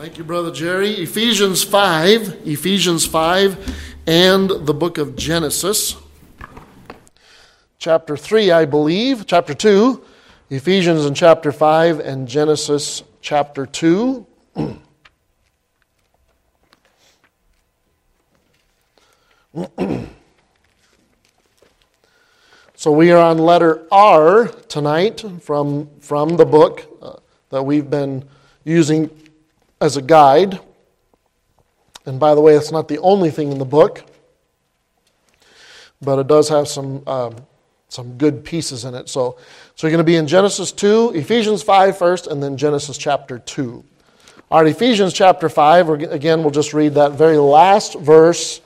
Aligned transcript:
Thank 0.00 0.16
you, 0.16 0.24
Brother 0.24 0.50
Jerry. 0.50 0.92
Ephesians 0.92 1.62
5, 1.62 2.46
Ephesians 2.46 3.04
5, 3.04 4.00
and 4.06 4.48
the 4.48 4.72
book 4.72 4.96
of 4.96 5.14
Genesis. 5.14 5.94
Chapter 7.78 8.16
3, 8.16 8.50
I 8.50 8.64
believe, 8.64 9.26
chapter 9.26 9.52
2, 9.52 10.02
Ephesians 10.48 11.04
in 11.04 11.12
chapter 11.12 11.52
5, 11.52 12.00
and 12.00 12.26
Genesis 12.26 13.02
chapter 13.20 13.66
2. 13.66 14.26
so 22.74 22.90
we 22.90 23.12
are 23.12 23.20
on 23.20 23.36
letter 23.36 23.86
R 23.92 24.48
tonight 24.48 25.22
from, 25.42 25.90
from 26.00 26.38
the 26.38 26.46
book 26.46 26.88
uh, 27.02 27.16
that 27.50 27.64
we've 27.64 27.90
been 27.90 28.26
using 28.64 29.10
as 29.80 29.96
a 29.96 30.02
guide. 30.02 30.60
And 32.06 32.18
by 32.18 32.34
the 32.34 32.40
way, 32.40 32.54
it's 32.54 32.72
not 32.72 32.88
the 32.88 32.98
only 32.98 33.30
thing 33.30 33.52
in 33.52 33.58
the 33.58 33.64
book, 33.64 34.04
but 36.00 36.18
it 36.18 36.26
does 36.26 36.48
have 36.48 36.68
some, 36.68 37.06
um, 37.06 37.36
some 37.88 38.16
good 38.18 38.44
pieces 38.44 38.84
in 38.84 38.94
it. 38.94 39.08
So, 39.08 39.38
so 39.74 39.86
you're 39.86 39.92
going 39.92 40.04
to 40.04 40.10
be 40.10 40.16
in 40.16 40.26
Genesis 40.26 40.72
2, 40.72 41.12
Ephesians 41.14 41.62
5 41.62 41.98
first, 41.98 42.26
and 42.26 42.42
then 42.42 42.56
Genesis 42.56 42.96
chapter 42.96 43.38
2. 43.38 43.84
All 44.50 44.62
right, 44.62 44.70
Ephesians 44.70 45.12
chapter 45.12 45.48
5, 45.48 45.90
again, 45.90 46.42
we'll 46.42 46.50
just 46.50 46.74
read 46.74 46.94
that 46.94 47.12
very 47.12 47.38
last 47.38 47.98
verse 47.98 48.60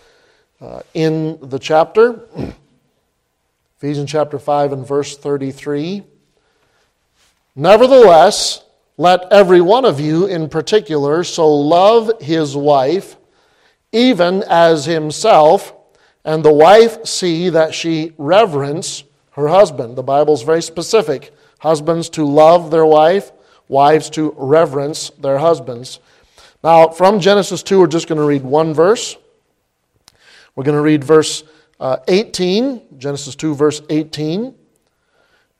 uh, 0.60 0.80
in 0.95 1.38
the 1.43 1.59
chapter. 1.59 2.21
Ephesians 3.77 4.10
chapter 4.10 4.38
5 4.38 4.73
and 4.73 4.87
verse 4.87 5.19
33. 5.19 6.02
Nevertheless, 7.55 8.63
let 8.97 9.33
every 9.33 9.61
one 9.61 9.84
of 9.84 9.98
you 9.98 10.27
in 10.27 10.48
particular 10.48 11.25
so 11.25 11.52
love 11.52 12.11
his 12.21 12.57
wife, 12.57 13.16
even 13.93 14.45
as 14.49 14.85
himself, 14.85 15.74
and 16.24 16.45
the 16.45 16.52
wife 16.52 17.05
see 17.05 17.51
that 17.51 17.74
she 17.74 18.13
reverence 18.18 19.05
her 19.33 19.49
husband. 19.49 19.96
The 19.96 20.02
Bible's 20.02 20.43
very 20.43 20.63
specific. 20.63 21.35
Husbands 21.59 22.09
to 22.10 22.24
love 22.24 22.71
their 22.71 22.87
wife, 22.87 23.33
wives 23.68 24.10
to 24.10 24.35
reverence 24.37 25.11
their 25.18 25.38
husbands. 25.38 25.99
Now, 26.63 26.88
from 26.88 27.21
Genesis 27.21 27.63
2, 27.63 27.80
we're 27.80 27.87
just 27.87 28.09
going 28.09 28.21
to 28.21 28.27
read 28.27 28.43
one 28.43 28.73
verse. 28.74 29.16
We're 30.55 30.65
going 30.65 30.77
to 30.77 30.83
read 30.83 31.02
verse 31.02 31.43
uh, 31.80 31.96
18, 32.07 32.99
Genesis 32.99 33.35
2, 33.35 33.55
verse 33.55 33.83
18. 33.90 34.55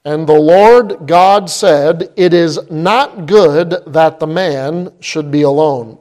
And 0.05 0.27
the 0.27 0.39
Lord 0.39 1.07
God 1.07 1.49
said, 1.49 2.13
It 2.17 2.35
is 2.35 2.71
not 2.71 3.27
good 3.27 3.77
that 3.87 4.21
the 4.21 4.27
man 4.27 4.93
should 5.01 5.31
be 5.31 5.43
alone. 5.43 5.99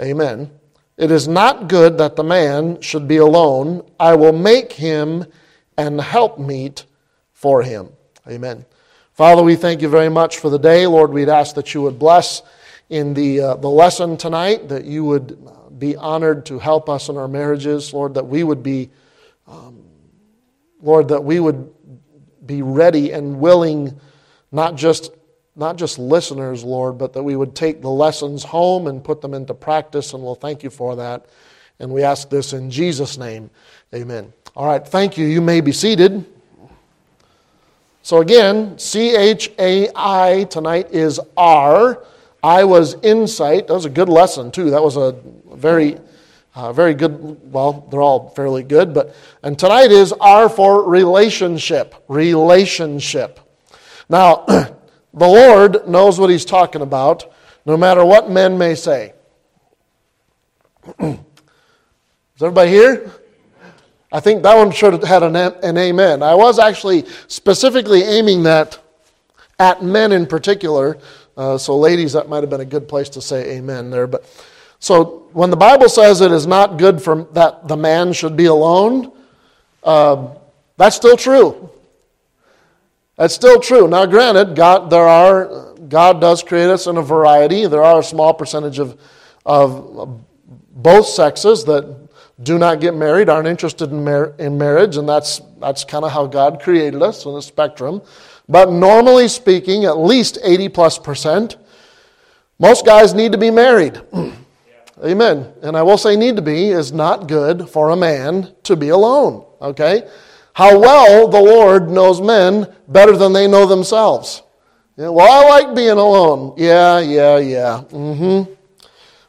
Amen. 0.00 0.50
It 0.96 1.10
is 1.10 1.26
not 1.26 1.68
good 1.68 1.98
that 1.98 2.14
the 2.16 2.22
man 2.22 2.80
should 2.80 3.08
be 3.08 3.16
alone. 3.16 3.82
I 3.98 4.14
will 4.14 4.32
make 4.32 4.72
him 4.72 5.24
an 5.76 5.98
helpmeet 5.98 6.84
for 7.32 7.62
him. 7.62 7.88
Amen. 8.28 8.64
Father, 9.12 9.42
we 9.42 9.56
thank 9.56 9.82
you 9.82 9.88
very 9.88 10.08
much 10.08 10.38
for 10.38 10.48
the 10.48 10.58
day. 10.58 10.86
Lord, 10.86 11.10
we'd 11.10 11.28
ask 11.28 11.56
that 11.56 11.74
you 11.74 11.82
would 11.82 11.98
bless 11.98 12.42
in 12.88 13.14
the, 13.14 13.40
uh, 13.40 13.54
the 13.56 13.68
lesson 13.68 14.16
tonight, 14.16 14.68
that 14.68 14.84
you 14.84 15.04
would 15.04 15.38
be 15.78 15.96
honored 15.96 16.46
to 16.46 16.58
help 16.58 16.88
us 16.88 17.08
in 17.08 17.16
our 17.16 17.26
marriages. 17.26 17.92
Lord, 17.92 18.14
that 18.14 18.26
we 18.26 18.44
would 18.44 18.62
be, 18.62 18.90
um, 19.48 19.82
Lord, 20.80 21.08
that 21.08 21.24
we 21.24 21.40
would 21.40 21.72
be 22.46 22.62
ready 22.62 23.12
and 23.12 23.38
willing, 23.40 23.98
not 24.50 24.76
just, 24.76 25.12
not 25.54 25.76
just 25.76 25.98
listeners, 25.98 26.64
Lord, 26.64 26.98
but 26.98 27.12
that 27.12 27.22
we 27.22 27.36
would 27.36 27.54
take 27.54 27.82
the 27.82 27.90
lessons 27.90 28.42
home 28.44 28.86
and 28.86 29.02
put 29.02 29.20
them 29.20 29.34
into 29.34 29.54
practice, 29.54 30.12
and 30.12 30.22
we'll 30.22 30.34
thank 30.34 30.62
you 30.62 30.70
for 30.70 30.96
that. 30.96 31.26
And 31.78 31.92
we 31.92 32.02
ask 32.02 32.30
this 32.30 32.52
in 32.52 32.70
Jesus' 32.70 33.18
name. 33.18 33.50
Amen. 33.94 34.32
All 34.54 34.66
right, 34.66 34.86
thank 34.86 35.16
you. 35.16 35.26
You 35.26 35.40
may 35.40 35.60
be 35.60 35.72
seated. 35.72 36.24
So 38.02 38.20
again, 38.20 38.78
C 38.78 39.14
H 39.14 39.50
A 39.58 39.88
I 39.94 40.44
tonight 40.44 40.90
is 40.90 41.20
R. 41.36 42.04
I 42.42 42.64
was 42.64 42.94
insight. 43.02 43.68
That 43.68 43.74
was 43.74 43.84
a 43.84 43.90
good 43.90 44.08
lesson, 44.08 44.50
too. 44.50 44.70
That 44.70 44.82
was 44.82 44.96
a 44.96 45.16
very 45.54 45.98
uh, 46.54 46.72
very 46.72 46.92
good, 46.92 47.50
well, 47.50 47.88
they're 47.90 48.02
all 48.02 48.28
fairly 48.30 48.62
good, 48.62 48.92
but, 48.92 49.14
and 49.42 49.58
tonight 49.58 49.90
is 49.90 50.12
R 50.12 50.50
for 50.50 50.88
relationship. 50.88 51.94
Relationship. 52.08 53.40
Now, 54.08 54.44
the 54.46 54.76
Lord 55.14 55.88
knows 55.88 56.20
what 56.20 56.28
He's 56.28 56.44
talking 56.44 56.82
about, 56.82 57.32
no 57.64 57.76
matter 57.78 58.04
what 58.04 58.30
men 58.30 58.58
may 58.58 58.74
say. 58.74 59.14
is 60.98 61.16
everybody 62.38 62.70
here? 62.70 63.10
I 64.10 64.20
think 64.20 64.42
that 64.42 64.54
one 64.54 64.72
should 64.72 64.92
have 64.92 65.04
had 65.04 65.22
an, 65.22 65.36
an 65.36 65.78
amen. 65.78 66.22
I 66.22 66.34
was 66.34 66.58
actually 66.58 67.06
specifically 67.28 68.02
aiming 68.02 68.42
that 68.42 68.78
at 69.58 69.82
men 69.82 70.12
in 70.12 70.26
particular, 70.26 70.98
uh, 71.34 71.56
so 71.56 71.78
ladies, 71.78 72.12
that 72.12 72.28
might 72.28 72.42
have 72.42 72.50
been 72.50 72.60
a 72.60 72.66
good 72.66 72.88
place 72.88 73.08
to 73.10 73.22
say 73.22 73.56
amen 73.56 73.88
there, 73.88 74.06
but. 74.06 74.26
So 74.82 75.28
when 75.32 75.50
the 75.50 75.56
Bible 75.56 75.88
says 75.88 76.20
it 76.22 76.32
is 76.32 76.44
not 76.44 76.76
good 76.76 77.00
for 77.00 77.22
that 77.34 77.68
the 77.68 77.76
man 77.76 78.12
should 78.12 78.36
be 78.36 78.46
alone, 78.46 79.12
uh, 79.84 80.34
that's 80.76 80.96
still 80.96 81.16
true. 81.16 81.70
That's 83.16 83.32
still 83.32 83.60
true. 83.60 83.86
Now, 83.86 84.06
granted, 84.06 84.56
God, 84.56 84.90
there 84.90 85.06
are, 85.06 85.76
God 85.88 86.20
does 86.20 86.42
create 86.42 86.68
us 86.68 86.88
in 86.88 86.96
a 86.96 87.02
variety. 87.02 87.68
There 87.68 87.84
are 87.84 88.00
a 88.00 88.02
small 88.02 88.34
percentage 88.34 88.80
of, 88.80 89.00
of 89.46 90.20
both 90.74 91.06
sexes 91.06 91.64
that 91.66 92.08
do 92.42 92.58
not 92.58 92.80
get 92.80 92.96
married, 92.96 93.28
aren't 93.28 93.46
interested 93.46 93.92
in, 93.92 94.02
mar- 94.02 94.34
in 94.40 94.58
marriage, 94.58 94.96
and 94.96 95.08
that's, 95.08 95.40
that's 95.60 95.84
kind 95.84 96.04
of 96.04 96.10
how 96.10 96.26
God 96.26 96.60
created 96.60 97.04
us 97.04 97.24
on 97.24 97.34
the 97.34 97.42
spectrum. 97.42 98.02
But 98.48 98.72
normally 98.72 99.28
speaking, 99.28 99.84
at 99.84 99.96
least 99.96 100.38
80 100.42 100.70
plus 100.70 100.98
percent, 100.98 101.56
most 102.58 102.84
guys 102.84 103.14
need 103.14 103.30
to 103.30 103.38
be 103.38 103.52
married. 103.52 104.00
Amen. 105.04 105.52
And 105.62 105.76
I 105.76 105.82
will 105.82 105.98
say, 105.98 106.16
need 106.16 106.36
to 106.36 106.42
be 106.42 106.68
is 106.68 106.92
not 106.92 107.28
good 107.28 107.68
for 107.68 107.90
a 107.90 107.96
man 107.96 108.54
to 108.64 108.76
be 108.76 108.90
alone. 108.90 109.44
Okay? 109.60 110.08
How 110.54 110.78
well 110.78 111.28
the 111.28 111.40
Lord 111.40 111.88
knows 111.90 112.20
men 112.20 112.72
better 112.88 113.16
than 113.16 113.32
they 113.32 113.48
know 113.48 113.66
themselves. 113.66 114.42
Yeah, 114.96 115.08
well, 115.08 115.30
I 115.30 115.48
like 115.60 115.74
being 115.74 115.90
alone. 115.90 116.54
Yeah, 116.58 117.00
yeah, 117.00 117.38
yeah. 117.38 117.82
Mm-hmm. 117.88 118.52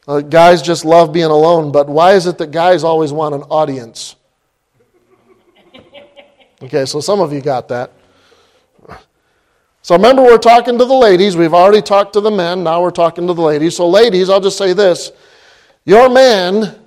Uh, 0.06 0.20
guys 0.20 0.62
just 0.62 0.84
love 0.84 1.14
being 1.14 1.32
alone, 1.32 1.72
but 1.72 1.88
why 1.88 2.12
is 2.14 2.26
it 2.26 2.38
that 2.40 2.52
guys 2.52 2.84
always 2.84 3.14
want 3.14 3.34
an 3.34 3.44
audience? 3.44 4.18
Okay, 6.62 6.86
so 6.86 7.00
some 7.00 7.22
of 7.22 7.32
you 7.32 7.42
got 7.42 7.70
that. 7.70 7.92
So 9.82 9.96
remember, 9.96 10.22
we're 10.22 10.38
talking 10.38 10.78
to 10.78 10.86
the 10.86 10.94
ladies. 10.94 11.36
We've 11.36 11.54
already 11.54 11.82
talked 11.82 12.14
to 12.14 12.22
the 12.22 12.32
men. 12.32 12.64
Now 12.64 12.82
we're 12.82 12.92
talking 12.92 13.28
to 13.28 13.34
the 13.34 13.42
ladies. 13.42 13.76
So, 13.76 13.90
ladies, 13.90 14.30
I'll 14.30 14.40
just 14.40 14.58
say 14.58 14.72
this 14.72 15.12
your 15.86 16.10
man, 16.10 16.80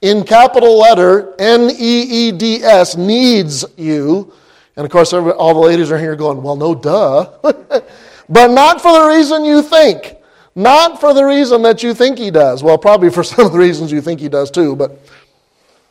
in 0.00 0.24
capital 0.24 0.78
letter 0.78 1.34
N 1.38 1.70
E 1.70 2.28
E 2.28 2.32
D 2.32 2.62
S, 2.62 2.96
needs 2.96 3.64
you. 3.76 4.32
And 4.76 4.84
of 4.84 4.90
course, 4.90 5.12
all 5.12 5.54
the 5.54 5.60
ladies 5.60 5.90
are 5.90 5.98
here 5.98 6.16
going, 6.16 6.42
well, 6.42 6.56
no, 6.56 6.74
duh. 6.74 7.30
but 8.28 8.50
not 8.50 8.80
for 8.80 8.92
the 8.92 9.06
reason 9.06 9.44
you 9.44 9.62
think. 9.62 10.16
Not 10.54 11.00
for 11.00 11.14
the 11.14 11.24
reason 11.24 11.62
that 11.62 11.82
you 11.82 11.94
think 11.94 12.18
he 12.18 12.30
does. 12.30 12.62
Well, 12.62 12.78
probably 12.78 13.10
for 13.10 13.22
some 13.22 13.46
of 13.46 13.52
the 13.52 13.58
reasons 13.58 13.92
you 13.92 14.00
think 14.00 14.20
he 14.20 14.28
does 14.28 14.50
too, 14.50 14.76
but 14.76 14.98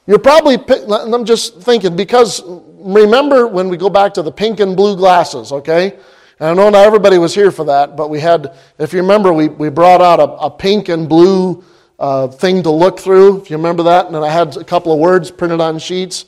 you're 0.08 0.20
probably, 0.20 0.58
I'm 0.90 1.26
just 1.26 1.62
thinking, 1.62 1.96
because 1.96 2.42
remember 2.46 3.48
when 3.48 3.70
we 3.70 3.78
go 3.78 3.90
back 3.90 4.14
to 4.16 4.24
the 4.24 4.32
pink 4.32 4.60
and 4.60 4.76
blue 4.76 4.96
glasses, 4.96 5.52
okay? 5.52 5.94
And 6.40 6.50
I 6.50 6.54
know 6.54 6.70
not 6.72 6.86
everybody 6.86 7.20
was 7.20 7.36
here 7.36 7.52
for 7.52 7.66
that, 7.66 7.96
but 7.96 8.10
we 8.10 8.20
had, 8.20 8.58
if 8.80 8.94
you 8.94 9.02
remember, 9.02 9.32
we, 9.32 9.48
we 9.48 9.70
brought 9.70 10.02
out 10.02 10.20
a, 10.20 10.24
a 10.24 10.50
pink 10.50 10.90
and 10.90 11.08
blue 11.08 11.64
uh, 12.02 12.28
thing 12.28 12.64
to 12.64 12.72
look 12.72 13.00
through, 13.00 13.42
if 13.42 13.52
you 13.52 13.58
remember 13.58 13.84
that. 13.84 14.08
And 14.08 14.16
I 14.18 14.30
had 14.30 14.58
a 14.58 14.64
couple 14.64 14.92
of 14.92 14.98
words 14.98 15.30
printed 15.30 15.62
on 15.62 15.78
sheets. 15.78 16.26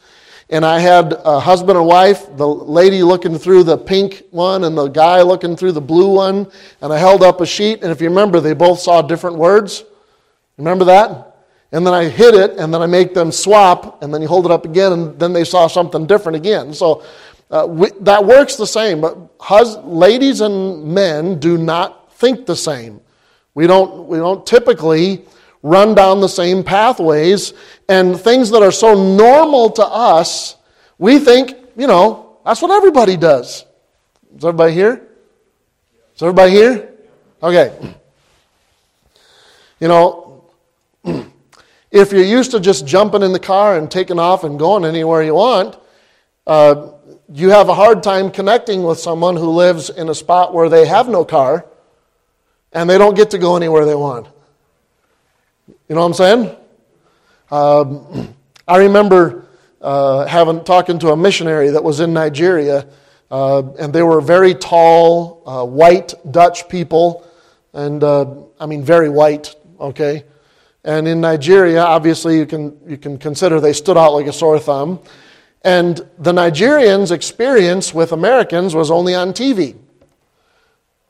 And 0.50 0.64
I 0.64 0.78
had 0.78 1.14
a 1.26 1.40
husband 1.40 1.80
and 1.80 1.88
wife, 1.88 2.28
the 2.38 2.48
lady 2.48 3.02
looking 3.02 3.40
through 3.40 3.64
the 3.64 3.78
pink 3.78 4.24
one 4.30 4.66
and 4.66 4.78
the 4.78 4.88
guy 4.88 5.24
looking 5.24 5.56
through 5.56 5.72
the 5.72 5.82
blue 5.82 6.14
one. 6.14 6.52
And 6.82 6.94
I 6.94 7.00
held 7.00 7.24
up 7.24 7.42
a 7.42 7.46
sheet. 7.46 7.82
And 7.82 7.92
if 7.92 8.02
you 8.02 8.10
remember, 8.10 8.40
they 8.40 8.54
both 8.54 8.80
saw 8.80 9.02
different 9.02 9.38
words. 9.38 9.84
Remember 10.58 10.86
that? 10.86 11.38
And 11.72 11.88
then 11.88 11.96
I 11.96 12.04
hit 12.08 12.36
it, 12.36 12.52
and 12.60 12.72
then 12.72 12.84
I 12.84 12.86
make 12.86 13.16
them 13.16 13.32
swap, 13.32 14.04
and 14.04 14.14
then 14.14 14.22
you 14.22 14.28
hold 14.28 14.46
it 14.46 14.52
up 14.52 14.64
again, 14.64 14.92
and 14.92 15.20
then 15.20 15.34
they 15.34 15.44
saw 15.44 15.66
something 15.66 16.06
different 16.06 16.36
again. 16.36 16.72
So 16.72 17.04
uh, 17.50 17.66
we, 17.68 17.90
that 18.02 18.24
works 18.24 18.58
the 18.58 18.68
same. 18.68 19.02
But 19.02 19.18
hus- 19.40 19.78
ladies 19.78 20.42
and 20.42 20.86
men 20.86 21.40
do 21.40 21.58
not 21.58 22.14
think 22.14 22.46
the 22.46 22.56
same. 22.56 23.02
We 23.56 23.66
don't, 23.66 24.08
we 24.08 24.20
don't 24.20 24.46
typically 24.46 25.26
run 25.64 25.96
down 25.96 26.20
the 26.20 26.30
same 26.30 26.64
pathways, 26.64 27.54
and 27.90 28.20
things 28.20 28.52
that 28.52 28.62
are 28.62 28.72
so 28.72 28.94
normal 28.94 29.72
to 29.72 29.84
us, 29.84 30.58
we 31.00 31.18
think, 31.18 31.56
you 31.76 31.88
know, 31.88 32.38
that's 32.46 32.62
what 32.62 32.72
everybody 32.72 33.18
does. 33.18 33.66
Is 34.36 34.44
everybody 34.44 34.74
here? 34.74 35.08
Is 36.16 36.22
everybody 36.22 36.52
here? 36.52 36.90
Okay. 37.42 37.96
You 39.80 39.88
know, 39.88 40.52
if 41.92 42.12
you're 42.12 42.24
used 42.24 42.52
to 42.52 42.60
just 42.60 42.86
jumping 42.86 43.24
in 43.24 43.32
the 43.32 43.40
car 43.40 43.78
and 43.78 43.90
taking 43.90 44.20
off 44.20 44.44
and 44.44 44.60
going 44.60 44.84
anywhere 44.84 45.24
you 45.24 45.36
want, 45.36 45.78
uh, 46.46 46.90
you 47.34 47.50
have 47.50 47.70
a 47.70 47.74
hard 47.74 48.04
time 48.04 48.32
connecting 48.32 48.84
with 48.84 49.00
someone 49.00 49.36
who 49.36 49.50
lives 49.50 49.90
in 49.90 50.10
a 50.10 50.16
spot 50.16 50.54
where 50.54 50.68
they 50.68 50.86
have 50.86 51.08
no 51.08 51.24
car 51.24 51.66
and 52.74 52.90
they 52.90 52.98
don't 52.98 53.16
get 53.16 53.32
to 53.32 53.38
go 53.38 53.56
anywhere 53.56 53.86
they 53.86 53.96
want. 53.96 54.28
You 55.94 55.98
know 55.98 56.08
what 56.08 56.20
I'm 56.20 56.48
saying? 56.48 56.58
Um, 57.52 58.36
I 58.68 58.78
remember 58.78 59.46
uh, 59.80 60.26
having 60.26 60.64
talking 60.64 60.98
to 60.98 61.12
a 61.12 61.16
missionary 61.16 61.70
that 61.70 61.84
was 61.84 62.00
in 62.00 62.14
Nigeria, 62.14 62.88
uh, 63.30 63.62
and 63.78 63.94
they 63.94 64.02
were 64.02 64.20
very 64.20 64.56
tall, 64.56 65.44
uh, 65.46 65.64
white 65.64 66.16
Dutch 66.32 66.68
people, 66.68 67.28
and 67.74 68.04
uh, 68.04 68.26
I 68.60 68.66
mean 68.66 68.82
very 68.82 69.08
white. 69.08 69.56
Okay, 69.80 70.24
and 70.84 71.08
in 71.08 71.22
Nigeria, 71.22 71.84
obviously 71.84 72.40
you 72.40 72.48
can 72.48 72.76
you 72.88 72.98
can 72.98 73.20
consider 73.20 73.60
they 73.60 73.72
stood 73.72 73.96
out 73.96 74.14
like 74.14 74.26
a 74.26 74.34
sore 74.34 74.58
thumb, 74.58 75.00
and 75.62 75.98
the 76.18 76.32
Nigerians' 76.32 77.12
experience 77.12 77.94
with 77.94 78.14
Americans 78.14 78.74
was 78.74 78.90
only 78.90 79.14
on 79.14 79.32
TV. 79.32 79.76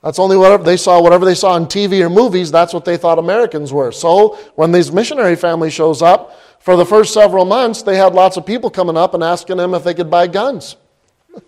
That's 0.03 0.19
only 0.19 0.35
what 0.35 0.65
they 0.65 0.75
saw, 0.75 1.01
whatever 1.01 1.23
they 1.23 1.33
saw 1.33 1.53
on 1.53 1.65
TV 1.65 2.01
or 2.01 2.09
movies, 2.09 2.51
that's 2.51 2.73
what 2.73 2.83
they 2.83 2.97
thought 2.97 3.19
Americans 3.19 3.71
were. 3.71 3.93
So 3.93 4.37
when 4.55 4.73
these 4.73 4.91
missionary 4.91 5.37
family 5.37 5.69
shows 5.69 6.01
up, 6.01 6.37
for 6.59 6.75
the 6.75 6.85
first 6.85 7.13
several 7.13 7.45
months, 7.45 7.81
they 7.81 7.97
had 7.97 8.13
lots 8.13 8.37
of 8.37 8.45
people 8.45 8.69
coming 8.69 8.95
up 8.95 9.13
and 9.13 9.23
asking 9.23 9.57
them 9.57 9.73
if 9.73 9.83
they 9.83 9.93
could 9.93 10.09
buy 10.09 10.27
guns. 10.27 10.75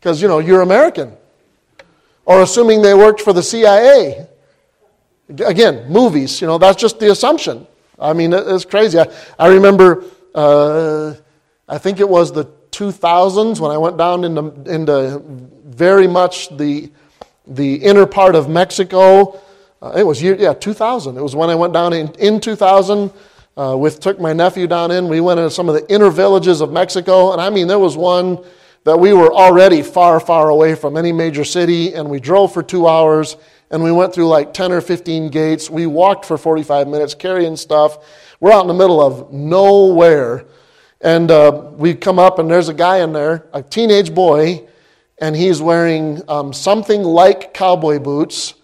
Because, 0.00 0.20
you 0.20 0.28
know, 0.28 0.38
you're 0.38 0.60
American. 0.60 1.16
Or 2.26 2.42
assuming 2.42 2.82
they 2.82 2.92
worked 2.92 3.22
for 3.22 3.32
the 3.32 3.42
CIA. 3.42 4.26
Again, 5.30 5.90
movies, 5.90 6.42
you 6.42 6.46
know, 6.46 6.58
that's 6.58 6.78
just 6.78 7.00
the 7.00 7.10
assumption. 7.10 7.66
I 7.98 8.12
mean, 8.12 8.34
it's 8.34 8.66
crazy. 8.66 8.98
I, 8.98 9.06
I 9.38 9.46
remember, 9.46 10.04
uh, 10.34 11.14
I 11.66 11.78
think 11.78 12.00
it 12.00 12.08
was 12.08 12.32
the 12.32 12.44
2000s 12.72 13.60
when 13.60 13.70
I 13.70 13.78
went 13.78 13.96
down 13.96 14.24
into, 14.24 14.70
into 14.70 15.22
very 15.64 16.06
much 16.06 16.54
the 16.54 16.90
the 17.46 17.76
inner 17.76 18.06
part 18.06 18.34
of 18.34 18.48
Mexico. 18.48 19.40
Uh, 19.82 19.92
it 19.96 20.06
was 20.06 20.22
year, 20.22 20.36
yeah, 20.38 20.54
2000. 20.54 21.16
It 21.16 21.22
was 21.22 21.36
when 21.36 21.50
I 21.50 21.54
went 21.54 21.72
down 21.72 21.92
in, 21.92 22.08
in 22.18 22.40
2000 22.40 23.12
uh, 23.56 23.76
with 23.78 24.00
took 24.00 24.20
my 24.20 24.32
nephew 24.32 24.66
down 24.66 24.90
in. 24.90 25.08
We 25.08 25.20
went 25.20 25.38
into 25.38 25.50
some 25.50 25.68
of 25.68 25.74
the 25.74 25.92
inner 25.92 26.10
villages 26.10 26.60
of 26.60 26.72
Mexico, 26.72 27.32
and 27.32 27.40
I 27.40 27.50
mean 27.50 27.68
there 27.68 27.78
was 27.78 27.96
one 27.96 28.44
that 28.84 28.98
we 28.98 29.12
were 29.12 29.32
already 29.32 29.82
far, 29.82 30.20
far 30.20 30.50
away 30.50 30.74
from 30.74 30.96
any 30.96 31.12
major 31.12 31.44
city, 31.44 31.94
and 31.94 32.08
we 32.08 32.20
drove 32.20 32.52
for 32.52 32.62
two 32.62 32.86
hours, 32.86 33.36
and 33.70 33.82
we 33.82 33.92
went 33.92 34.12
through 34.12 34.28
like 34.28 34.52
10 34.52 34.72
or 34.72 34.80
15 34.80 35.30
gates. 35.30 35.70
We 35.70 35.86
walked 35.86 36.24
for 36.24 36.36
45 36.36 36.88
minutes 36.88 37.14
carrying 37.14 37.56
stuff. 37.56 37.98
We're 38.40 38.52
out 38.52 38.62
in 38.62 38.68
the 38.68 38.74
middle 38.74 39.00
of 39.00 39.32
nowhere, 39.32 40.44
and 41.00 41.30
uh, 41.30 41.70
we 41.72 41.94
come 41.94 42.18
up, 42.18 42.38
and 42.38 42.50
there's 42.50 42.68
a 42.68 42.74
guy 42.74 42.98
in 42.98 43.12
there, 43.12 43.46
a 43.52 43.62
teenage 43.62 44.14
boy 44.14 44.66
and 45.18 45.36
he's 45.36 45.62
wearing 45.62 46.22
um, 46.28 46.52
something 46.52 47.02
like 47.02 47.54
cowboy 47.54 47.98
boots, 47.98 48.54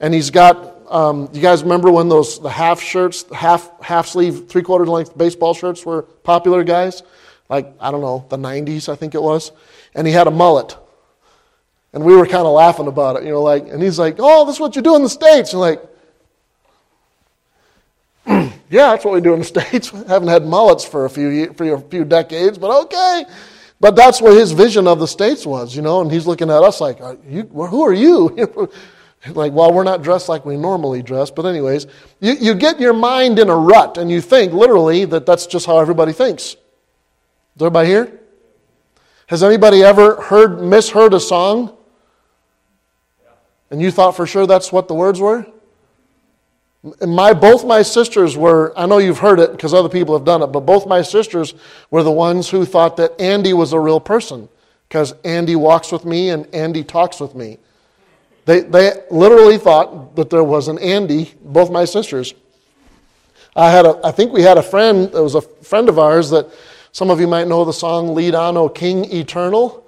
and 0.00 0.12
he's 0.14 0.30
got. 0.30 0.78
Um, 0.90 1.28
you 1.32 1.40
guys 1.40 1.62
remember 1.62 1.92
when 1.92 2.08
those 2.08 2.40
the 2.40 2.50
half 2.50 2.80
shirts, 2.80 3.24
half 3.32 3.70
half 3.80 4.08
sleeve, 4.08 4.48
three 4.48 4.62
quarter 4.62 4.86
length 4.86 5.16
baseball 5.16 5.54
shirts 5.54 5.86
were 5.86 6.02
popular, 6.02 6.64
guys? 6.64 7.02
Like 7.48 7.74
I 7.80 7.90
don't 7.90 8.00
know, 8.00 8.26
the 8.28 8.36
'90s, 8.36 8.88
I 8.88 8.96
think 8.96 9.14
it 9.14 9.22
was. 9.22 9.52
And 9.94 10.06
he 10.06 10.12
had 10.12 10.26
a 10.26 10.30
mullet, 10.30 10.76
and 11.92 12.04
we 12.04 12.16
were 12.16 12.26
kind 12.26 12.46
of 12.46 12.52
laughing 12.52 12.88
about 12.88 13.16
it, 13.16 13.24
you 13.24 13.30
know, 13.30 13.42
like. 13.42 13.68
And 13.68 13.82
he's 13.82 13.98
like, 13.98 14.16
"Oh, 14.18 14.46
this 14.46 14.56
is 14.56 14.60
what 14.60 14.74
you 14.74 14.82
do 14.82 14.96
in 14.96 15.02
the 15.02 15.08
states." 15.08 15.52
And 15.52 15.60
like, 15.60 15.82
yeah, 18.26 18.50
that's 18.68 19.04
what 19.04 19.14
we 19.14 19.20
do 19.20 19.32
in 19.32 19.40
the 19.40 19.44
states. 19.60 19.90
Haven't 19.90 20.28
had 20.28 20.44
mullets 20.44 20.84
for 20.84 21.04
a 21.04 21.10
few 21.10 21.52
for 21.52 21.72
a 21.72 21.80
few 21.80 22.04
decades, 22.04 22.58
but 22.58 22.84
okay. 22.84 23.24
But 23.80 23.96
that's 23.96 24.20
what 24.20 24.34
his 24.34 24.52
vision 24.52 24.86
of 24.86 24.98
the 24.98 25.08
states 25.08 25.46
was, 25.46 25.74
you 25.74 25.80
know, 25.80 26.02
and 26.02 26.12
he's 26.12 26.26
looking 26.26 26.50
at 26.50 26.62
us 26.62 26.80
like, 26.80 27.00
are 27.00 27.16
you, 27.26 27.44
who 27.44 27.82
are 27.82 27.94
you? 27.94 28.28
like, 29.28 29.52
well, 29.54 29.72
we're 29.72 29.84
not 29.84 30.02
dressed 30.02 30.28
like 30.28 30.44
we 30.44 30.58
normally 30.58 31.02
dress, 31.02 31.30
but, 31.30 31.46
anyways, 31.46 31.86
you, 32.20 32.34
you 32.34 32.54
get 32.54 32.78
your 32.78 32.92
mind 32.92 33.38
in 33.38 33.48
a 33.48 33.56
rut 33.56 33.96
and 33.96 34.10
you 34.10 34.20
think 34.20 34.52
literally 34.52 35.06
that 35.06 35.24
that's 35.24 35.46
just 35.46 35.64
how 35.64 35.78
everybody 35.78 36.12
thinks. 36.12 36.42
Is 36.44 36.56
everybody 37.62 37.88
here? 37.88 38.20
Has 39.28 39.42
anybody 39.42 39.82
ever 39.82 40.20
heard, 40.20 40.60
misheard 40.60 41.14
a 41.14 41.20
song? 41.20 41.76
And 43.70 43.80
you 43.80 43.90
thought 43.90 44.16
for 44.16 44.26
sure 44.26 44.46
that's 44.46 44.72
what 44.72 44.88
the 44.88 44.94
words 44.94 45.20
were? 45.20 45.46
My, 46.82 47.34
both 47.34 47.64
my 47.64 47.82
sisters 47.82 48.38
were, 48.38 48.72
I 48.76 48.86
know 48.86 48.98
you've 48.98 49.18
heard 49.18 49.38
it 49.38 49.52
because 49.52 49.74
other 49.74 49.88
people 49.88 50.16
have 50.16 50.24
done 50.24 50.42
it, 50.42 50.46
but 50.46 50.60
both 50.60 50.86
my 50.86 51.02
sisters 51.02 51.54
were 51.90 52.02
the 52.02 52.10
ones 52.10 52.48
who 52.48 52.64
thought 52.64 52.96
that 52.96 53.20
Andy 53.20 53.52
was 53.52 53.74
a 53.74 53.80
real 53.80 54.00
person 54.00 54.48
because 54.88 55.14
Andy 55.24 55.56
walks 55.56 55.92
with 55.92 56.06
me 56.06 56.30
and 56.30 56.46
Andy 56.54 56.82
talks 56.82 57.20
with 57.20 57.34
me. 57.34 57.58
They, 58.46 58.60
they 58.60 58.92
literally 59.10 59.58
thought 59.58 60.16
that 60.16 60.30
there 60.30 60.42
was 60.42 60.68
an 60.68 60.78
Andy, 60.78 61.34
both 61.42 61.70
my 61.70 61.84
sisters. 61.84 62.32
I, 63.54 63.70
had 63.70 63.84
a, 63.84 64.00
I 64.02 64.10
think 64.10 64.32
we 64.32 64.42
had 64.42 64.56
a 64.56 64.62
friend, 64.62 65.08
it 65.14 65.20
was 65.20 65.34
a 65.34 65.42
friend 65.42 65.88
of 65.90 65.98
ours 65.98 66.30
that 66.30 66.48
some 66.92 67.10
of 67.10 67.20
you 67.20 67.26
might 67.26 67.46
know 67.46 67.64
the 67.66 67.72
song 67.72 68.14
Lead 68.14 68.34
On, 68.34 68.56
O 68.56 68.70
King 68.70 69.04
Eternal. 69.12 69.86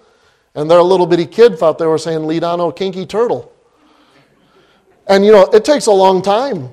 And 0.55 0.71
their 0.71 0.83
little 0.83 1.06
bitty 1.06 1.27
kid 1.27 1.59
thought 1.59 1.79
they 1.79 1.87
were 1.87 1.97
saying 1.97 2.27
Lead 2.27 2.44
On, 2.44 2.61
O 2.61 2.71
Kinky 2.71 3.06
Turtle. 3.06 3.50
And 5.06 5.25
you 5.25 5.33
know, 5.33 5.44
it 5.53 5.65
takes 5.65 5.87
a 5.87 5.93
long 5.93 6.21
time 6.21 6.69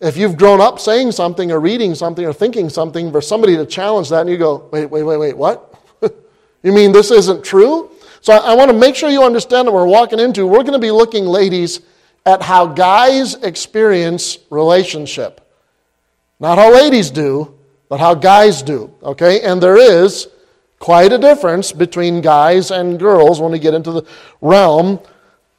if 0.00 0.16
you've 0.16 0.36
grown 0.36 0.60
up 0.60 0.78
saying 0.78 1.12
something 1.12 1.52
or 1.52 1.60
reading 1.60 1.94
something 1.94 2.24
or 2.24 2.32
thinking 2.32 2.68
something 2.68 3.12
for 3.12 3.20
somebody 3.20 3.56
to 3.56 3.66
challenge 3.66 4.08
that 4.08 4.22
and 4.22 4.30
you 4.30 4.38
go, 4.38 4.68
wait, 4.72 4.86
wait, 4.86 5.02
wait, 5.02 5.16
wait, 5.18 5.36
what? 5.36 5.74
you 6.62 6.72
mean 6.72 6.92
this 6.92 7.10
isn't 7.10 7.44
true? 7.44 7.90
So 8.22 8.32
I, 8.32 8.52
I 8.52 8.54
want 8.54 8.70
to 8.70 8.76
make 8.76 8.96
sure 8.96 9.10
you 9.10 9.22
understand 9.22 9.66
what 9.66 9.74
we're 9.74 9.86
walking 9.86 10.18
into. 10.18 10.46
We're 10.46 10.62
going 10.62 10.72
to 10.72 10.78
be 10.78 10.90
looking, 10.90 11.26
ladies, 11.26 11.80
at 12.24 12.42
how 12.42 12.66
guys 12.66 13.34
experience 13.34 14.38
relationship. 14.50 15.46
Not 16.38 16.56
how 16.56 16.72
ladies 16.72 17.10
do, 17.10 17.54
but 17.90 18.00
how 18.00 18.14
guys 18.14 18.62
do. 18.62 18.94
Okay? 19.02 19.42
And 19.42 19.62
there 19.62 19.76
is 19.76 20.28
quite 20.78 21.12
a 21.12 21.18
difference 21.18 21.72
between 21.72 22.22
guys 22.22 22.70
and 22.70 22.98
girls 22.98 23.38
when 23.38 23.52
we 23.52 23.58
get 23.58 23.74
into 23.74 23.92
the 23.92 24.02
realm 24.40 24.98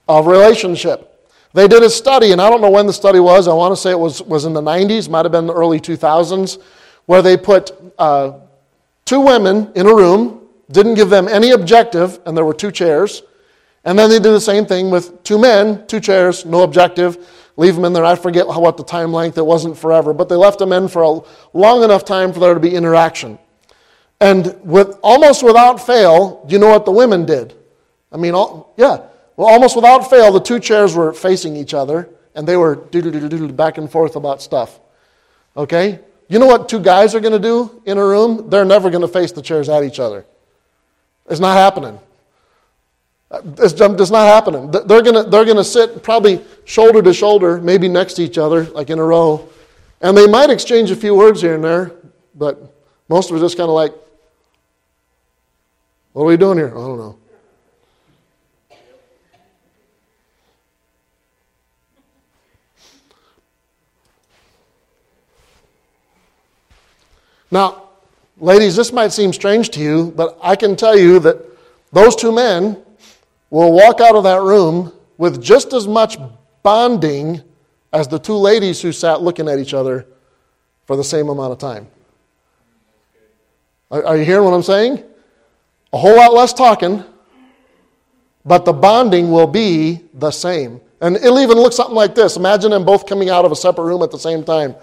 of 0.07 0.25
relationship. 0.25 1.10
They 1.53 1.67
did 1.67 1.83
a 1.83 1.89
study, 1.89 2.31
and 2.31 2.41
I 2.41 2.49
don't 2.49 2.61
know 2.61 2.69
when 2.69 2.87
the 2.87 2.93
study 2.93 3.19
was. 3.19 3.47
I 3.47 3.53
want 3.53 3.73
to 3.73 3.81
say 3.81 3.91
it 3.91 3.99
was, 3.99 4.21
was 4.21 4.45
in 4.45 4.53
the 4.53 4.61
90s, 4.61 5.09
might 5.09 5.25
have 5.25 5.31
been 5.31 5.47
the 5.47 5.53
early 5.53 5.79
2000s, 5.79 6.61
where 7.07 7.21
they 7.21 7.35
put 7.35 7.71
uh, 7.97 8.39
two 9.05 9.19
women 9.19 9.71
in 9.75 9.85
a 9.85 9.93
room, 9.93 10.47
didn't 10.71 10.93
give 10.93 11.09
them 11.09 11.27
any 11.27 11.51
objective, 11.51 12.19
and 12.25 12.37
there 12.37 12.45
were 12.45 12.53
two 12.53 12.71
chairs. 12.71 13.23
And 13.83 13.99
then 13.99 14.09
they 14.09 14.19
did 14.19 14.31
the 14.31 14.39
same 14.39 14.65
thing 14.65 14.89
with 14.89 15.23
two 15.23 15.37
men, 15.39 15.85
two 15.87 15.99
chairs, 15.99 16.45
no 16.45 16.61
objective, 16.61 17.17
leave 17.57 17.75
them 17.75 17.83
in 17.83 17.93
there. 17.93 18.05
I 18.05 18.15
forget 18.15 18.47
what 18.47 18.77
the 18.77 18.83
time 18.83 19.11
length, 19.11 19.37
it 19.37 19.45
wasn't 19.45 19.77
forever, 19.77 20.13
but 20.13 20.29
they 20.29 20.35
left 20.35 20.59
them 20.59 20.71
in 20.71 20.87
for 20.87 21.01
a 21.01 21.19
long 21.57 21.83
enough 21.83 22.05
time 22.05 22.31
for 22.31 22.39
there 22.39 22.53
to 22.53 22.59
be 22.59 22.73
interaction. 22.73 23.37
And 24.21 24.55
with 24.63 24.99
almost 25.01 25.43
without 25.43 25.85
fail, 25.85 26.45
do 26.45 26.53
you 26.53 26.59
know 26.59 26.69
what 26.69 26.85
the 26.85 26.91
women 26.91 27.25
did? 27.25 27.55
I 28.11 28.17
mean, 28.17 28.35
all, 28.35 28.73
yeah, 28.77 29.07
well, 29.41 29.49
almost 29.49 29.75
without 29.75 30.07
fail, 30.07 30.31
the 30.31 30.39
two 30.39 30.59
chairs 30.59 30.93
were 30.93 31.13
facing 31.13 31.55
each 31.55 31.73
other, 31.73 32.07
and 32.35 32.47
they 32.47 32.55
were 32.55 32.75
back 32.75 33.79
and 33.79 33.91
forth 33.91 34.15
about 34.15 34.39
stuff. 34.39 34.79
Okay? 35.57 35.99
You 36.27 36.37
know 36.37 36.45
what 36.45 36.69
two 36.69 36.79
guys 36.79 37.15
are 37.15 37.19
going 37.19 37.33
to 37.33 37.39
do 37.39 37.81
in 37.87 37.97
a 37.97 38.05
room? 38.05 38.51
They're 38.51 38.65
never 38.65 38.91
going 38.91 39.01
to 39.01 39.07
face 39.07 39.31
the 39.31 39.41
chairs 39.41 39.67
at 39.67 39.83
each 39.83 39.99
other. 39.99 40.27
It's 41.27 41.39
not 41.39 41.57
happening. 41.57 41.99
It's 43.57 43.73
just 43.73 44.11
not 44.11 44.27
happening. 44.27 44.69
They're 44.69 45.01
going 45.01 45.15
to, 45.15 45.23
they're 45.23 45.43
to 45.45 45.63
sit 45.63 46.03
probably 46.03 46.45
shoulder 46.65 47.01
to 47.01 47.11
shoulder, 47.11 47.59
maybe 47.59 47.87
next 47.87 48.13
to 48.17 48.21
each 48.21 48.37
other, 48.37 48.65
like 48.65 48.91
in 48.91 48.99
a 48.99 49.03
row. 49.03 49.49
And 50.01 50.15
they 50.15 50.27
might 50.27 50.51
exchange 50.51 50.91
a 50.91 50.95
few 50.95 51.15
words 51.15 51.41
here 51.41 51.55
and 51.55 51.63
there, 51.63 51.93
but 52.35 52.75
most 53.09 53.31
of 53.31 53.35
is 53.37 53.41
just 53.41 53.57
kind 53.57 53.69
of 53.69 53.73
like, 53.73 53.95
what 56.13 56.21
are 56.21 56.27
we 56.27 56.37
doing 56.37 56.59
here? 56.59 56.69
I 56.69 56.73
don't 56.73 56.99
know. 56.99 57.17
Now, 67.51 67.89
ladies, 68.37 68.75
this 68.75 68.93
might 68.93 69.11
seem 69.11 69.33
strange 69.33 69.69
to 69.71 69.81
you, 69.81 70.13
but 70.15 70.39
I 70.41 70.55
can 70.55 70.75
tell 70.75 70.97
you 70.97 71.19
that 71.19 71.37
those 71.91 72.15
two 72.15 72.31
men 72.31 72.81
will 73.49 73.73
walk 73.73 73.99
out 73.99 74.15
of 74.15 74.23
that 74.23 74.41
room 74.41 74.93
with 75.17 75.43
just 75.43 75.73
as 75.73 75.87
much 75.87 76.17
bonding 76.63 77.41
as 77.91 78.07
the 78.07 78.17
two 78.17 78.35
ladies 78.35 78.81
who 78.81 78.93
sat 78.93 79.21
looking 79.21 79.49
at 79.49 79.59
each 79.59 79.73
other 79.73 80.07
for 80.87 80.95
the 80.95 81.03
same 81.03 81.27
amount 81.29 81.51
of 81.51 81.59
time. 81.59 81.87
Are, 83.91 84.15
you 84.15 84.23
hearing 84.23 84.45
what 84.45 84.53
I'm 84.53 84.63
saying? 84.63 85.03
A 85.91 85.97
whole 85.97 86.15
lot 86.15 86.33
less 86.33 86.53
talking, 86.53 87.03
but 88.45 88.63
the 88.63 88.71
bonding 88.71 89.31
will 89.31 89.47
be 89.47 89.99
the 90.13 90.31
same. 90.31 90.79
And 91.01 91.17
it'll 91.17 91.39
even 91.41 91.57
look 91.57 91.73
something 91.73 91.95
like 91.95 92.15
this. 92.15 92.37
Imagine 92.37 92.71
them 92.71 92.85
both 92.85 93.05
coming 93.05 93.29
out 93.29 93.43
of 93.43 93.51
a 93.51 93.55
separate 93.55 93.83
room 93.83 94.01
at 94.01 94.11
the 94.11 94.19
same 94.19 94.45
time. 94.45 94.75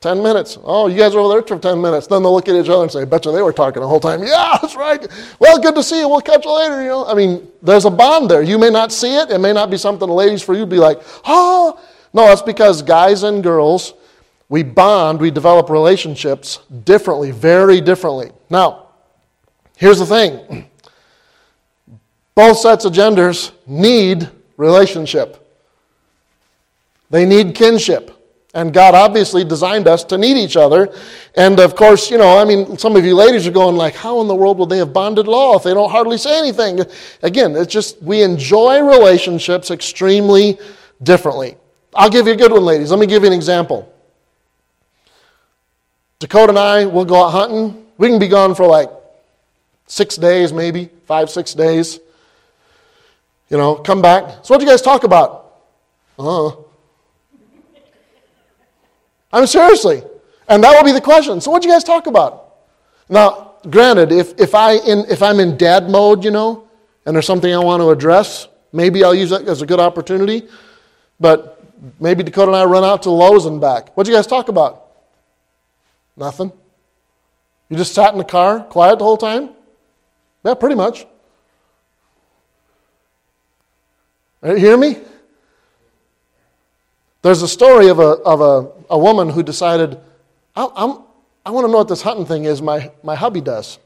10 0.00 0.22
minutes. 0.22 0.56
Oh, 0.62 0.86
you 0.86 0.96
guys 0.96 1.14
are 1.14 1.18
over 1.18 1.34
there 1.34 1.42
for 1.42 1.58
10 1.58 1.78
minutes. 1.78 2.06
Then 2.06 2.22
they'll 2.22 2.32
look 2.32 2.48
at 2.48 2.54
each 2.54 2.70
other 2.70 2.82
and 2.82 2.90
say, 2.90 3.04
betcha 3.04 3.30
they 3.32 3.42
were 3.42 3.52
talking 3.52 3.82
the 3.82 3.88
whole 3.88 4.00
time. 4.00 4.22
Yeah, 4.30 4.56
that's 4.60 4.74
right. 4.74 5.06
Well, 5.38 5.60
good 5.60 5.74
to 5.74 5.82
see 5.82 6.00
you. 6.00 6.08
We'll 6.08 6.22
catch 6.22 6.46
you 6.46 6.56
later. 6.56 6.82
You 6.82 6.88
know, 6.88 7.06
I 7.06 7.12
mean, 7.12 7.46
there's 7.62 7.84
a 7.84 7.90
bond 7.90 8.30
there. 8.30 8.40
You 8.40 8.58
may 8.58 8.70
not 8.70 8.92
see 8.92 9.14
it. 9.14 9.30
It 9.30 9.38
may 9.38 9.52
not 9.52 9.70
be 9.70 9.76
something 9.76 10.08
the 10.08 10.14
ladies 10.14 10.42
for 10.42 10.54
you 10.54 10.64
be 10.64 10.78
like, 10.78 11.02
oh. 11.26 11.78
No, 12.14 12.26
that's 12.26 12.42
because 12.42 12.80
guys 12.80 13.24
and 13.24 13.42
girls, 13.42 13.92
we 14.48 14.62
bond, 14.62 15.20
we 15.20 15.30
develop 15.30 15.68
relationships 15.68 16.60
differently, 16.84 17.30
very 17.30 17.80
differently. 17.80 18.32
Now, 18.48 18.88
here's 19.76 19.98
the 19.98 20.06
thing. 20.06 20.68
Both 22.34 22.58
sets 22.58 22.86
of 22.86 22.92
genders 22.92 23.52
need 23.66 24.28
relationship. 24.56 25.46
They 27.10 27.26
need 27.26 27.54
kinship. 27.54 28.19
And 28.52 28.72
God 28.72 28.94
obviously 28.94 29.44
designed 29.44 29.86
us 29.86 30.02
to 30.04 30.18
need 30.18 30.36
each 30.36 30.56
other. 30.56 30.92
And 31.36 31.60
of 31.60 31.76
course, 31.76 32.10
you 32.10 32.18
know, 32.18 32.36
I 32.36 32.44
mean, 32.44 32.76
some 32.78 32.96
of 32.96 33.04
you 33.04 33.14
ladies 33.14 33.46
are 33.46 33.52
going 33.52 33.76
like, 33.76 33.94
how 33.94 34.20
in 34.20 34.28
the 34.28 34.34
world 34.34 34.58
would 34.58 34.68
they 34.68 34.78
have 34.78 34.92
bonded 34.92 35.28
law 35.28 35.56
if 35.56 35.62
they 35.62 35.72
don't 35.72 35.90
hardly 35.90 36.18
say 36.18 36.36
anything? 36.36 36.80
Again, 37.22 37.54
it's 37.54 37.72
just, 37.72 38.02
we 38.02 38.22
enjoy 38.22 38.82
relationships 38.82 39.70
extremely 39.70 40.58
differently. 41.00 41.56
I'll 41.94 42.10
give 42.10 42.26
you 42.26 42.32
a 42.32 42.36
good 42.36 42.50
one, 42.50 42.64
ladies. 42.64 42.90
Let 42.90 42.98
me 42.98 43.06
give 43.06 43.22
you 43.22 43.28
an 43.28 43.34
example. 43.34 43.92
Dakota 46.18 46.50
and 46.50 46.58
I, 46.58 46.86
we'll 46.86 47.04
go 47.04 47.24
out 47.24 47.30
hunting. 47.30 47.86
We 47.98 48.08
can 48.08 48.18
be 48.18 48.28
gone 48.28 48.56
for 48.56 48.66
like 48.66 48.90
six 49.86 50.16
days, 50.16 50.52
maybe, 50.52 50.90
five, 51.06 51.30
six 51.30 51.54
days. 51.54 52.00
You 53.48 53.56
know, 53.56 53.76
come 53.76 54.02
back. 54.02 54.44
So, 54.44 54.54
what 54.54 54.58
do 54.58 54.64
you 54.64 54.70
guys 54.70 54.82
talk 54.82 55.04
about? 55.04 55.54
Uh 56.18 56.52
I 59.32 59.38
mean, 59.38 59.46
seriously. 59.46 60.02
And 60.48 60.62
that 60.64 60.76
will 60.76 60.84
be 60.84 60.92
the 60.92 61.00
question. 61.00 61.40
So, 61.40 61.50
what 61.50 61.62
do 61.62 61.68
you 61.68 61.74
guys 61.74 61.84
talk 61.84 62.06
about? 62.06 62.56
Now, 63.08 63.54
granted, 63.68 64.12
if, 64.12 64.38
if, 64.38 64.54
I 64.54 64.72
in, 64.72 65.04
if 65.08 65.22
I'm 65.22 65.38
in 65.40 65.56
dad 65.56 65.88
mode, 65.88 66.24
you 66.24 66.30
know, 66.30 66.68
and 67.06 67.14
there's 67.14 67.26
something 67.26 67.52
I 67.52 67.58
want 67.58 67.80
to 67.80 67.90
address, 67.90 68.48
maybe 68.72 69.04
I'll 69.04 69.14
use 69.14 69.30
that 69.30 69.46
as 69.46 69.62
a 69.62 69.66
good 69.66 69.80
opportunity. 69.80 70.48
But 71.18 71.62
maybe 72.00 72.22
Dakota 72.22 72.48
and 72.48 72.56
I 72.56 72.64
run 72.64 72.84
out 72.84 73.02
to 73.04 73.10
Lowe's 73.10 73.46
and 73.46 73.60
back. 73.60 73.96
What'd 73.96 74.10
you 74.10 74.16
guys 74.16 74.26
talk 74.26 74.48
about? 74.48 74.86
Nothing. 76.16 76.52
You 77.68 77.76
just 77.76 77.94
sat 77.94 78.12
in 78.12 78.18
the 78.18 78.24
car, 78.24 78.64
quiet 78.64 78.98
the 78.98 79.04
whole 79.04 79.16
time? 79.16 79.50
Yeah, 80.44 80.54
pretty 80.54 80.74
much. 80.74 81.06
You 84.42 84.56
hear 84.56 84.76
me? 84.76 84.96
There's 87.22 87.42
a 87.42 87.48
story 87.48 87.88
of 87.88 87.98
a, 87.98 88.02
of 88.02 88.40
a, 88.40 88.70
a 88.90 88.98
woman 88.98 89.28
who 89.30 89.42
decided, 89.42 89.98
I'm, 90.56 90.70
I'm, 90.74 90.98
I 91.44 91.50
want 91.50 91.66
to 91.66 91.70
know 91.70 91.78
what 91.78 91.88
this 91.88 92.02
hunting 92.02 92.26
thing 92.26 92.44
is 92.44 92.62
my, 92.62 92.90
my 93.02 93.14
hubby 93.14 93.40
does. 93.40 93.78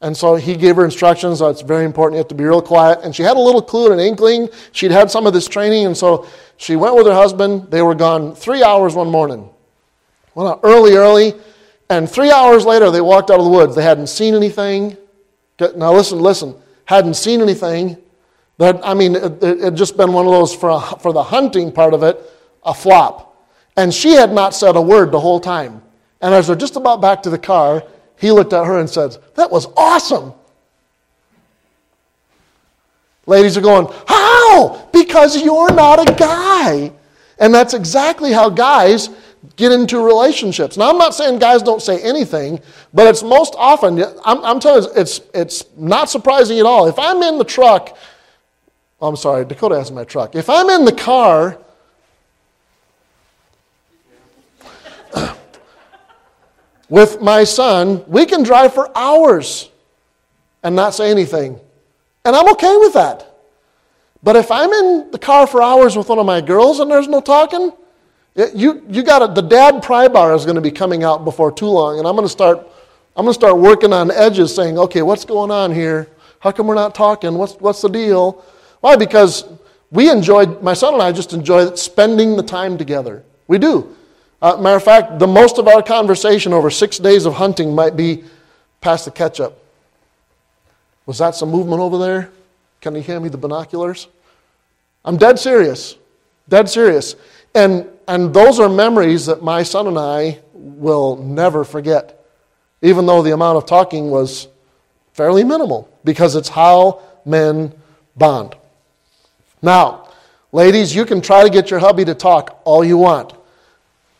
And 0.00 0.16
so 0.16 0.36
he 0.36 0.56
gave 0.56 0.76
her 0.76 0.84
instructions. 0.84 1.42
Oh, 1.42 1.48
it's 1.48 1.62
very 1.62 1.84
important. 1.84 2.14
You 2.14 2.18
have 2.18 2.28
to 2.28 2.34
be 2.36 2.44
real 2.44 2.62
quiet. 2.62 3.00
And 3.02 3.14
she 3.14 3.24
had 3.24 3.36
a 3.36 3.40
little 3.40 3.62
clue 3.62 3.90
and 3.90 4.00
an 4.00 4.06
inkling. 4.06 4.48
She'd 4.70 4.92
had 4.92 5.10
some 5.10 5.26
of 5.26 5.32
this 5.32 5.48
training. 5.48 5.86
And 5.86 5.96
so 5.96 6.28
she 6.56 6.76
went 6.76 6.94
with 6.94 7.06
her 7.06 7.14
husband. 7.14 7.70
They 7.70 7.82
were 7.82 7.96
gone 7.96 8.36
three 8.36 8.62
hours 8.62 8.94
one 8.94 9.10
morning. 9.10 9.50
Out 10.36 10.60
early, 10.62 10.94
early. 10.94 11.34
And 11.90 12.08
three 12.08 12.30
hours 12.30 12.64
later, 12.64 12.92
they 12.92 13.00
walked 13.00 13.30
out 13.30 13.40
of 13.40 13.44
the 13.44 13.50
woods. 13.50 13.74
They 13.74 13.82
hadn't 13.82 14.06
seen 14.06 14.36
anything. 14.36 14.96
Now, 15.58 15.92
listen, 15.92 16.20
listen. 16.20 16.54
Hadn't 16.84 17.14
seen 17.14 17.40
anything. 17.40 17.96
That, 18.58 18.80
I 18.82 18.94
mean, 18.94 19.14
it 19.14 19.60
had 19.60 19.76
just 19.76 19.96
been 19.96 20.12
one 20.12 20.26
of 20.26 20.32
those 20.32 20.54
for, 20.54 20.80
for 20.80 21.12
the 21.12 21.22
hunting 21.22 21.70
part 21.72 21.94
of 21.94 22.02
it, 22.02 22.20
a 22.64 22.74
flop. 22.74 23.24
And 23.76 23.94
she 23.94 24.12
had 24.12 24.32
not 24.32 24.54
said 24.54 24.74
a 24.74 24.82
word 24.82 25.12
the 25.12 25.20
whole 25.20 25.38
time. 25.38 25.80
And 26.20 26.34
as 26.34 26.48
they're 26.48 26.56
just 26.56 26.74
about 26.74 27.00
back 27.00 27.22
to 27.22 27.30
the 27.30 27.38
car, 27.38 27.84
he 28.16 28.32
looked 28.32 28.52
at 28.52 28.64
her 28.64 28.80
and 28.80 28.90
said, 28.90 29.16
That 29.36 29.50
was 29.50 29.68
awesome. 29.76 30.34
Ladies 33.26 33.56
are 33.56 33.60
going, 33.60 33.86
How? 34.08 34.88
Because 34.92 35.40
you're 35.40 35.72
not 35.72 36.10
a 36.10 36.12
guy. 36.14 36.92
And 37.38 37.54
that's 37.54 37.74
exactly 37.74 38.32
how 38.32 38.50
guys 38.50 39.10
get 39.54 39.70
into 39.70 40.04
relationships. 40.04 40.76
Now, 40.76 40.90
I'm 40.90 40.98
not 40.98 41.14
saying 41.14 41.38
guys 41.38 41.62
don't 41.62 41.80
say 41.80 42.02
anything, 42.02 42.60
but 42.92 43.06
it's 43.06 43.22
most 43.22 43.54
often, 43.56 44.02
I'm, 44.24 44.44
I'm 44.44 44.58
telling 44.58 44.82
you, 44.82 44.90
it's, 44.96 45.20
it's 45.32 45.64
not 45.76 46.10
surprising 46.10 46.58
at 46.58 46.66
all. 46.66 46.88
If 46.88 46.98
I'm 46.98 47.22
in 47.22 47.38
the 47.38 47.44
truck, 47.44 47.96
I'm 49.00 49.16
sorry, 49.16 49.44
Dakota 49.44 49.76
has 49.76 49.92
my 49.92 50.04
truck. 50.04 50.34
If 50.34 50.50
I'm 50.50 50.68
in 50.70 50.84
the 50.84 50.92
car 50.92 51.58
with 56.88 57.20
my 57.20 57.44
son, 57.44 58.04
we 58.08 58.26
can 58.26 58.42
drive 58.42 58.74
for 58.74 58.90
hours 58.96 59.70
and 60.62 60.74
not 60.74 60.94
say 60.94 61.10
anything. 61.10 61.60
And 62.24 62.34
I'm 62.34 62.48
okay 62.50 62.76
with 62.76 62.94
that. 62.94 63.24
But 64.22 64.34
if 64.34 64.50
I'm 64.50 64.72
in 64.72 65.10
the 65.12 65.18
car 65.18 65.46
for 65.46 65.62
hours 65.62 65.96
with 65.96 66.08
one 66.08 66.18
of 66.18 66.26
my 66.26 66.40
girls 66.40 66.80
and 66.80 66.90
there's 66.90 67.06
no 67.06 67.20
talking, 67.20 67.72
you, 68.54 68.84
you 68.88 69.02
got 69.02 69.34
the 69.34 69.42
dad 69.42 69.82
pry 69.82 70.08
bar 70.08 70.34
is 70.34 70.44
going 70.44 70.56
to 70.56 70.60
be 70.60 70.70
coming 70.70 71.04
out 71.04 71.24
before 71.24 71.52
too 71.52 71.66
long, 71.66 71.98
and 71.98 72.06
I'm 72.06 72.14
going 72.14 72.26
to 72.26 72.32
start 72.32 72.66
I'm 73.16 73.24
going 73.24 73.34
to 73.34 73.40
start 73.40 73.58
working 73.58 73.92
on 73.92 74.12
edges, 74.12 74.54
saying, 74.54 74.78
okay, 74.78 75.02
what's 75.02 75.24
going 75.24 75.50
on 75.50 75.74
here? 75.74 76.08
How 76.38 76.52
come 76.52 76.68
we're 76.68 76.76
not 76.76 76.94
talking? 76.94 77.34
What's 77.34 77.54
what's 77.54 77.82
the 77.82 77.88
deal? 77.88 78.44
Why? 78.80 78.96
Because 78.96 79.44
we 79.90 80.10
enjoyed 80.10 80.62
my 80.62 80.74
son 80.74 80.94
and 80.94 81.02
I 81.02 81.12
just 81.12 81.32
enjoy 81.32 81.74
spending 81.74 82.36
the 82.36 82.42
time 82.42 82.76
together. 82.78 83.24
We 83.46 83.58
do. 83.58 83.94
Uh, 84.40 84.56
matter 84.56 84.76
of 84.76 84.84
fact, 84.84 85.18
the 85.18 85.26
most 85.26 85.58
of 85.58 85.66
our 85.66 85.82
conversation 85.82 86.52
over 86.52 86.70
six 86.70 86.98
days 86.98 87.26
of 87.26 87.34
hunting 87.34 87.74
might 87.74 87.96
be 87.96 88.24
past 88.80 89.04
the 89.04 89.10
ketchup. 89.10 89.62
Was 91.06 91.18
that 91.18 91.34
some 91.34 91.50
movement 91.50 91.80
over 91.80 91.98
there? 91.98 92.30
Can 92.80 92.94
you 92.94 93.02
hand 93.02 93.24
me 93.24 93.30
the 93.30 93.38
binoculars? 93.38 94.08
I'm 95.04 95.16
dead 95.16 95.38
serious. 95.38 95.96
Dead 96.48 96.68
serious. 96.68 97.16
And, 97.54 97.86
and 98.06 98.32
those 98.32 98.60
are 98.60 98.68
memories 98.68 99.26
that 99.26 99.42
my 99.42 99.62
son 99.62 99.86
and 99.86 99.98
I 99.98 100.38
will 100.52 101.16
never 101.16 101.64
forget, 101.64 102.24
even 102.82 103.06
though 103.06 103.22
the 103.22 103.32
amount 103.32 103.56
of 103.56 103.66
talking 103.66 104.10
was 104.10 104.48
fairly 105.12 105.42
minimal, 105.42 105.88
because 106.04 106.36
it's 106.36 106.48
how 106.48 107.00
men 107.24 107.72
bond. 108.16 108.54
Now, 109.62 110.08
ladies, 110.52 110.94
you 110.94 111.04
can 111.04 111.20
try 111.20 111.42
to 111.42 111.50
get 111.50 111.70
your 111.70 111.80
hubby 111.80 112.04
to 112.04 112.14
talk 112.14 112.60
all 112.64 112.84
you 112.84 112.98
want. 112.98 113.32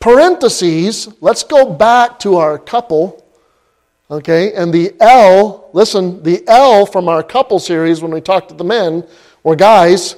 Parentheses, 0.01 1.09
let's 1.21 1.43
go 1.43 1.73
back 1.73 2.19
to 2.21 2.37
our 2.37 2.59
couple. 2.59 3.25
Okay, 4.11 4.55
and 4.55 4.73
the 4.73 4.95
L, 5.01 5.69
listen, 5.73 6.23
the 6.23 6.43
L 6.49 6.87
from 6.87 7.09
our 7.09 7.23
couple 7.23 7.59
series 7.59 8.01
when 8.01 8.11
we 8.11 8.21
talked 8.21 8.49
to 8.49 8.55
the 8.55 8.65
men 8.65 9.07
or 9.45 9.55
guys, 9.55 10.17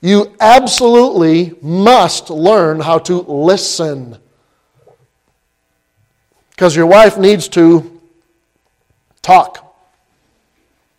you 0.00 0.34
absolutely 0.40 1.54
must 1.62 2.30
learn 2.30 2.80
how 2.80 2.98
to 2.98 3.20
listen. 3.22 4.18
Because 6.50 6.76
your 6.76 6.86
wife 6.86 7.16
needs 7.18 7.48
to 7.48 8.00
talk. 9.22 9.74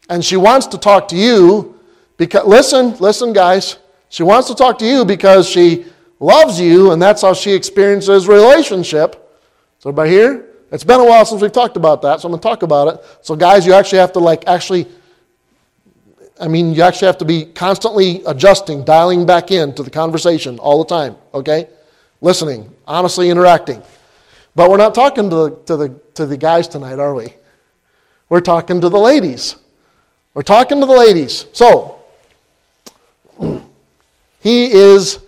And 0.10 0.26
she 0.26 0.36
wants 0.38 0.68
to 0.68 0.78
talk 0.78 1.08
to 1.10 1.16
you 1.16 1.80
because, 2.22 2.46
listen, 2.46 2.96
listen, 2.98 3.34
guys. 3.34 3.80
She 4.10 4.22
wants 4.22 4.48
to 4.50 4.54
talk 4.54 4.78
to 4.78 4.86
you 4.86 5.04
because 5.04 5.50
she 5.50 5.86
loves 6.20 6.62
you, 6.62 6.92
and 6.92 7.02
that's 7.02 7.24
how 7.24 7.34
she 7.34 7.52
experiences 7.52 8.28
relationship. 8.28 9.16
So, 9.80 9.90
everybody 9.90 10.12
here? 10.12 10.46
It's 10.72 10.84
been 10.84 11.00
a 11.00 11.04
while 11.04 11.26
since 11.26 11.42
we've 11.42 11.52
talked 11.52 11.78
about 11.78 12.04
that, 12.04 12.22
so 12.22 12.28
I'm 12.28 12.34
going 12.34 12.40
to 12.40 12.48
talk 12.48 12.62
about 12.62 12.94
it. 12.94 13.04
So, 13.24 13.36
guys, 13.36 13.66
you 13.66 13.74
actually 13.74 13.98
have 13.98 14.12
to, 14.12 14.20
like, 14.20 14.48
actually, 14.48 14.86
I 16.40 16.48
mean, 16.48 16.76
you 16.76 16.84
actually 16.84 17.08
have 17.08 17.18
to 17.18 17.26
be 17.26 17.46
constantly 17.46 18.22
adjusting, 18.28 18.84
dialing 18.84 19.26
back 19.26 19.50
in 19.50 19.74
to 19.74 19.82
the 19.82 19.90
conversation 19.90 20.60
all 20.60 20.78
the 20.78 20.88
time, 20.88 21.16
okay? 21.34 21.70
Listening, 22.22 22.72
honestly 22.86 23.32
interacting. 23.32 23.82
But 24.54 24.70
we're 24.70 24.78
not 24.78 24.94
talking 24.94 25.28
to 25.32 25.36
the, 25.36 25.50
to 25.66 25.76
the, 25.76 25.90
to 26.14 26.28
the 26.28 26.38
guys 26.38 26.68
tonight, 26.68 27.00
are 27.00 27.16
we? 27.16 27.34
We're 28.30 28.42
talking 28.42 28.80
to 28.80 28.90
the 28.90 29.00
ladies. 29.00 29.56
We're 30.36 30.44
talking 30.44 30.80
to 30.82 30.86
the 30.86 30.94
ladies. 30.94 31.48
So, 31.54 32.01
he 34.42 34.72
is 34.72 35.20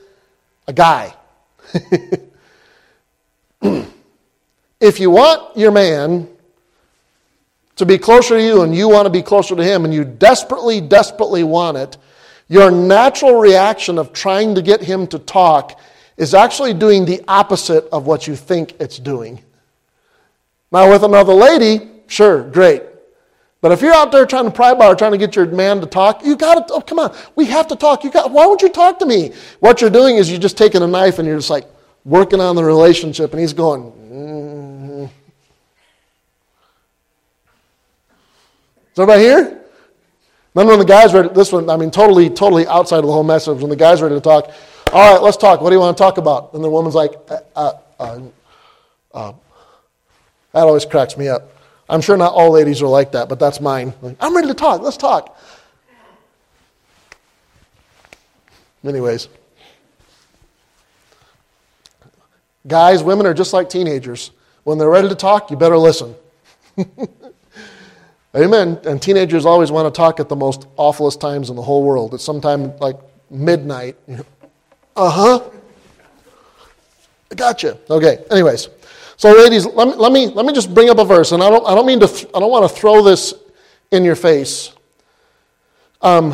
a 0.68 0.74
guy. 0.74 1.16
if 4.82 5.00
you 5.00 5.10
want 5.10 5.56
your 5.56 5.72
man 5.72 6.28
to 7.76 7.86
be 7.86 7.98
closer 7.98 8.38
to 8.38 8.44
you 8.44 8.64
and 8.64 8.76
you 8.76 8.90
want 8.90 9.06
to 9.06 9.10
be 9.10 9.22
closer 9.22 9.56
to 9.56 9.64
him 9.64 9.86
and 9.86 9.94
you 9.94 10.04
desperately, 10.04 10.82
desperately 10.82 11.44
want 11.44 11.78
it, 11.78 11.98
your 12.48 12.72
natural 12.72 13.40
reaction 13.40 13.98
of 13.98 14.14
trying 14.14 14.56
to 14.56 14.62
get 14.62 14.82
him 14.82 15.08
to 15.08 15.20
talk 15.20 15.80
is 16.18 16.34
actually 16.34 16.74
doing 16.74 17.06
the 17.06 17.22
opposite 17.28 17.86
of 17.92 18.06
what 18.06 18.28
you 18.28 18.36
think 18.36 18.76
it's 18.80 19.00
doing. 19.00 19.42
Now, 20.72 20.90
with 20.90 21.04
another 21.04 21.34
lady, 21.34 21.90
sure, 22.08 22.44
great. 22.50 22.84
But 23.64 23.72
if 23.72 23.82
you're 23.82 23.94
out 23.94 24.12
there 24.12 24.26
trying 24.26 24.44
to 24.44 24.52
pry 24.52 24.74
bar, 24.74 24.94
trying 24.94 25.14
to 25.14 25.18
get 25.18 25.38
your 25.38 25.46
man 25.46 25.80
to 25.80 25.86
talk, 25.86 26.26
you 26.26 26.36
got 26.36 26.68
to, 26.68 26.74
oh, 26.74 26.82
come 26.82 27.00
on, 27.00 27.16
we 27.38 27.46
have 27.46 27.66
to 27.70 27.78
talk. 27.78 28.04
You 28.04 28.12
got, 28.12 28.30
why 28.30 28.46
won't 28.46 28.62
you 28.62 28.68
talk 28.68 29.00
to 29.00 29.06
me? 29.06 29.32
What 29.62 29.80
you're 29.80 29.90
doing 29.90 30.18
is 30.18 30.30
you're 30.30 30.38
just 30.38 30.58
taking 30.58 30.82
a 30.82 30.88
knife 30.88 31.18
and 31.18 31.26
you're 31.26 31.38
just 31.38 31.50
like 31.50 31.66
working 32.04 32.42
on 32.42 32.58
the 32.58 32.64
relationship, 32.64 33.32
and 33.32 33.40
he's 33.40 33.54
going, 33.54 33.84
mm. 33.84 35.06
Is 35.06 35.12
everybody 39.00 39.22
here? 39.22 39.62
Then 40.56 40.68
when 40.68 40.80
the 40.80 40.84
guy's 40.84 41.14
ready, 41.14 41.30
this 41.30 41.54
one, 41.54 41.70
I 41.70 41.78
mean, 41.78 41.90
totally, 41.90 42.30
totally 42.30 42.68
outside 42.68 42.98
of 42.98 43.06
the 43.06 43.14
whole 43.14 43.24
message. 43.24 43.62
When 43.62 43.70
the 43.70 43.78
guy's 43.78 44.02
ready 44.02 44.16
to 44.16 44.22
talk, 44.22 44.52
all 44.92 45.14
right, 45.14 45.24
let's 45.24 45.38
talk. 45.38 45.62
What 45.62 45.70
do 45.70 45.76
you 45.78 45.80
want 45.80 45.96
to 45.96 46.04
talk 46.04 46.18
about? 46.18 46.54
And 46.54 46.62
the 46.62 46.70
woman's 46.70 46.96
like, 46.96 47.14
uh, 47.30 47.38
uh, 47.56 47.74
uh, 47.98 48.20
uh 49.14 49.34
that 50.52 50.64
always 50.64 50.84
cracks 50.84 51.16
me 51.16 51.30
up. 51.30 51.53
I'm 51.90 52.02
sure 52.02 52.18
not 52.18 52.34
all 52.34 52.52
ladies 52.52 52.82
are 52.82 52.88
like 52.88 53.12
that, 53.12 53.30
but 53.30 53.40
that's 53.40 53.60
mine. 53.60 53.94
I'm 54.20 54.36
ready 54.36 54.48
to 54.48 54.54
talk. 54.54 54.82
Let's 54.82 54.98
talk. 54.98 55.38
Anyways, 58.86 59.30
guys, 62.68 63.02
women 63.02 63.26
are 63.26 63.34
just 63.34 63.54
like 63.54 63.70
teenagers. 63.70 64.32
When 64.64 64.78
they're 64.78 64.90
ready 64.90 65.10
to 65.10 65.16
talk, 65.16 65.52
you 65.52 65.58
better 65.58 65.78
listen. 65.78 66.16
Amen. 68.36 68.80
And 68.86 69.02
teenagers 69.02 69.46
always 69.46 69.72
want 69.72 69.94
to 69.94 69.98
talk 69.98 70.20
at 70.20 70.28
the 70.28 70.36
most 70.36 70.68
awfulest 70.76 71.22
times 71.22 71.50
in 71.50 71.56
the 71.56 71.62
whole 71.62 71.84
world. 71.84 72.14
It's 72.14 72.24
sometime 72.24 72.76
like 72.78 72.98
midnight. 73.30 73.98
Uh 74.96 75.10
huh. 75.10 75.50
I 77.34 77.36
got. 77.36 77.64
Okay. 77.64 78.24
Anyways, 78.30 78.70
so, 79.18 79.32
ladies, 79.32 79.66
let 79.66 79.88
me, 79.88 79.94
let 79.96 80.12
me, 80.12 80.28
let 80.28 80.46
me 80.46 80.54
just 80.54 80.74
bring 80.74 80.90
up 80.90 80.98
a 80.98 81.06
verse, 81.06 81.32
and 81.32 81.42
I 81.42 81.50
don't, 81.50 81.66
I 81.66 81.76
don't 81.76 81.86
mean 81.86 82.00
to, 82.00 82.08
th- 82.08 82.28
I 82.34 82.40
don't 82.40 82.52
want 82.52 82.70
to 82.70 82.76
throw 82.76 83.04
this 83.04 83.34
in 83.92 84.04
your 84.04 84.16
face. 84.16 84.74
Um, 86.02 86.34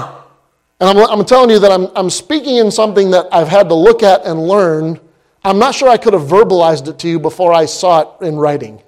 and 0.80 0.98
I'm, 0.98 0.98
I'm 0.98 1.26
telling 1.26 1.50
you 1.50 1.60
that 1.60 1.72
I'm, 1.72 1.88
I'm 1.96 2.10
speaking 2.10 2.56
in 2.56 2.72
something 2.72 3.12
that 3.12 3.28
I've 3.32 3.48
had 3.48 3.70
to 3.70 3.76
look 3.76 4.02
at 4.02 4.26
and 4.26 4.48
learn. 4.48 5.00
I'm 5.44 5.60
not 5.60 5.76
sure 5.76 5.90
I 5.90 5.98
could 5.98 6.14
have 6.14 6.24
verbalized 6.24 6.88
it 6.88 7.00
to 7.00 7.10
you 7.10 7.20
before 7.20 7.54
I 7.54 7.66
saw 7.66 8.02
it 8.02 8.26
in 8.26 8.36
writing. 8.36 8.82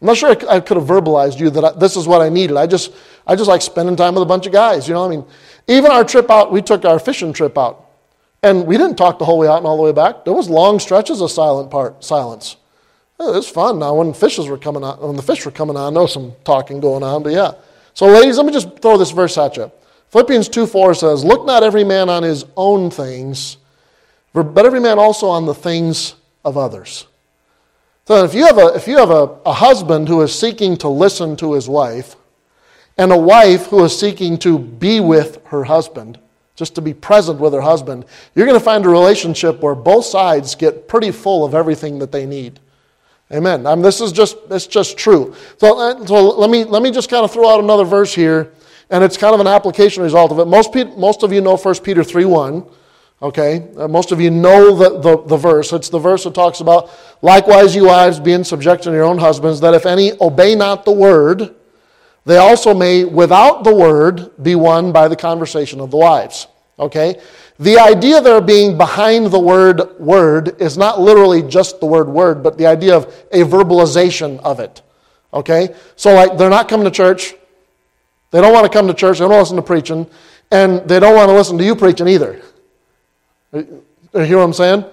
I'm 0.00 0.06
not 0.08 0.16
sure 0.16 0.30
I 0.30 0.60
could 0.60 0.76
have 0.76 0.86
verbalized 0.86 1.40
you 1.40 1.48
that 1.50 1.64
I, 1.64 1.72
this 1.72 1.96
is 1.96 2.06
what 2.06 2.20
I 2.20 2.28
needed. 2.28 2.56
I 2.56 2.66
just, 2.66 2.92
I 3.26 3.34
just 3.34 3.48
like 3.48 3.62
spending 3.62 3.96
time 3.96 4.14
with 4.14 4.22
a 4.22 4.26
bunch 4.26 4.46
of 4.46 4.52
guys. 4.52 4.86
You 4.86 4.94
know, 4.94 5.06
I 5.06 5.08
mean, 5.08 5.24
even 5.68 5.90
our 5.90 6.04
trip 6.04 6.30
out, 6.30 6.52
we 6.52 6.60
took 6.60 6.84
our 6.84 6.98
fishing 6.98 7.32
trip 7.32 7.56
out, 7.56 7.85
and 8.42 8.66
we 8.66 8.76
didn't 8.76 8.96
talk 8.96 9.18
the 9.18 9.24
whole 9.24 9.38
way 9.38 9.48
out 9.48 9.58
and 9.58 9.66
all 9.66 9.76
the 9.76 9.82
way 9.82 9.92
back. 9.92 10.24
There 10.24 10.34
was 10.34 10.48
long 10.48 10.78
stretches 10.78 11.20
of 11.20 11.30
silent 11.30 11.70
part, 11.70 12.04
silence. 12.04 12.56
It 13.18 13.34
was 13.34 13.48
fun. 13.48 13.78
Now, 13.78 13.94
when 13.94 14.12
fishes 14.12 14.46
were 14.46 14.58
coming 14.58 14.84
on, 14.84 15.00
when 15.00 15.16
the 15.16 15.22
fish 15.22 15.44
were 15.44 15.50
coming 15.50 15.76
on, 15.76 15.92
I 15.92 15.94
know 15.94 16.06
some 16.06 16.32
talking 16.44 16.80
going 16.80 17.02
on, 17.02 17.22
but 17.22 17.32
yeah. 17.32 17.52
So, 17.94 18.06
ladies, 18.06 18.36
let 18.36 18.44
me 18.44 18.52
just 18.52 18.78
throw 18.80 18.98
this 18.98 19.10
verse 19.10 19.38
at 19.38 19.56
you. 19.56 19.72
Philippians 20.10 20.50
2 20.50 20.66
4 20.66 20.94
says, 20.94 21.24
Look 21.24 21.46
not 21.46 21.62
every 21.62 21.82
man 21.82 22.10
on 22.10 22.22
his 22.22 22.44
own 22.56 22.90
things, 22.90 23.56
but 24.34 24.66
every 24.66 24.80
man 24.80 24.98
also 24.98 25.28
on 25.28 25.46
the 25.46 25.54
things 25.54 26.14
of 26.44 26.58
others. 26.58 27.06
So, 28.06 28.22
if 28.22 28.34
you 28.34 28.44
have 28.44 28.58
a, 28.58 28.74
if 28.74 28.86
you 28.86 28.98
have 28.98 29.10
a, 29.10 29.38
a 29.46 29.52
husband 29.54 30.08
who 30.08 30.20
is 30.20 30.38
seeking 30.38 30.76
to 30.78 30.88
listen 30.88 31.36
to 31.36 31.54
his 31.54 31.70
wife, 31.70 32.16
and 32.98 33.10
a 33.10 33.18
wife 33.18 33.66
who 33.66 33.82
is 33.82 33.98
seeking 33.98 34.38
to 34.38 34.58
be 34.58 35.00
with 35.00 35.42
her 35.46 35.64
husband, 35.64 36.18
just 36.56 36.74
to 36.74 36.80
be 36.80 36.94
present 36.94 37.38
with 37.38 37.52
her 37.52 37.60
husband, 37.60 38.04
you're 38.34 38.46
going 38.46 38.58
to 38.58 38.64
find 38.64 38.84
a 38.84 38.88
relationship 38.88 39.60
where 39.60 39.74
both 39.74 40.06
sides 40.06 40.54
get 40.54 40.88
pretty 40.88 41.12
full 41.12 41.44
of 41.44 41.54
everything 41.54 41.98
that 42.00 42.10
they 42.10 42.26
need. 42.26 42.58
Amen. 43.32 43.66
I 43.66 43.74
mean, 43.74 43.82
this 43.82 44.00
is 44.00 44.12
just 44.12 44.36
it's 44.50 44.66
just 44.66 44.96
true. 44.96 45.34
So, 45.58 45.78
uh, 45.78 46.06
so 46.06 46.28
let 46.36 46.48
me 46.48 46.64
let 46.64 46.82
me 46.82 46.90
just 46.90 47.10
kind 47.10 47.24
of 47.24 47.32
throw 47.32 47.48
out 47.48 47.62
another 47.62 47.84
verse 47.84 48.14
here, 48.14 48.52
and 48.88 49.02
it's 49.02 49.16
kind 49.16 49.34
of 49.34 49.40
an 49.40 49.48
application 49.48 50.02
result 50.02 50.32
of 50.32 50.38
it. 50.38 50.46
Most 50.46 50.74
most 50.96 51.22
of 51.22 51.32
you 51.32 51.40
know 51.40 51.56
1 51.56 51.74
Peter 51.82 52.04
three 52.04 52.24
one. 52.24 52.66
Okay, 53.22 53.66
uh, 53.78 53.88
most 53.88 54.12
of 54.12 54.20
you 54.20 54.30
know 54.30 54.76
the, 54.76 55.00
the, 55.00 55.22
the 55.22 55.36
verse. 55.38 55.72
It's 55.72 55.88
the 55.88 55.98
verse 55.98 56.24
that 56.24 56.34
talks 56.34 56.60
about, 56.60 56.90
likewise, 57.22 57.74
you 57.74 57.86
wives, 57.86 58.20
be 58.20 58.32
in 58.32 58.44
subjection 58.44 58.92
to 58.92 58.96
your 58.96 59.06
own 59.06 59.16
husbands, 59.16 59.58
that 59.60 59.72
if 59.72 59.86
any 59.86 60.12
obey 60.20 60.54
not 60.54 60.84
the 60.84 60.92
word, 60.92 61.54
they 62.26 62.38
also 62.38 62.74
may, 62.74 63.04
without 63.04 63.62
the 63.62 63.72
word, 63.72 64.32
be 64.42 64.56
won 64.56 64.90
by 64.90 65.06
the 65.06 65.14
conversation 65.14 65.80
of 65.80 65.92
the 65.92 65.96
wives. 65.96 66.48
Okay? 66.76 67.20
The 67.60 67.78
idea 67.78 68.20
there 68.20 68.40
being 68.40 68.76
behind 68.76 69.26
the 69.26 69.38
word 69.38 69.98
word 70.00 70.60
is 70.60 70.76
not 70.76 71.00
literally 71.00 71.42
just 71.42 71.78
the 71.78 71.86
word 71.86 72.08
word, 72.08 72.42
but 72.42 72.58
the 72.58 72.66
idea 72.66 72.96
of 72.96 73.04
a 73.30 73.44
verbalization 73.44 74.40
of 74.40 74.58
it. 74.58 74.82
Okay? 75.32 75.74
So, 75.94 76.14
like, 76.14 76.36
they're 76.36 76.50
not 76.50 76.68
coming 76.68 76.84
to 76.84 76.90
church. 76.90 77.32
They 78.32 78.40
don't 78.40 78.52
want 78.52 78.70
to 78.70 78.76
come 78.76 78.88
to 78.88 78.94
church. 78.94 79.20
They 79.20 79.28
don't 79.28 79.38
listen 79.38 79.56
to 79.56 79.62
preaching. 79.62 80.04
And 80.50 80.86
they 80.88 80.98
don't 80.98 81.14
want 81.14 81.28
to 81.28 81.32
listen 81.32 81.56
to 81.58 81.64
you 81.64 81.76
preaching 81.76 82.08
either. 82.08 82.42
You 83.52 83.84
hear 84.12 84.38
what 84.38 84.44
I'm 84.44 84.52
saying? 84.52 84.84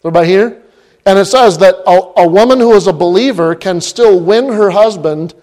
Everybody 0.00 0.26
here? 0.26 0.62
And 1.06 1.18
it 1.20 1.26
says 1.26 1.56
that 1.58 1.76
a, 1.86 2.22
a 2.22 2.28
woman 2.28 2.58
who 2.58 2.74
is 2.74 2.88
a 2.88 2.92
believer 2.92 3.54
can 3.54 3.80
still 3.80 4.18
win 4.18 4.48
her 4.48 4.70
husband 4.70 5.34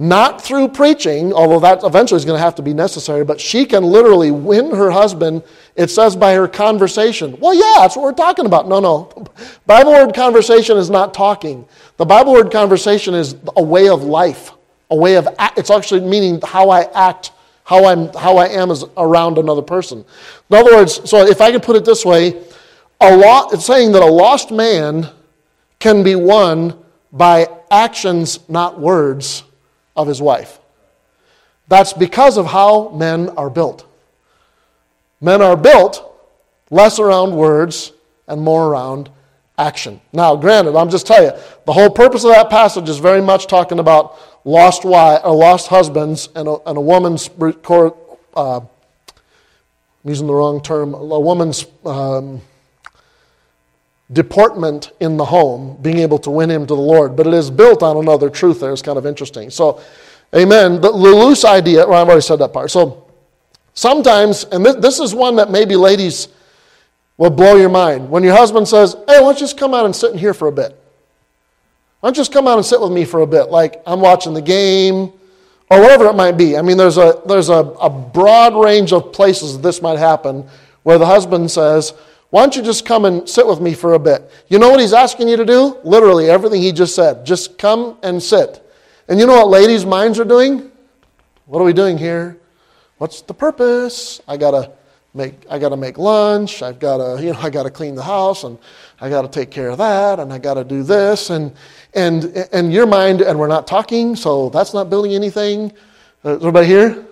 not 0.00 0.40
through 0.40 0.68
preaching, 0.68 1.32
although 1.32 1.58
that 1.58 1.82
eventually 1.82 2.16
is 2.16 2.24
going 2.24 2.38
to 2.38 2.42
have 2.42 2.54
to 2.54 2.62
be 2.62 2.72
necessary, 2.72 3.24
but 3.24 3.40
she 3.40 3.66
can 3.66 3.82
literally 3.82 4.30
win 4.30 4.70
her 4.70 4.92
husband, 4.92 5.42
it 5.74 5.90
says 5.90 6.14
by 6.14 6.34
her 6.34 6.46
conversation. 6.46 7.36
Well, 7.40 7.52
yeah, 7.52 7.80
that's 7.80 7.96
what 7.96 8.04
we're 8.04 8.12
talking 8.12 8.46
about. 8.46 8.68
No, 8.68 8.78
no. 8.78 9.12
Bible 9.66 9.90
word 9.90 10.14
conversation 10.14 10.76
is 10.76 10.88
not 10.88 11.12
talking. 11.12 11.66
The 11.96 12.06
Bible 12.06 12.32
word 12.32 12.52
conversation 12.52 13.12
is 13.12 13.34
a 13.56 13.62
way 13.62 13.88
of 13.88 14.04
life, 14.04 14.52
a 14.88 14.96
way 14.96 15.16
of, 15.16 15.26
act. 15.36 15.58
it's 15.58 15.70
actually 15.70 16.02
meaning 16.02 16.40
how 16.44 16.70
I 16.70 16.82
act, 16.94 17.32
how, 17.64 17.84
I'm, 17.86 18.12
how 18.12 18.36
I 18.36 18.46
am 18.50 18.70
as 18.70 18.84
around 18.96 19.36
another 19.36 19.62
person. 19.62 20.04
In 20.48 20.56
other 20.56 20.76
words, 20.76 21.10
so 21.10 21.26
if 21.26 21.40
I 21.40 21.50
can 21.50 21.60
put 21.60 21.74
it 21.74 21.84
this 21.84 22.04
way, 22.04 22.40
a 23.00 23.16
lot, 23.16 23.52
it's 23.52 23.66
saying 23.66 23.90
that 23.92 24.02
a 24.02 24.06
lost 24.06 24.52
man 24.52 25.08
can 25.80 26.04
be 26.04 26.14
won 26.14 26.78
by 27.10 27.48
actions, 27.68 28.48
not 28.48 28.78
words 28.78 29.42
of 29.98 30.08
his 30.08 30.22
wife. 30.22 30.58
That's 31.68 31.92
because 31.92 32.38
of 32.38 32.46
how 32.46 32.88
men 32.90 33.28
are 33.30 33.50
built. 33.50 33.84
Men 35.20 35.42
are 35.42 35.56
built 35.56 36.02
less 36.70 36.98
around 36.98 37.36
words 37.36 37.92
and 38.26 38.40
more 38.40 38.68
around 38.68 39.10
action. 39.58 40.00
Now, 40.12 40.36
granted, 40.36 40.76
I'm 40.76 40.88
just 40.88 41.06
telling 41.06 41.30
you, 41.30 41.42
the 41.66 41.72
whole 41.72 41.90
purpose 41.90 42.24
of 42.24 42.30
that 42.30 42.48
passage 42.48 42.88
is 42.88 42.98
very 42.98 43.20
much 43.20 43.48
talking 43.48 43.80
about 43.80 44.16
lost 44.44 44.84
wife, 44.84 45.20
or 45.24 45.34
lost 45.34 45.66
husbands 45.66 46.28
and 46.34 46.48
a, 46.48 46.56
and 46.64 46.78
a 46.78 46.80
woman's, 46.80 47.28
uh, 47.38 48.60
I'm 48.60 48.66
using 50.04 50.28
the 50.28 50.34
wrong 50.34 50.62
term, 50.62 50.94
a 50.94 51.20
woman's 51.20 51.66
um, 51.84 52.40
deportment 54.12 54.92
in 55.00 55.16
the 55.16 55.24
home, 55.24 55.78
being 55.82 55.98
able 55.98 56.18
to 56.18 56.30
win 56.30 56.50
him 56.50 56.62
to 56.66 56.74
the 56.74 56.80
Lord. 56.80 57.16
But 57.16 57.26
it 57.26 57.34
is 57.34 57.50
built 57.50 57.82
on 57.82 57.96
another 57.96 58.30
truth 58.30 58.60
there. 58.60 58.72
It's 58.72 58.82
kind 58.82 58.98
of 58.98 59.06
interesting. 59.06 59.50
So, 59.50 59.80
amen. 60.34 60.80
The, 60.80 60.90
loose 60.90 61.44
idea, 61.44 61.86
well, 61.86 62.00
I've 62.00 62.08
already 62.08 62.22
said 62.22 62.36
that 62.36 62.52
part. 62.52 62.70
So, 62.70 63.06
sometimes, 63.74 64.44
and 64.44 64.64
this, 64.64 64.76
this 64.76 65.00
is 65.00 65.14
one 65.14 65.36
that 65.36 65.50
maybe 65.50 65.76
ladies 65.76 66.28
will 67.18 67.30
blow 67.30 67.56
your 67.56 67.68
mind. 67.68 68.08
When 68.08 68.22
your 68.22 68.34
husband 68.34 68.66
says, 68.66 68.94
hey, 68.94 69.02
why 69.06 69.18
don't 69.18 69.34
you 69.34 69.40
just 69.40 69.58
come 69.58 69.74
out 69.74 69.84
and 69.84 69.94
sit 69.94 70.12
in 70.12 70.18
here 70.18 70.32
for 70.32 70.48
a 70.48 70.52
bit? 70.52 70.70
Why 72.00 72.06
don't 72.06 72.16
you 72.16 72.20
just 72.20 72.32
come 72.32 72.46
out 72.46 72.56
and 72.56 72.64
sit 72.64 72.80
with 72.80 72.92
me 72.92 73.04
for 73.04 73.20
a 73.20 73.26
bit? 73.26 73.50
Like 73.50 73.82
I'm 73.84 74.00
watching 74.00 74.32
the 74.32 74.40
game 74.40 75.12
or 75.68 75.80
whatever 75.80 76.06
it 76.06 76.14
might 76.14 76.38
be. 76.38 76.56
I 76.56 76.62
mean, 76.62 76.76
there's 76.76 76.96
a, 76.96 77.20
there's 77.26 77.48
a, 77.48 77.56
a 77.58 77.90
broad 77.90 78.54
range 78.54 78.92
of 78.92 79.12
places 79.12 79.60
this 79.60 79.82
might 79.82 79.98
happen 79.98 80.48
where 80.84 80.96
the 80.96 81.06
husband 81.06 81.50
says, 81.50 81.92
why 82.30 82.42
don't 82.42 82.54
you 82.56 82.62
just 82.62 82.84
come 82.84 83.06
and 83.06 83.26
sit 83.28 83.46
with 83.46 83.60
me 83.60 83.72
for 83.72 83.94
a 83.94 83.98
bit? 83.98 84.30
You 84.48 84.58
know 84.58 84.68
what 84.68 84.80
he's 84.80 84.92
asking 84.92 85.28
you 85.28 85.36
to 85.38 85.46
do? 85.46 85.78
Literally, 85.82 86.28
everything 86.28 86.60
he 86.60 86.72
just 86.72 86.94
said. 86.94 87.24
Just 87.24 87.56
come 87.56 87.96
and 88.02 88.22
sit. 88.22 88.62
And 89.08 89.18
you 89.18 89.26
know 89.26 89.32
what 89.34 89.48
ladies' 89.48 89.86
minds 89.86 90.18
are 90.18 90.24
doing? 90.24 90.70
What 91.46 91.60
are 91.60 91.64
we 91.64 91.72
doing 91.72 91.96
here? 91.96 92.38
What's 92.98 93.22
the 93.22 93.32
purpose? 93.32 94.20
I 94.28 94.36
gotta 94.36 94.72
make 95.14 95.34
I 95.48 95.58
gotta 95.58 95.76
make 95.76 95.96
lunch, 95.96 96.62
I've 96.62 96.78
gotta, 96.78 97.22
you 97.22 97.32
know, 97.32 97.38
I 97.38 97.48
gotta 97.48 97.70
clean 97.70 97.94
the 97.94 98.02
house 98.02 98.44
and 98.44 98.58
I 99.00 99.08
gotta 99.08 99.28
take 99.28 99.50
care 99.50 99.70
of 99.70 99.78
that 99.78 100.20
and 100.20 100.30
I 100.30 100.38
gotta 100.38 100.64
do 100.64 100.82
this 100.82 101.30
and 101.30 101.52
and 101.94 102.26
and 102.52 102.72
your 102.72 102.86
mind 102.86 103.22
and 103.22 103.38
we're 103.38 103.48
not 103.48 103.66
talking, 103.66 104.14
so 104.14 104.50
that's 104.50 104.74
not 104.74 104.90
building 104.90 105.14
anything. 105.14 105.72
Uh, 106.24 106.36
is 106.36 106.42
everybody 106.42 106.66
here? 106.66 107.06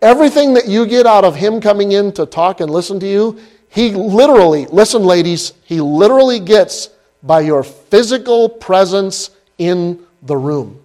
Everything 0.00 0.54
that 0.54 0.68
you 0.68 0.86
get 0.86 1.06
out 1.06 1.24
of 1.24 1.34
him 1.34 1.60
coming 1.60 1.92
in 1.92 2.12
to 2.12 2.26
talk 2.26 2.60
and 2.60 2.70
listen 2.70 3.00
to 3.00 3.06
you 3.06 3.40
he 3.68 3.90
literally, 3.90 4.66
listen, 4.66 5.02
ladies, 5.04 5.52
he 5.64 5.80
literally 5.80 6.40
gets 6.40 6.90
by 7.22 7.40
your 7.40 7.62
physical 7.62 8.48
presence 8.48 9.30
in 9.58 10.04
the 10.22 10.36
room. 10.36 10.82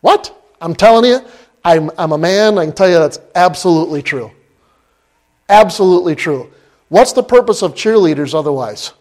What? 0.00 0.36
I'm 0.60 0.74
telling 0.74 1.10
you, 1.10 1.20
I'm, 1.64 1.90
I'm 1.98 2.12
a 2.12 2.18
man, 2.18 2.58
I 2.58 2.64
can 2.66 2.74
tell 2.74 2.88
you 2.88 2.98
that's 2.98 3.18
absolutely 3.34 4.02
true. 4.02 4.30
Absolutely 5.48 6.14
true. 6.14 6.50
What's 6.88 7.12
the 7.12 7.22
purpose 7.22 7.62
of 7.62 7.74
cheerleaders 7.74 8.34
otherwise? 8.34 8.92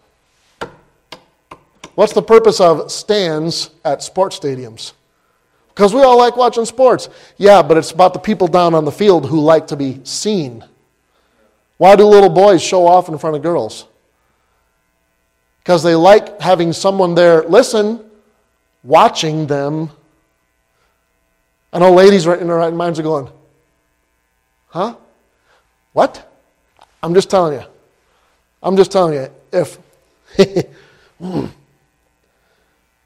What's 1.95 2.13
the 2.13 2.21
purpose 2.21 2.59
of 2.59 2.91
stands 2.91 3.69
at 3.83 4.01
sports 4.01 4.39
stadiums? 4.39 4.93
Because 5.69 5.93
we 5.93 6.01
all 6.01 6.17
like 6.17 6.37
watching 6.37 6.65
sports. 6.65 7.09
Yeah, 7.37 7.61
but 7.61 7.77
it's 7.77 7.91
about 7.91 8.13
the 8.13 8.19
people 8.19 8.47
down 8.47 8.73
on 8.73 8.85
the 8.85 8.91
field 8.91 9.25
who 9.25 9.39
like 9.39 9.67
to 9.67 9.75
be 9.75 9.99
seen. 10.03 10.63
Why 11.81 11.95
do 11.95 12.05
little 12.05 12.29
boys 12.29 12.61
show 12.61 12.85
off 12.85 13.09
in 13.09 13.17
front 13.17 13.35
of 13.35 13.41
girls? 13.41 13.87
Because 15.63 15.81
they 15.81 15.95
like 15.95 16.39
having 16.39 16.73
someone 16.73 17.15
there, 17.15 17.41
listen, 17.41 18.07
watching 18.83 19.47
them. 19.47 19.89
I 21.73 21.79
know 21.79 21.91
ladies 21.91 22.27
right 22.27 22.39
in 22.39 22.45
their 22.45 22.57
right 22.57 22.71
minds 22.71 22.99
are 22.99 23.01
going, 23.01 23.29
huh? 24.67 24.95
What? 25.93 26.31
I'm 27.01 27.15
just 27.15 27.31
telling 27.31 27.59
you. 27.59 27.65
I'm 28.61 28.77
just 28.77 28.91
telling 28.91 29.15
you. 29.15 29.29
If 29.51 29.79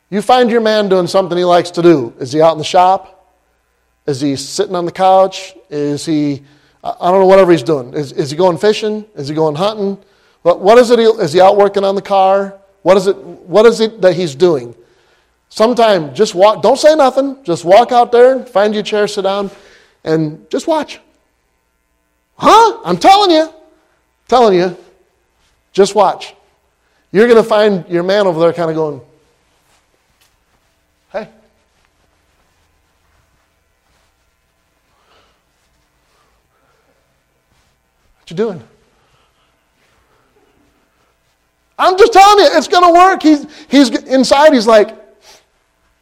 you 0.10 0.22
find 0.22 0.52
your 0.52 0.60
man 0.60 0.90
doing 0.90 1.08
something 1.08 1.38
he 1.38 1.46
likes 1.46 1.72
to 1.72 1.82
do, 1.82 2.14
is 2.20 2.34
he 2.34 2.42
out 2.42 2.52
in 2.52 2.58
the 2.58 2.66
shop? 2.66 3.34
Is 4.06 4.20
he 4.20 4.36
sitting 4.36 4.76
on 4.76 4.84
the 4.84 4.92
couch? 4.92 5.56
Is 5.70 6.06
he, 6.06 6.44
I 6.86 7.10
don't 7.10 7.20
know, 7.20 7.26
whatever 7.26 7.52
he's 7.52 7.64
doing. 7.64 7.94
Is, 7.94 8.12
is 8.12 8.30
he 8.30 8.38
going 8.38 8.58
fishing? 8.58 9.06
Is 9.16 9.28
he 9.28 9.34
going 9.34 9.56
hunting? 9.56 9.98
What, 10.44 10.62
what 10.62 10.78
is 10.78 10.92
it? 10.92 11.00
He, 11.00 11.06
is 11.06 11.34
he 11.34 11.42
out 11.42 11.58
working 11.58 11.84
on 11.84 11.96
the 11.96 12.02
car? 12.02 12.60
What 12.84 12.96
is 12.96 13.08
it? 13.08 13.18
What 13.18 13.66
is 13.66 13.80
it 13.80 14.02
that 14.02 14.14
he's 14.14 14.36
doing? 14.36 14.76
Sometime 15.50 16.14
just 16.14 16.36
walk. 16.36 16.62
Don't 16.62 16.78
say 16.78 16.96
nothing. 16.96 17.44
Just 17.44 17.66
walk 17.66 17.92
out 17.92 18.12
there, 18.12 18.46
find 18.46 18.74
your 18.74 18.84
chair, 18.84 19.08
sit 19.08 19.24
down, 19.24 19.50
and 20.04 20.48
just 20.52 20.68
watch. 20.68 21.00
Huh? 22.38 22.82
I'm 22.86 22.98
telling 22.98 23.32
you, 23.32 23.52
telling 24.28 24.58
you. 24.58 24.78
Just 25.72 25.96
watch. 25.96 26.36
You're 27.12 27.28
going 27.28 27.42
to 27.42 27.48
find 27.48 27.86
your 27.90 28.04
man 28.04 28.28
over 28.28 28.40
there 28.40 28.54
kind 28.54 28.70
of 28.70 28.76
going, 28.76 29.02
What 38.26 38.32
you 38.32 38.38
doing? 38.38 38.64
I'm 41.78 41.96
just 41.96 42.12
telling 42.12 42.44
you, 42.44 42.58
it's 42.58 42.68
going 42.68 42.84
to 42.84 42.92
work. 42.92 43.22
He's, 43.22 43.46
he's 43.68 43.90
inside, 44.06 44.52
he's 44.52 44.66
like, 44.66 44.98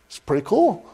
it's 0.06 0.20
pretty 0.20 0.46
cool. 0.46 0.86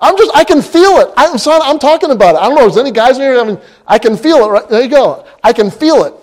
I'm 0.00 0.16
just, 0.16 0.30
I 0.36 0.44
can 0.44 0.62
feel 0.62 0.98
it. 0.98 1.08
I, 1.16 1.36
son, 1.36 1.60
I'm 1.64 1.80
talking 1.80 2.12
about 2.12 2.36
it. 2.36 2.38
I 2.38 2.46
don't 2.46 2.54
know, 2.54 2.68
is 2.68 2.76
any 2.76 2.92
guys 2.92 3.16
in 3.16 3.22
here? 3.22 3.40
I 3.40 3.42
mean, 3.42 3.58
I 3.84 3.98
can 3.98 4.16
feel 4.16 4.44
it. 4.44 4.48
Right 4.48 4.68
there 4.68 4.82
you 4.82 4.88
go. 4.88 5.26
I 5.42 5.52
can 5.52 5.72
feel 5.72 6.04
it. 6.04 6.14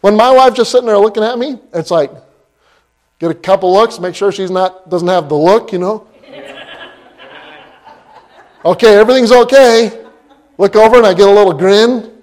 When 0.00 0.16
my 0.16 0.32
wife's 0.32 0.56
just 0.56 0.72
sitting 0.72 0.86
there 0.86 0.96
looking 0.96 1.22
at 1.22 1.38
me, 1.38 1.58
it's 1.74 1.90
like, 1.90 2.10
get 3.18 3.30
a 3.30 3.34
couple 3.34 3.70
looks, 3.70 3.98
make 3.98 4.14
sure 4.14 4.32
she's 4.32 4.50
not, 4.50 4.88
doesn't 4.88 5.08
have 5.08 5.28
the 5.28 5.36
look, 5.36 5.74
you 5.74 5.78
know. 5.78 6.08
okay, 8.64 8.96
everything's 8.96 9.30
okay. 9.30 10.06
Look 10.56 10.74
over 10.74 10.96
and 10.96 11.06
I 11.06 11.12
get 11.12 11.28
a 11.28 11.30
little 11.30 11.52
grin. 11.52 12.15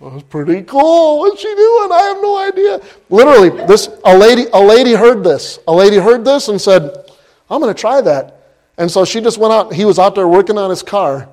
That 0.00 0.12
was 0.12 0.22
pretty 0.22 0.62
cool. 0.62 1.18
What's 1.18 1.40
she 1.40 1.48
doing? 1.48 1.92
I 1.92 2.02
have 2.02 2.22
no 2.22 2.38
idea. 2.38 2.80
Literally, 3.10 3.50
this 3.66 3.88
a 4.04 4.16
lady 4.16 4.46
a 4.52 4.62
lady 4.62 4.94
heard 4.94 5.24
this. 5.24 5.58
A 5.66 5.74
lady 5.74 5.96
heard 5.96 6.24
this 6.24 6.48
and 6.48 6.60
said, 6.60 7.10
"I'm 7.50 7.60
going 7.60 7.74
to 7.74 7.80
try 7.80 8.00
that." 8.02 8.52
And 8.76 8.88
so 8.88 9.04
she 9.04 9.20
just 9.20 9.38
went 9.38 9.52
out. 9.52 9.72
He 9.72 9.84
was 9.84 9.98
out 9.98 10.14
there 10.14 10.28
working 10.28 10.56
on 10.56 10.70
his 10.70 10.84
car, 10.84 11.28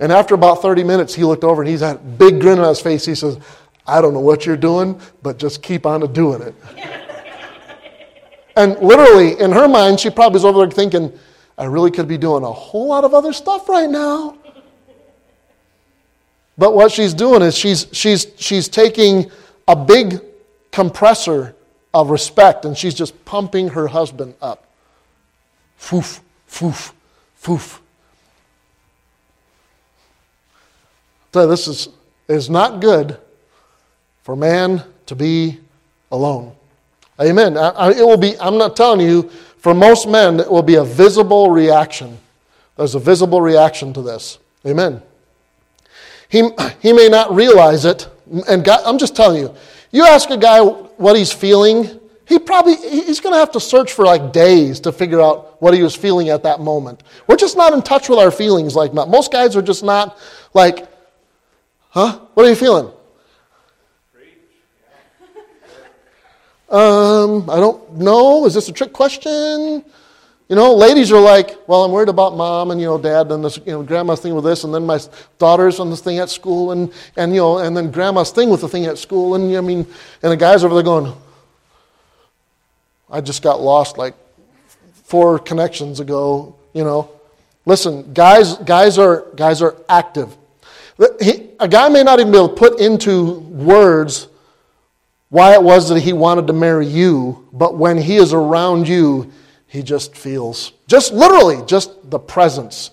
and 0.00 0.10
after 0.10 0.34
about 0.34 0.62
30 0.62 0.82
minutes, 0.82 1.14
he 1.14 1.24
looked 1.24 1.44
over 1.44 1.60
and 1.60 1.70
he's 1.70 1.80
had 1.80 1.96
a 1.96 1.98
big 1.98 2.40
grin 2.40 2.58
on 2.58 2.68
his 2.68 2.80
face. 2.80 3.04
He 3.04 3.14
says, 3.14 3.38
"I 3.86 4.00
don't 4.00 4.14
know 4.14 4.20
what 4.20 4.46
you're 4.46 4.56
doing, 4.56 4.98
but 5.22 5.36
just 5.36 5.60
keep 5.62 5.84
on 5.84 6.00
doing 6.14 6.40
it." 6.40 6.54
and 8.56 8.78
literally, 8.78 9.38
in 9.38 9.52
her 9.52 9.68
mind, 9.68 10.00
she 10.00 10.08
probably 10.08 10.36
was 10.36 10.46
over 10.46 10.60
there 10.60 10.70
thinking, 10.70 11.12
"I 11.58 11.66
really 11.66 11.90
could 11.90 12.08
be 12.08 12.16
doing 12.16 12.44
a 12.44 12.52
whole 12.52 12.86
lot 12.86 13.04
of 13.04 13.12
other 13.12 13.34
stuff 13.34 13.68
right 13.68 13.90
now." 13.90 14.36
But 16.58 16.74
what 16.74 16.90
she's 16.92 17.14
doing 17.14 17.42
is 17.42 17.56
she's, 17.56 17.86
she's, 17.92 18.26
she's 18.36 18.68
taking 18.68 19.30
a 19.68 19.76
big 19.76 20.20
compressor 20.72 21.54
of 21.92 22.10
respect 22.10 22.64
and 22.64 22.76
she's 22.76 22.94
just 22.94 23.24
pumping 23.24 23.68
her 23.68 23.86
husband 23.86 24.34
up. 24.40 24.66
Foof, 25.78 26.20
foof, 26.48 26.92
foof. 27.42 27.80
So 31.32 31.46
this 31.46 31.68
is, 31.68 31.88
is 32.28 32.48
not 32.48 32.80
good 32.80 33.18
for 34.22 34.34
man 34.34 34.82
to 35.04 35.14
be 35.14 35.58
alone. 36.10 36.54
Amen. 37.20 37.56
I, 37.58 37.90
it 37.90 38.04
will 38.04 38.16
be, 38.16 38.38
I'm 38.40 38.56
not 38.56 38.76
telling 38.76 39.00
you, 39.00 39.28
for 39.58 39.74
most 39.74 40.08
men, 40.08 40.40
it 40.40 40.50
will 40.50 40.62
be 40.62 40.76
a 40.76 40.84
visible 40.84 41.50
reaction. 41.50 42.16
There's 42.76 42.94
a 42.94 42.98
visible 42.98 43.40
reaction 43.40 43.92
to 43.94 44.02
this. 44.02 44.38
Amen. 44.66 45.02
He, 46.28 46.48
he 46.80 46.92
may 46.92 47.08
not 47.08 47.34
realize 47.34 47.84
it. 47.84 48.08
And 48.48 48.64
God, 48.64 48.80
I'm 48.84 48.98
just 48.98 49.14
telling 49.14 49.42
you, 49.42 49.54
you 49.92 50.04
ask 50.04 50.30
a 50.30 50.36
guy 50.36 50.60
what 50.60 51.16
he's 51.16 51.32
feeling, 51.32 52.00
he 52.26 52.40
probably 52.40 52.74
he's 52.76 53.20
going 53.20 53.32
to 53.32 53.38
have 53.38 53.52
to 53.52 53.60
search 53.60 53.92
for 53.92 54.04
like 54.04 54.32
days 54.32 54.80
to 54.80 54.92
figure 54.92 55.20
out 55.20 55.62
what 55.62 55.74
he 55.74 55.82
was 55.82 55.94
feeling 55.94 56.28
at 56.28 56.42
that 56.42 56.60
moment. 56.60 57.04
We're 57.28 57.36
just 57.36 57.56
not 57.56 57.72
in 57.72 57.82
touch 57.82 58.08
with 58.08 58.18
our 58.18 58.32
feelings 58.32 58.74
like 58.74 58.92
that. 58.94 59.08
Most 59.08 59.30
guys 59.30 59.54
are 59.56 59.62
just 59.62 59.84
not 59.84 60.18
like, 60.52 60.88
huh? 61.90 62.18
What 62.34 62.44
are 62.44 62.48
you 62.48 62.56
feeling? 62.56 62.90
Um, 66.68 67.48
I 67.48 67.60
don't 67.60 67.92
know. 67.92 68.44
Is 68.44 68.54
this 68.54 68.68
a 68.68 68.72
trick 68.72 68.92
question? 68.92 69.84
You 70.48 70.54
know, 70.54 70.74
ladies 70.74 71.10
are 71.10 71.20
like, 71.20 71.56
well, 71.66 71.84
I'm 71.84 71.90
worried 71.90 72.08
about 72.08 72.36
mom 72.36 72.70
and, 72.70 72.80
you 72.80 72.86
know, 72.86 72.98
dad 72.98 73.32
and 73.32 73.44
this, 73.44 73.56
you 73.58 73.72
know, 73.72 73.82
grandma's 73.82 74.20
thing 74.20 74.32
with 74.32 74.44
this, 74.44 74.62
and 74.62 74.72
then 74.72 74.86
my 74.86 75.00
daughter's 75.38 75.80
on 75.80 75.90
this 75.90 76.00
thing 76.00 76.18
at 76.18 76.30
school, 76.30 76.70
and, 76.70 76.92
and, 77.16 77.34
you 77.34 77.40
know, 77.40 77.58
and 77.58 77.76
then 77.76 77.90
grandma's 77.90 78.30
thing 78.30 78.48
with 78.48 78.60
the 78.60 78.68
thing 78.68 78.86
at 78.86 78.96
school. 78.96 79.34
And, 79.34 79.56
I 79.56 79.60
mean, 79.60 79.84
and 80.22 80.32
the 80.32 80.36
guys 80.36 80.62
over 80.62 80.72
there 80.72 80.84
going, 80.84 81.12
I 83.10 83.20
just 83.20 83.42
got 83.42 83.60
lost 83.60 83.98
like 83.98 84.14
four 85.04 85.40
connections 85.40 85.98
ago, 85.98 86.54
you 86.72 86.84
know. 86.84 87.10
Listen, 87.64 88.12
guys, 88.14 88.56
guys 88.58 88.98
are, 88.98 89.26
guys 89.34 89.60
are 89.62 89.74
active. 89.88 90.36
He, 91.20 91.50
a 91.58 91.66
guy 91.66 91.88
may 91.88 92.04
not 92.04 92.20
even 92.20 92.30
be 92.30 92.38
able 92.38 92.50
to 92.50 92.54
put 92.54 92.78
into 92.78 93.40
words 93.40 94.28
why 95.28 95.54
it 95.54 95.62
was 95.62 95.88
that 95.88 96.00
he 96.00 96.12
wanted 96.12 96.46
to 96.46 96.52
marry 96.52 96.86
you, 96.86 97.48
but 97.52 97.76
when 97.76 97.98
he 97.98 98.14
is 98.14 98.32
around 98.32 98.86
you, 98.86 99.32
he 99.76 99.82
just 99.82 100.16
feels, 100.16 100.72
just 100.86 101.12
literally, 101.12 101.62
just 101.66 102.10
the 102.10 102.18
presence. 102.18 102.92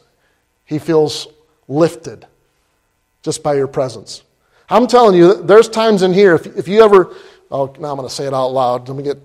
He 0.65 0.79
feels 0.79 1.29
lifted 1.69 2.27
just 3.21 3.41
by 3.41 3.53
your 3.53 3.67
presence. 3.67 4.23
I'm 4.69 4.87
telling 4.87 5.15
you, 5.15 5.41
there's 5.43 5.69
times 5.69 6.01
in 6.01 6.11
here, 6.11 6.35
if, 6.35 6.45
if 6.57 6.67
you 6.67 6.83
ever, 6.83 7.15
oh, 7.49 7.73
now 7.79 7.91
I'm 7.91 7.95
going 7.95 8.09
to 8.09 8.13
say 8.13 8.25
it 8.25 8.33
out 8.33 8.47
loud. 8.47 8.89
Let 8.89 8.97
me 8.97 9.03
get, 9.03 9.17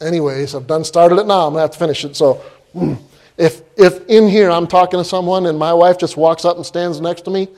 anyways, 0.00 0.54
I've 0.54 0.68
done 0.68 0.84
started 0.84 1.18
it 1.18 1.26
now. 1.26 1.48
I'm 1.48 1.54
going 1.54 1.56
to 1.56 1.60
have 1.62 1.72
to 1.72 1.78
finish 1.78 2.04
it. 2.04 2.14
So, 2.14 2.40
if, 3.36 3.62
if 3.76 4.06
in 4.06 4.28
here 4.28 4.52
I'm 4.52 4.68
talking 4.68 5.00
to 5.00 5.04
someone 5.04 5.46
and 5.46 5.58
my 5.58 5.74
wife 5.74 5.98
just 5.98 6.16
walks 6.16 6.44
up 6.44 6.56
and 6.58 6.64
stands 6.64 7.00
next 7.00 7.22
to 7.22 7.30
me, 7.30 7.48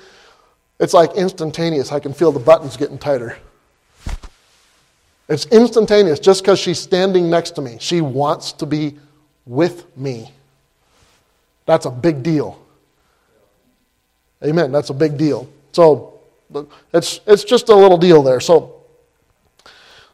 it's 0.81 0.95
like 0.95 1.13
instantaneous. 1.13 1.93
I 1.93 2.01
can 2.01 2.15
feel 2.15 2.33
the 2.33 2.41
buttons 2.41 2.79
getting 2.79 2.97
tighter. 2.97 3.37
It's 5.29 5.47
instantaneous 5.47 6.19
just 6.19 6.43
because 6.43 6.59
she's 6.59 6.79
standing 6.79 7.31
next 7.31 7.53
to 7.53 7.63
me. 7.63 7.77
She 7.81 8.01
wants 8.01 8.53
to 8.53 8.67
be 8.67 8.99
with 9.47 9.97
me. 9.97 10.33
That's 11.67 11.87
a 11.87 11.91
big 11.91 12.23
deal. 12.23 12.61
Amen. 14.45 14.73
That's 14.73 14.91
a 14.91 14.95
big 14.95 15.17
deal. 15.17 15.49
So 15.73 16.21
it's, 16.93 17.21
it's 17.27 17.45
just 17.45 17.69
a 17.69 17.75
little 17.75 17.99
deal 17.99 18.23
there. 18.23 18.41
So, 18.41 18.83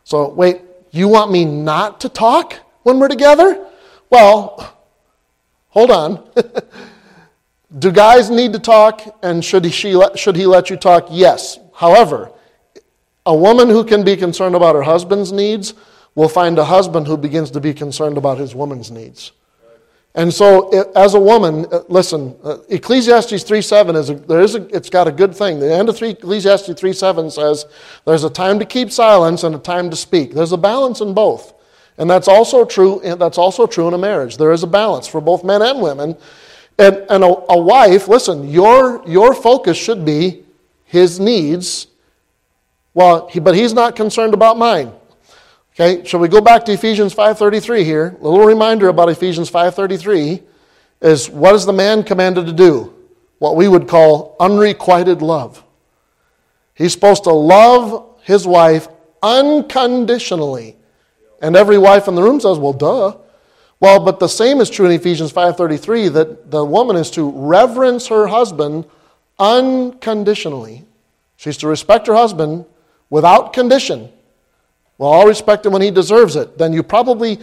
so 0.05 0.29
wait, 0.29 0.61
you 0.91 1.09
want 1.09 1.31
me 1.31 1.45
not 1.45 2.01
to 2.03 2.09
talk 2.09 2.55
when 2.83 2.99
we're 2.99 3.09
together? 3.09 3.67
Well, 4.11 4.77
hold 5.69 5.91
on. 5.91 6.31
Do 7.79 7.93
guys 7.93 8.31
need 8.31 8.53
to 8.55 8.59
talk 8.59 9.03
and 9.23 9.45
should 9.45 9.65
he, 9.65 9.71
she, 9.71 10.01
should 10.15 10.37
he 10.37 10.47
let 10.47 10.71
you 10.71 10.77
talk? 10.77 11.09
Yes. 11.11 11.59
However, 11.75 12.33
a 13.29 13.35
woman 13.35 13.69
who 13.69 13.85
can 13.85 14.03
be 14.03 14.17
concerned 14.17 14.55
about 14.55 14.75
her 14.75 14.83
husband's 14.83 15.33
needs 15.33 15.75
will 16.15 16.31
find 16.31 16.59
a 16.59 16.65
husband 16.65 17.07
who 17.07 17.17
begins 17.17 17.51
to 17.51 17.61
be 17.61 17.75
concerned 17.75 18.17
about 18.17 18.39
his 18.39 18.55
woman's 18.55 18.91
needs. 18.91 19.33
And 20.15 20.33
so, 20.33 20.71
as 20.95 21.13
a 21.13 21.21
woman, 21.21 21.67
uh, 21.71 21.83
listen, 21.89 22.35
uh, 22.43 22.57
Ecclesiastes 22.71 23.45
3.7 23.45 23.97
is 23.97 24.09
a, 24.09 24.15
there 24.15 24.41
is 24.41 24.55
a, 24.55 24.67
it's 24.75 24.89
got 24.89 25.07
a 25.07 25.13
good 25.13 25.37
thing. 25.37 25.61
The 25.61 25.71
end 25.71 25.91
of 25.91 25.97
3, 25.99 26.09
Ecclesiastes 26.09 26.71
3.7 26.71 27.31
says 27.31 27.67
there's 28.07 28.25
a 28.25 28.31
time 28.31 28.59
to 28.61 28.65
keep 28.65 28.91
silence 28.91 29.45
and 29.45 29.55
a 29.55 29.59
time 29.59 29.91
to 29.91 29.97
speak. 29.97 30.33
There's 30.33 30.53
a 30.53 30.57
balance 30.57 31.03
in 31.03 31.13
both. 31.13 31.53
And 31.99 32.09
that's 32.09 32.29
also 32.29 32.65
true, 32.65 33.01
that's 33.05 33.37
also 33.37 33.67
true 33.67 33.89
in 33.89 33.95
a 33.95 33.99
marriage. 33.99 34.39
There 34.39 34.53
is 34.53 34.63
a 34.63 34.67
balance 34.67 35.07
for 35.07 35.21
both 35.21 35.45
men 35.45 35.61
and 35.61 35.83
women. 35.83 36.17
And, 36.79 36.97
and 37.11 37.23
a, 37.23 37.53
a 37.53 37.59
wife, 37.59 38.09
listen, 38.09 38.49
your, 38.49 39.07
your 39.07 39.35
focus 39.35 39.77
should 39.77 40.07
be 40.07 40.45
his 40.85 41.21
needs 41.21 41.88
well, 42.99 43.29
he, 43.29 43.39
but 43.39 43.55
he's 43.55 43.73
not 43.73 43.95
concerned 43.95 44.35
about 44.35 44.59
mine. 44.59 44.91
Okay, 45.73 46.05
shall 46.05 46.19
we 46.19 46.27
go 46.27 46.41
back 46.41 46.65
to 46.65 46.73
Ephesians 46.73 47.15
5.33 47.15 47.85
here? 47.85 48.17
A 48.21 48.29
little 48.29 48.45
reminder 48.45 48.89
about 48.89 49.09
Ephesians 49.09 49.49
5.33. 49.49 50.43
is 51.01 51.31
what 51.31 51.55
is 51.55 51.65
the 51.65 51.73
man 51.73 52.03
commanded 52.03 52.47
to 52.47 52.53
do? 52.53 52.93
What 53.39 53.55
we 53.55 53.69
would 53.69 53.87
call 53.87 54.35
unrequited 54.41 55.23
love. 55.23 55.63
He's 56.75 56.93
supposed 56.93 57.23
to 57.23 57.31
love 57.31 58.19
his 58.25 58.49
wife 58.49 58.89
unconditionally. 59.23 60.75
And 61.41 61.55
every 61.55 61.79
wife 61.79 62.09
in 62.09 62.17
the 62.17 62.23
room 62.25 62.41
says, 62.41 62.59
well, 62.59 62.73
duh. 62.73 63.17
Well, 63.79 64.05
but 64.05 64.19
the 64.19 64.27
same 64.27 64.61
is 64.61 64.71
true 64.71 64.87
in 64.87 64.91
Ephesians 64.91 65.33
5:33 65.33 66.13
that 66.15 66.51
the 66.51 66.65
woman 66.65 66.97
is 66.97 67.13
to 67.13 67.31
reverence 67.31 68.09
her 68.09 68.27
husband 68.27 68.87
unconditionally. 69.39 70.85
She's 71.37 71.59
to 71.59 71.69
respect 71.69 72.09
her 72.09 72.17
husband 72.17 72.65
without 73.11 73.53
condition. 73.53 74.11
Well, 74.99 75.13
I'll 75.13 75.27
respect 75.27 75.65
him 75.65 75.73
when 75.73 75.83
he 75.83 75.91
deserves 75.91 76.37
it. 76.37 76.59
Then 76.59 76.73
you 76.73 76.83
probably 76.83 77.39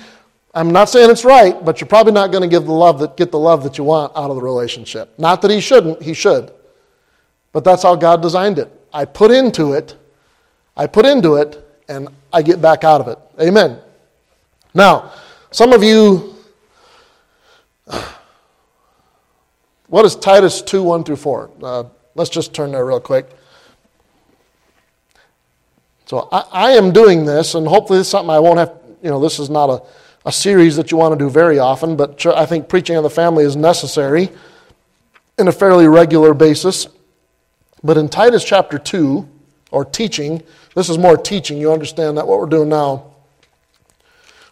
I'm 0.56 0.71
not 0.71 0.88
saying 0.88 1.12
it's 1.12 1.25
right, 1.25 1.63
but 1.65 1.82
you're 1.82 1.88
probably 1.88 2.13
not 2.13 2.32
going 2.32 2.41
to 2.41 2.47
give 2.47 2.65
the 2.65 2.71
love 2.71 2.99
that 2.99 3.17
get 3.17 3.30
the 3.30 3.39
love 3.39 3.62
that 3.63 3.78
you 3.78 3.84
want 3.84 4.13
out 4.15 4.30
of 4.30 4.38
the 4.38 4.41
relationship. 4.41 5.13
Not 5.19 5.41
that 5.41 5.51
he 5.51 5.60
shouldn't, 5.60 6.01
he 6.01 6.13
should. 6.13 6.54
But 7.51 7.65
that's 7.65 7.84
how 7.84 7.95
God 7.95 8.21
designed 8.21 8.58
it. 8.58 8.71
I 8.93 9.04
put 9.04 9.32
into 9.32 9.73
it, 9.73 9.97
I 10.78 10.88
put 10.88 11.06
into 11.06 11.36
it, 11.36 11.62
and 11.89 12.08
I 12.32 12.41
get 12.41 12.62
back 12.62 12.86
out 12.86 13.01
of 13.01 13.10
it. 13.10 13.19
Amen. 13.41 13.80
Now, 14.73 15.12
some 15.51 15.73
of 15.73 15.84
you 15.84 16.36
what 19.88 20.06
is 20.06 20.15
Titus 20.15 20.62
2 20.62 20.82
1 20.84 21.04
through 21.04 21.17
4? 21.17 21.51
Uh, 21.62 21.84
let's 22.15 22.30
just 22.30 22.54
turn 22.54 22.71
there 22.71 22.86
real 22.86 23.01
quick. 23.01 23.30
So 26.05 26.29
I, 26.31 26.45
I, 26.51 26.71
am 26.71 26.93
doing 26.93 27.25
this, 27.25 27.55
and 27.55 27.67
hopefully 27.67 27.99
this 27.99 28.07
is 28.07 28.11
something 28.11 28.29
I 28.29 28.39
won't 28.39 28.59
have, 28.59 28.73
you 29.01 29.09
know, 29.09 29.19
this 29.19 29.39
is 29.39 29.49
not 29.49 29.69
a 29.69 29.81
a 30.25 30.31
series 30.31 30.75
that 30.75 30.91
you 30.91 30.97
want 30.97 31.17
to 31.17 31.23
do 31.23 31.29
very 31.29 31.59
often, 31.59 31.95
but 31.95 32.25
I 32.25 32.45
think 32.47 32.67
preaching 32.67 32.97
on 32.97 33.03
the 33.03 33.09
family 33.09 33.43
is 33.43 33.55
necessary 33.55 34.29
in 35.37 35.47
a 35.47 35.51
fairly 35.51 35.87
regular 35.87 36.33
basis. 36.33 36.87
But 37.83 37.97
in 37.97 38.09
Titus 38.09 38.43
chapter 38.43 38.79
2, 38.79 39.29
or 39.71 39.85
teaching, 39.85 40.41
this 40.73 40.89
is 40.89 40.97
more 40.97 41.17
teaching, 41.17 41.57
you 41.57 41.71
understand 41.71 42.17
that 42.17 42.27
what 42.27 42.39
we're 42.39 42.47
doing 42.47 42.69
now. 42.69 43.11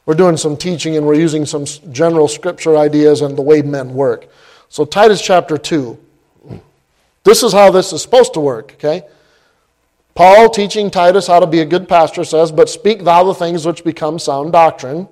We're 0.05 0.15
doing 0.15 0.37
some 0.37 0.57
teaching 0.57 0.97
and 0.97 1.07
we're 1.07 1.13
using 1.15 1.45
some 1.45 1.65
general 1.91 2.27
scripture 2.27 2.77
ideas 2.77 3.21
and 3.21 3.37
the 3.37 3.41
way 3.41 3.61
men 3.61 3.93
work. 3.93 4.27
So, 4.69 4.85
Titus 4.85 5.21
chapter 5.21 5.57
2. 5.57 5.97
This 7.23 7.41
is 7.41 7.53
how 7.53 7.71
this 7.71 7.93
is 7.93 8.01
supposed 8.01 8.33
to 8.33 8.41
work, 8.41 8.73
okay? 8.73 9.03
Paul 10.15 10.49
teaching 10.49 10.91
Titus 10.91 11.27
how 11.27 11.39
to 11.39 11.47
be 11.47 11.59
a 11.59 11.65
good 11.65 11.89
pastor 11.89 12.23
says, 12.23 12.51
But 12.51 12.69
speak 12.69 13.03
thou 13.03 13.23
the 13.23 13.33
things 13.33 13.65
which 13.65 13.83
become 13.83 14.19
sound 14.19 14.51
doctrine. 14.51 15.07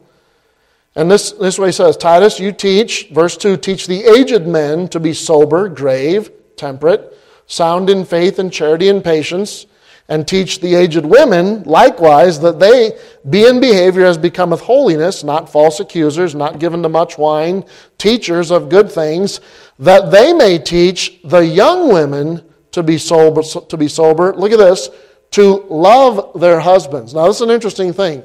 And 0.96 1.10
this, 1.10 1.32
this 1.32 1.58
way 1.58 1.70
he 1.70 1.74
says, 1.74 1.98
Titus, 1.98 2.40
you 2.40 2.52
teach, 2.52 3.10
verse 3.10 3.38
2, 3.38 3.58
teach 3.58 3.88
the 3.88 4.04
aged 4.04 4.46
men 4.46 4.88
to 4.90 5.00
be 5.00 5.14
sober, 5.14 5.70
grave, 5.70 6.30
temperate, 6.56 7.18
sound 7.48 7.90
in 7.90 8.06
faith 8.06 8.40
and 8.40 8.52
charity 8.52 8.90
and 8.90 9.04
patience, 9.04 9.66
and 10.10 10.28
teach 10.28 10.60
the 10.60 10.76
aged 10.76 11.06
women 11.06 11.64
likewise 11.64 12.42
that 12.42 12.60
they 12.60 12.98
be 13.30 13.48
in 13.48 13.62
behavior 13.62 14.06
as 14.06 14.18
becometh 14.18 14.60
holiness, 14.60 15.24
not 15.24 15.50
false 15.50 15.80
accusers, 15.80 16.36
not 16.36 16.60
given 16.60 16.84
to 16.84 16.90
much 16.90 17.18
wine, 17.18 17.64
teachers 17.98 18.52
of 18.52 18.68
good 18.68 18.92
things, 18.92 19.40
that 19.80 20.12
they 20.12 20.34
may 20.34 20.60
teach 20.60 21.22
the 21.24 21.46
young 21.46 21.92
women 21.92 22.44
to 22.72 22.84
be 22.84 22.98
sober. 22.98 23.42
To 23.44 23.78
be 23.78 23.88
sober. 23.88 24.34
Look 24.34 24.52
at 24.52 24.60
this, 24.60 24.90
to 25.32 25.66
love 25.70 26.40
their 26.40 26.60
husbands. 26.60 27.14
Now, 27.14 27.28
this 27.28 27.38
is 27.38 27.42
an 27.42 27.50
interesting 27.50 27.94
thing. 27.94 28.24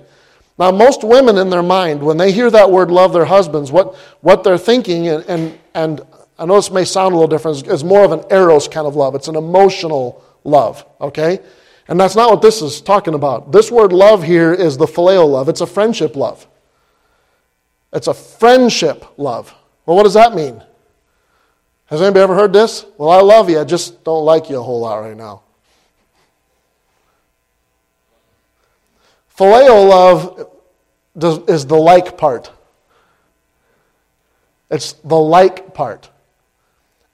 Now, 0.59 0.71
most 0.71 1.05
women 1.05 1.37
in 1.37 1.51
their 1.51 1.63
mind, 1.63 2.03
when 2.03 2.17
they 2.17 2.33
hear 2.33 2.51
that 2.51 2.71
word 2.71 2.91
love 2.91 3.13
their 3.13 3.27
husbands, 3.27 3.71
what, 3.71 3.95
what 4.21 4.43
they're 4.43 4.59
thinking, 4.59 5.09
and, 5.09 5.25
and, 5.27 5.59
and 5.75 6.01
I 6.39 6.47
know 6.47 6.57
this 6.57 6.71
may 6.71 6.85
sound 6.85 7.15
a 7.15 7.17
little 7.19 7.29
different, 7.29 7.67
is 7.67 7.85
more 7.85 8.05
of 8.05 8.13
an 8.13 8.25
eros 8.31 8.67
kind 8.67 8.87
of 8.87 8.97
love. 8.97 9.15
It's 9.15 9.29
an 9.29 9.37
emotional 9.37 10.25
love, 10.45 10.85
okay? 11.01 11.41
And 11.89 12.01
that's 12.01 12.17
not 12.17 12.31
what 12.31 12.43
this 12.43 12.63
is 12.63 12.81
talking 12.81 13.15
about. 13.15 13.53
This 13.53 13.71
word 13.71 13.93
love 13.93 14.23
here 14.23 14.53
is 14.53 14.77
the 14.77 14.87
phileo 14.87 15.29
love, 15.29 15.49
it's 15.49 15.61
a 15.61 15.67
friendship 15.67 16.17
love. 16.17 16.47
It's 17.93 18.09
a 18.09 18.15
friendship 18.15 19.05
love. 19.17 19.55
Well, 19.85 19.97
what 19.97 20.03
does 20.03 20.15
that 20.15 20.35
mean? 20.35 20.63
Has 21.87 22.03
anybody 22.03 22.23
ever 22.23 22.35
heard 22.35 22.53
this? 22.53 22.85
Well, 22.99 23.11
I 23.11 23.21
love 23.21 23.49
you, 23.49 23.61
I 23.61 23.65
just 23.65 24.03
don't 24.05 24.25
like 24.25 24.51
you 24.51 24.59
a 24.59 24.63
whole 24.63 24.81
lot 24.81 24.97
right 24.97 25.17
now. 25.17 25.43
Phileo 29.39 29.89
love 29.89 30.51
is 31.49 31.67
the 31.67 31.77
like 31.77 32.17
part. 32.17 32.51
It's 34.71 34.93
the 34.93 35.17
like 35.17 35.75
part. 35.75 36.11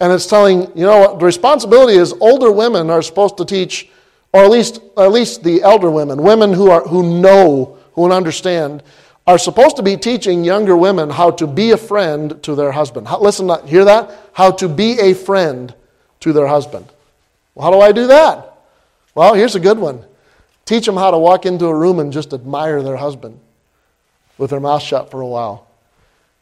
And 0.00 0.12
it's 0.12 0.26
telling, 0.26 0.62
you 0.76 0.86
know 0.86 1.00
what, 1.00 1.18
the 1.20 1.26
responsibility 1.26 1.98
is 1.98 2.12
older 2.14 2.50
women 2.50 2.90
are 2.90 3.02
supposed 3.02 3.36
to 3.38 3.44
teach, 3.44 3.90
or 4.32 4.42
at 4.44 4.50
least, 4.50 4.80
at 4.96 5.12
least 5.12 5.44
the 5.44 5.62
elder 5.62 5.90
women, 5.90 6.22
women 6.22 6.52
who, 6.52 6.70
are, 6.70 6.82
who 6.88 7.20
know, 7.20 7.78
who 7.92 8.10
understand, 8.10 8.82
are 9.26 9.38
supposed 9.38 9.76
to 9.76 9.82
be 9.82 9.96
teaching 9.96 10.44
younger 10.44 10.76
women 10.76 11.10
how 11.10 11.30
to 11.30 11.46
be 11.46 11.70
a 11.70 11.76
friend 11.76 12.42
to 12.42 12.54
their 12.54 12.72
husband. 12.72 13.06
How, 13.06 13.20
listen, 13.20 13.50
hear 13.66 13.84
that? 13.84 14.10
How 14.32 14.50
to 14.52 14.68
be 14.68 14.98
a 14.98 15.14
friend 15.14 15.72
to 16.20 16.32
their 16.32 16.46
husband. 16.46 16.86
Well, 17.54 17.64
how 17.64 17.70
do 17.70 17.80
I 17.80 17.92
do 17.92 18.08
that? 18.08 18.58
Well, 19.14 19.34
here's 19.34 19.54
a 19.54 19.60
good 19.60 19.78
one. 19.78 20.04
Teach 20.64 20.86
them 20.86 20.96
how 20.96 21.10
to 21.10 21.18
walk 21.18 21.46
into 21.46 21.66
a 21.66 21.74
room 21.74 21.98
and 21.98 22.12
just 22.12 22.32
admire 22.32 22.82
their 22.82 22.96
husband 22.96 23.38
with 24.38 24.50
their 24.50 24.60
mouth 24.60 24.82
shut 24.82 25.10
for 25.10 25.20
a 25.20 25.26
while. 25.26 25.68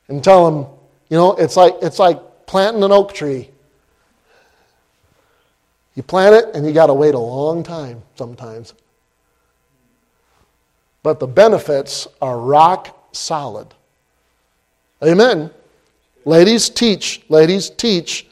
And 0.09 0.23
tell 0.23 0.51
them, 0.51 0.71
you 1.09 1.17
know, 1.17 1.35
it's 1.35 1.57
like, 1.57 1.75
it's 1.83 1.99
like 1.99 2.47
planting 2.47 2.83
an 2.83 2.93
oak 2.93 3.13
tree. 3.13 3.51
You 5.95 6.03
plant 6.03 6.35
it 6.35 6.55
and 6.55 6.67
you 6.67 6.73
got 6.73 6.87
to 6.87 6.95
wait 6.95 7.15
a 7.15 7.19
long 7.19 7.63
time 7.63 8.03
sometimes. 8.17 8.75
But 11.03 11.21
the 11.21 11.27
benefits 11.27 12.07
are 12.21 12.39
rock 12.39 12.97
solid. 13.13 13.69
Amen. 15.03 15.51
Ladies, 16.25 16.69
teach. 16.69 17.23
Ladies, 17.29 17.71
teach 17.71 18.27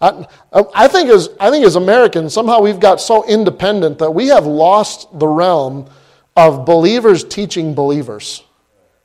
I, 0.00 0.26
I, 0.74 0.88
think 0.88 1.08
as, 1.08 1.30
I 1.40 1.50
think 1.50 1.64
as 1.64 1.76
Americans, 1.76 2.34
somehow 2.34 2.60
we've 2.60 2.80
got 2.80 3.00
so 3.00 3.26
independent 3.26 3.98
that 3.98 4.10
we 4.10 4.26
have 4.28 4.46
lost 4.46 5.18
the 5.18 5.26
realm 5.26 5.88
of 6.36 6.66
believers 6.66 7.24
teaching 7.24 7.74
believers. 7.74 8.42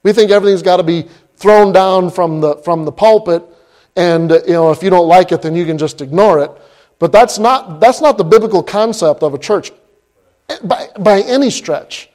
We 0.03 0.11
think 0.11 0.31
everything's 0.31 0.61
got 0.61 0.77
to 0.77 0.83
be 0.83 1.07
thrown 1.37 1.71
down 1.71 2.09
from 2.09 2.41
the, 2.41 2.57
from 2.57 2.83
the 2.83 2.91
pulpit, 2.91 3.43
and 3.95 4.31
you 4.31 4.53
know, 4.53 4.71
if 4.71 4.83
you 4.83 4.89
don't 4.89 5.07
like 5.07 5.31
it, 5.31 5.41
then 5.41 5.55
you 5.55 5.65
can 5.65 5.77
just 5.77 6.01
ignore 6.01 6.43
it. 6.43 6.51
But 6.99 7.11
that's 7.11 7.39
not, 7.39 7.79
that's 7.79 8.01
not 8.01 8.17
the 8.17 8.23
biblical 8.23 8.61
concept 8.61 9.23
of 9.23 9.33
a 9.33 9.37
church 9.37 9.71
by, 10.63 10.89
by 10.99 11.21
any 11.21 11.49
stretch. 11.49 12.09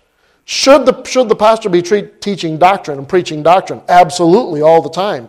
Should 0.48 0.86
the, 0.86 1.02
should 1.02 1.28
the 1.28 1.34
pastor 1.34 1.68
be 1.68 1.82
treat, 1.82 2.20
teaching 2.20 2.56
doctrine 2.56 2.98
and 2.98 3.08
preaching 3.08 3.42
doctrine? 3.42 3.82
Absolutely, 3.88 4.62
all 4.62 4.80
the 4.80 4.88
time. 4.88 5.28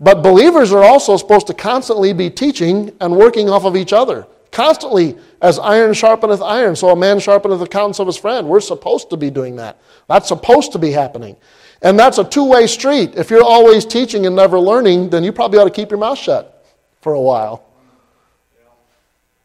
But 0.00 0.20
believers 0.20 0.72
are 0.72 0.82
also 0.82 1.16
supposed 1.16 1.46
to 1.46 1.54
constantly 1.54 2.12
be 2.12 2.28
teaching 2.28 2.92
and 3.00 3.16
working 3.16 3.48
off 3.48 3.64
of 3.64 3.76
each 3.76 3.92
other. 3.92 4.26
Constantly, 4.50 5.16
as 5.40 5.60
iron 5.60 5.92
sharpeneth 5.92 6.44
iron, 6.44 6.74
so 6.74 6.88
a 6.88 6.96
man 6.96 7.18
sharpeneth 7.18 7.60
the 7.60 7.68
countenance 7.68 8.00
of 8.00 8.08
his 8.08 8.16
friend. 8.16 8.48
We're 8.48 8.58
supposed 8.58 9.10
to 9.10 9.16
be 9.16 9.30
doing 9.30 9.54
that. 9.56 9.78
That's 10.08 10.26
supposed 10.26 10.72
to 10.72 10.78
be 10.78 10.90
happening. 10.90 11.36
And 11.82 11.96
that's 11.96 12.18
a 12.18 12.24
two 12.24 12.44
way 12.44 12.66
street. 12.66 13.14
If 13.14 13.30
you're 13.30 13.44
always 13.44 13.84
teaching 13.84 14.26
and 14.26 14.34
never 14.34 14.58
learning, 14.58 15.10
then 15.10 15.22
you 15.22 15.30
probably 15.30 15.60
ought 15.60 15.66
to 15.66 15.70
keep 15.70 15.90
your 15.90 16.00
mouth 16.00 16.18
shut 16.18 16.66
for 17.00 17.12
a 17.12 17.20
while. 17.20 17.64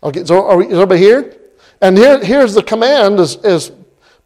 Okay, 0.01 0.25
so 0.25 0.43
are 0.47 0.57
we, 0.57 0.65
is 0.65 0.73
everybody 0.73 1.01
here? 1.01 1.37
And 1.81 1.95
here, 1.95 2.23
here's 2.23 2.55
the 2.55 2.63
command 2.63 3.19
is, 3.19 3.35
is 3.43 3.71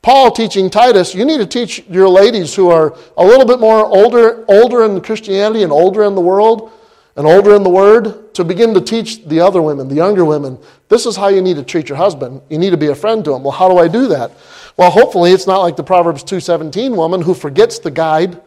Paul 0.07 0.31
teaching 0.31 0.69
Titus, 0.69 1.13
you 1.13 1.25
need 1.25 1.39
to 1.39 1.45
teach 1.45 1.83
your 1.89 2.07
ladies 2.07 2.55
who 2.55 2.69
are 2.69 2.97
a 3.17 3.25
little 3.25 3.45
bit 3.45 3.59
more 3.59 3.85
older, 3.85 4.45
older 4.47 4.85
in 4.85 5.01
Christianity 5.01 5.63
and 5.63 5.71
older 5.73 6.05
in 6.05 6.15
the 6.15 6.21
world 6.21 6.71
and 7.17 7.27
older 7.27 7.53
in 7.57 7.63
the 7.63 7.69
Word 7.69 8.33
to 8.33 8.45
begin 8.45 8.73
to 8.75 8.79
teach 8.79 9.25
the 9.25 9.41
other 9.41 9.61
women, 9.61 9.89
the 9.89 9.95
younger 9.95 10.23
women, 10.23 10.59
this 10.87 11.05
is 11.05 11.17
how 11.17 11.27
you 11.27 11.41
need 11.41 11.57
to 11.57 11.63
treat 11.63 11.89
your 11.89 11.97
husband. 11.97 12.41
You 12.47 12.57
need 12.57 12.69
to 12.69 12.77
be 12.77 12.87
a 12.87 12.95
friend 12.95 13.25
to 13.25 13.33
him. 13.33 13.43
Well, 13.43 13.51
how 13.51 13.67
do 13.67 13.79
I 13.79 13.89
do 13.89 14.07
that? 14.07 14.31
Well, 14.77 14.91
hopefully 14.91 15.33
it's 15.33 15.45
not 15.45 15.59
like 15.59 15.75
the 15.75 15.83
Proverbs 15.83 16.23
2:17 16.23 16.95
woman 16.95 17.23
who 17.23 17.33
forgets 17.33 17.77
the 17.77 17.91
guide 17.91 18.39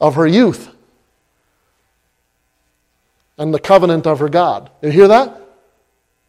of 0.00 0.16
her 0.16 0.26
youth 0.26 0.74
and 3.38 3.54
the 3.54 3.60
covenant 3.60 4.04
of 4.04 4.18
her 4.18 4.28
God. 4.28 4.68
You 4.82 4.90
hear 4.90 5.06
that? 5.06 5.43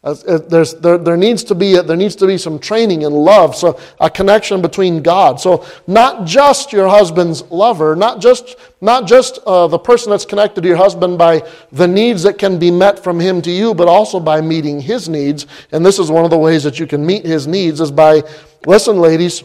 There's, 0.06 0.74
there, 0.74 0.98
there, 0.98 1.16
needs 1.16 1.42
to 1.42 1.54
be, 1.56 1.80
there 1.80 1.96
needs 1.96 2.14
to 2.16 2.28
be 2.28 2.38
some 2.38 2.60
training 2.60 3.04
and 3.04 3.12
love, 3.12 3.56
so 3.56 3.80
a 3.98 4.08
connection 4.08 4.62
between 4.62 5.02
God. 5.02 5.40
So 5.40 5.66
not 5.88 6.24
just 6.24 6.72
your 6.72 6.88
husband's 6.88 7.42
lover, 7.50 7.96
not 7.96 8.20
just, 8.20 8.54
not 8.80 9.08
just 9.08 9.40
uh, 9.46 9.66
the 9.66 9.80
person 9.80 10.10
that's 10.10 10.24
connected 10.24 10.60
to 10.60 10.68
your 10.68 10.76
husband 10.76 11.18
by 11.18 11.42
the 11.72 11.88
needs 11.88 12.22
that 12.22 12.38
can 12.38 12.56
be 12.56 12.70
met 12.70 13.02
from 13.02 13.18
him 13.18 13.42
to 13.42 13.50
you, 13.50 13.74
but 13.74 13.88
also 13.88 14.20
by 14.20 14.40
meeting 14.40 14.78
his 14.78 15.08
needs. 15.08 15.48
And 15.72 15.84
this 15.84 15.98
is 15.98 16.08
one 16.08 16.24
of 16.24 16.30
the 16.30 16.38
ways 16.38 16.62
that 16.62 16.78
you 16.78 16.86
can 16.86 17.04
meet 17.04 17.24
his 17.24 17.48
needs 17.48 17.80
is 17.80 17.90
by, 17.90 18.22
listen, 18.64 18.98
ladies, 18.98 19.42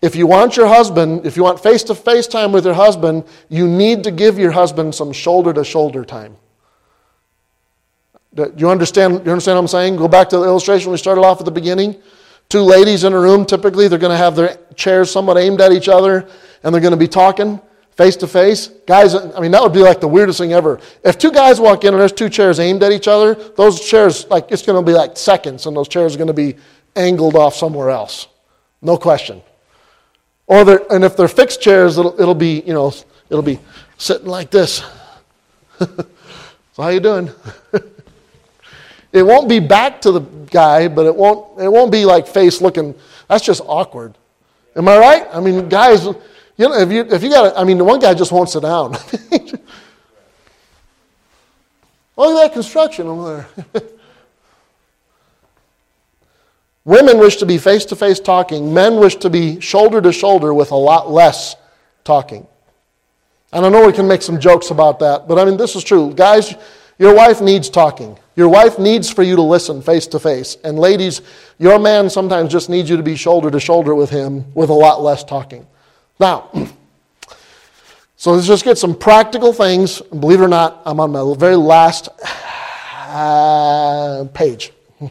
If 0.00 0.14
you 0.14 0.26
want 0.28 0.56
your 0.56 0.68
husband, 0.68 1.26
if 1.26 1.36
you 1.36 1.42
want 1.42 1.60
face 1.60 1.82
to 1.84 1.94
face 1.94 2.26
time 2.28 2.52
with 2.52 2.64
your 2.64 2.74
husband, 2.74 3.24
you 3.48 3.66
need 3.66 4.04
to 4.04 4.10
give 4.10 4.38
your 4.38 4.52
husband 4.52 4.94
some 4.94 5.12
shoulder 5.12 5.52
to 5.52 5.64
shoulder 5.64 6.04
time. 6.04 6.36
Do 8.46 8.54
you 8.56 8.70
understand, 8.70 9.24
you 9.24 9.32
understand 9.32 9.56
what 9.56 9.62
I'm 9.62 9.68
saying? 9.68 9.96
Go 9.96 10.08
back 10.08 10.28
to 10.30 10.38
the 10.38 10.44
illustration 10.44 10.90
we 10.92 10.96
started 10.96 11.22
off 11.22 11.40
at 11.40 11.44
the 11.44 11.50
beginning. 11.50 11.96
Two 12.48 12.60
ladies 12.60 13.04
in 13.04 13.12
a 13.12 13.18
room, 13.18 13.44
typically, 13.44 13.88
they're 13.88 13.98
going 13.98 14.12
to 14.12 14.16
have 14.16 14.36
their 14.36 14.58
chairs 14.74 15.10
somewhat 15.10 15.36
aimed 15.36 15.60
at 15.60 15.72
each 15.72 15.88
other, 15.88 16.28
and 16.62 16.72
they're 16.72 16.80
going 16.80 16.92
to 16.92 16.96
be 16.96 17.08
talking 17.08 17.60
face 17.98 18.14
to 18.14 18.28
face. 18.28 18.68
Guys, 18.86 19.16
I 19.16 19.40
mean, 19.40 19.50
that 19.50 19.60
would 19.60 19.72
be 19.72 19.80
like 19.80 20.00
the 20.00 20.06
weirdest 20.06 20.38
thing 20.38 20.52
ever. 20.52 20.78
If 21.02 21.18
two 21.18 21.32
guys 21.32 21.60
walk 21.60 21.82
in 21.82 21.92
and 21.92 22.00
there's 22.00 22.12
two 22.12 22.28
chairs 22.28 22.60
aimed 22.60 22.84
at 22.84 22.92
each 22.92 23.08
other, 23.08 23.34
those 23.34 23.84
chairs, 23.84 24.24
like, 24.28 24.52
it's 24.52 24.62
going 24.62 24.82
to 24.82 24.86
be 24.88 24.96
like 24.96 25.16
seconds, 25.16 25.66
and 25.66 25.76
those 25.76 25.88
chairs 25.88 26.14
are 26.14 26.18
going 26.18 26.28
to 26.28 26.32
be 26.32 26.54
angled 26.94 27.34
off 27.34 27.56
somewhere 27.56 27.90
else. 27.90 28.28
No 28.80 28.96
question. 28.96 29.42
Or 30.46 30.60
and 30.92 31.04
if 31.04 31.16
they're 31.16 31.26
fixed 31.26 31.60
chairs, 31.60 31.98
it'll, 31.98 32.18
it'll 32.20 32.36
be, 32.36 32.60
you 32.60 32.72
know, 32.72 32.92
it'll 33.30 33.42
be 33.42 33.58
sitting 33.98 34.28
like 34.28 34.52
this. 34.52 34.82
so 35.78 36.06
how 36.76 36.88
you 36.88 37.00
doing? 37.00 37.30
it 39.12 39.22
won't 39.22 39.48
be 39.48 39.58
back 39.58 40.00
to 40.02 40.12
the 40.12 40.20
guy, 40.20 40.88
but 40.88 41.06
it 41.06 41.14
won't, 41.14 41.60
it 41.60 41.68
won't 41.68 41.90
be 41.90 42.04
like 42.04 42.26
face 42.26 42.60
looking. 42.60 42.94
That's 43.28 43.44
just 43.44 43.62
awkward. 43.64 44.16
Am 44.76 44.86
I 44.88 44.98
right? 44.98 45.26
I 45.32 45.40
mean, 45.40 45.68
guys, 45.68 46.04
you 46.04 46.68
know, 46.68 46.74
if 46.74 46.92
you, 46.92 47.02
if 47.02 47.22
you 47.22 47.30
got, 47.30 47.56
I 47.56 47.64
mean, 47.64 47.78
the 47.78 47.84
one 47.84 48.00
guy 48.00 48.14
just 48.14 48.32
won't 48.32 48.50
sit 48.50 48.62
down. 48.62 48.92
Look 52.16 52.36
at 52.36 52.42
that 52.42 52.52
construction 52.52 53.06
over 53.06 53.46
there. 53.72 53.82
Women 56.84 57.18
wish 57.18 57.36
to 57.36 57.46
be 57.46 57.58
face 57.58 57.84
to 57.86 57.96
face 57.96 58.18
talking. 58.18 58.72
Men 58.72 58.96
wish 58.96 59.16
to 59.16 59.30
be 59.30 59.60
shoulder 59.60 60.00
to 60.00 60.12
shoulder 60.12 60.54
with 60.54 60.70
a 60.70 60.76
lot 60.76 61.10
less 61.10 61.54
talking. 62.02 62.46
And 63.52 63.64
I 63.64 63.68
know 63.68 63.86
we 63.86 63.92
can 63.92 64.08
make 64.08 64.22
some 64.22 64.40
jokes 64.40 64.70
about 64.70 64.98
that, 65.00 65.28
but 65.28 65.38
I 65.38 65.44
mean, 65.44 65.56
this 65.56 65.76
is 65.76 65.84
true. 65.84 66.12
Guys, 66.14 66.54
your 66.98 67.14
wife 67.14 67.40
needs 67.40 67.70
talking. 67.70 68.18
Your 68.34 68.48
wife 68.48 68.78
needs 68.78 69.10
for 69.10 69.22
you 69.22 69.36
to 69.36 69.42
listen 69.42 69.82
face 69.82 70.06
to 70.08 70.18
face. 70.18 70.56
And 70.64 70.78
ladies, 70.78 71.22
your 71.58 71.78
man 71.78 72.10
sometimes 72.10 72.52
just 72.52 72.68
needs 72.68 72.90
you 72.90 72.96
to 72.96 73.02
be 73.02 73.16
shoulder 73.16 73.50
to 73.50 73.60
shoulder 73.60 73.94
with 73.94 74.10
him 74.10 74.44
with 74.54 74.70
a 74.70 74.74
lot 74.74 75.00
less 75.02 75.22
talking. 75.24 75.66
Now, 76.18 76.50
so 78.16 78.32
let's 78.32 78.46
just 78.46 78.64
get 78.64 78.78
some 78.78 78.96
practical 78.96 79.52
things. 79.52 80.00
Believe 80.00 80.40
it 80.40 80.44
or 80.44 80.48
not, 80.48 80.82
I'm 80.86 80.98
on 80.98 81.12
my 81.12 81.34
very 81.36 81.56
last 81.56 82.08
uh, 82.94 84.24
page. 84.34 84.72
I 85.00 85.08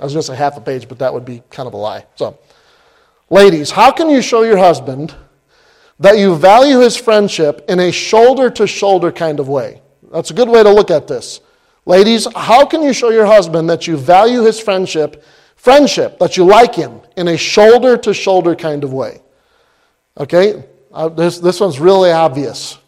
was 0.00 0.12
going 0.12 0.22
to 0.22 0.22
say 0.22 0.36
half 0.36 0.56
a 0.56 0.60
page, 0.60 0.88
but 0.88 0.98
that 0.98 1.12
would 1.12 1.24
be 1.24 1.42
kind 1.50 1.66
of 1.66 1.72
a 1.72 1.78
lie. 1.78 2.04
So, 2.16 2.38
ladies, 3.30 3.70
how 3.70 3.90
can 3.90 4.10
you 4.10 4.20
show 4.20 4.42
your 4.42 4.58
husband 4.58 5.14
that 5.98 6.18
you 6.18 6.36
value 6.36 6.80
his 6.80 6.96
friendship 6.96 7.64
in 7.68 7.80
a 7.80 7.90
shoulder 7.90 8.50
to 8.50 8.66
shoulder 8.66 9.10
kind 9.12 9.40
of 9.40 9.48
way? 9.48 9.80
That's 10.14 10.30
a 10.30 10.34
good 10.34 10.48
way 10.48 10.62
to 10.62 10.70
look 10.70 10.92
at 10.92 11.08
this. 11.08 11.40
Ladies, 11.86 12.28
how 12.36 12.64
can 12.64 12.82
you 12.82 12.92
show 12.92 13.10
your 13.10 13.26
husband 13.26 13.68
that 13.68 13.88
you 13.88 13.96
value 13.96 14.42
his 14.44 14.60
friendship, 14.60 15.24
friendship, 15.56 16.20
that 16.20 16.36
you 16.36 16.44
like 16.44 16.72
him 16.72 17.00
in 17.16 17.26
a 17.26 17.36
shoulder 17.36 17.96
to 17.96 18.14
shoulder 18.14 18.54
kind 18.54 18.84
of 18.84 18.92
way? 18.92 19.20
Okay? 20.16 20.62
Uh, 20.92 21.08
this, 21.08 21.40
this 21.40 21.58
one's 21.58 21.80
really 21.80 22.12
obvious. 22.12 22.78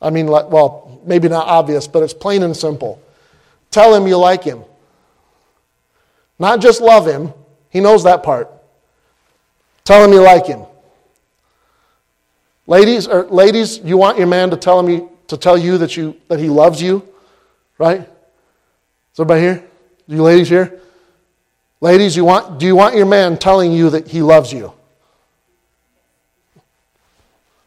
I 0.00 0.08
mean, 0.08 0.26
like, 0.26 0.48
well, 0.50 0.98
maybe 1.04 1.28
not 1.28 1.46
obvious, 1.46 1.86
but 1.86 2.02
it's 2.02 2.14
plain 2.14 2.42
and 2.42 2.56
simple. 2.56 2.98
Tell 3.70 3.94
him 3.94 4.06
you 4.06 4.16
like 4.16 4.42
him. 4.42 4.64
Not 6.38 6.62
just 6.62 6.80
love 6.80 7.06
him, 7.06 7.34
he 7.68 7.80
knows 7.80 8.04
that 8.04 8.22
part. 8.22 8.50
Tell 9.84 10.02
him 10.02 10.14
you 10.14 10.22
like 10.22 10.46
him. 10.46 10.62
Ladies, 12.66 13.06
or 13.06 13.24
ladies, 13.24 13.80
you 13.80 13.98
want 13.98 14.16
your 14.16 14.26
man 14.26 14.48
to 14.48 14.56
tell 14.56 14.80
him 14.80 14.88
you, 14.88 15.10
to 15.28 15.36
tell 15.36 15.56
you 15.56 15.78
that 15.78 15.96
you 15.96 16.16
that 16.28 16.38
he 16.38 16.48
loves 16.48 16.82
you, 16.82 17.06
right? 17.78 18.00
Is 18.00 19.20
everybody 19.20 19.40
here? 19.40 19.64
You 20.06 20.22
ladies 20.22 20.48
here? 20.48 20.80
Ladies, 21.80 22.16
you 22.16 22.24
want 22.24 22.58
do 22.58 22.66
you 22.66 22.74
want 22.74 22.96
your 22.96 23.06
man 23.06 23.38
telling 23.38 23.72
you 23.72 23.90
that 23.90 24.08
he 24.08 24.22
loves 24.22 24.52
you? 24.52 24.72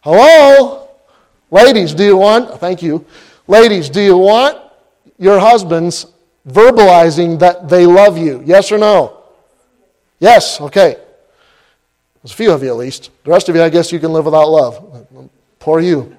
Hello? 0.01 0.89
Ladies, 1.49 1.93
do 1.93 2.03
you 2.03 2.17
want 2.17 2.59
thank 2.59 2.81
you. 2.81 3.05
Ladies, 3.47 3.89
do 3.89 4.01
you 4.01 4.17
want 4.17 4.57
your 5.17 5.39
husbands 5.39 6.07
verbalizing 6.47 7.39
that 7.39 7.69
they 7.69 7.85
love 7.85 8.17
you? 8.17 8.41
Yes 8.45 8.71
or 8.71 8.77
no? 8.77 9.21
Yes, 10.19 10.59
okay. 10.61 10.97
There's 12.21 12.33
a 12.33 12.35
few 12.35 12.51
of 12.51 12.61
you 12.63 12.69
at 12.69 12.77
least. 12.77 13.09
The 13.23 13.31
rest 13.31 13.49
of 13.49 13.55
you, 13.55 13.63
I 13.63 13.69
guess 13.69 13.91
you 13.91 13.99
can 13.99 14.13
live 14.13 14.25
without 14.25 14.47
love. 14.47 15.07
Poor 15.59 15.79
you. 15.79 16.15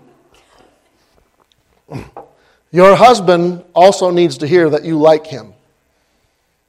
Your 2.73 2.97
husband 2.97 3.63
also 3.75 4.11
needs 4.11 4.39
to 4.39 4.47
hear 4.47 4.71
that 4.71 4.85
you 4.85 4.99
like 4.99 5.27
him. 5.27 5.53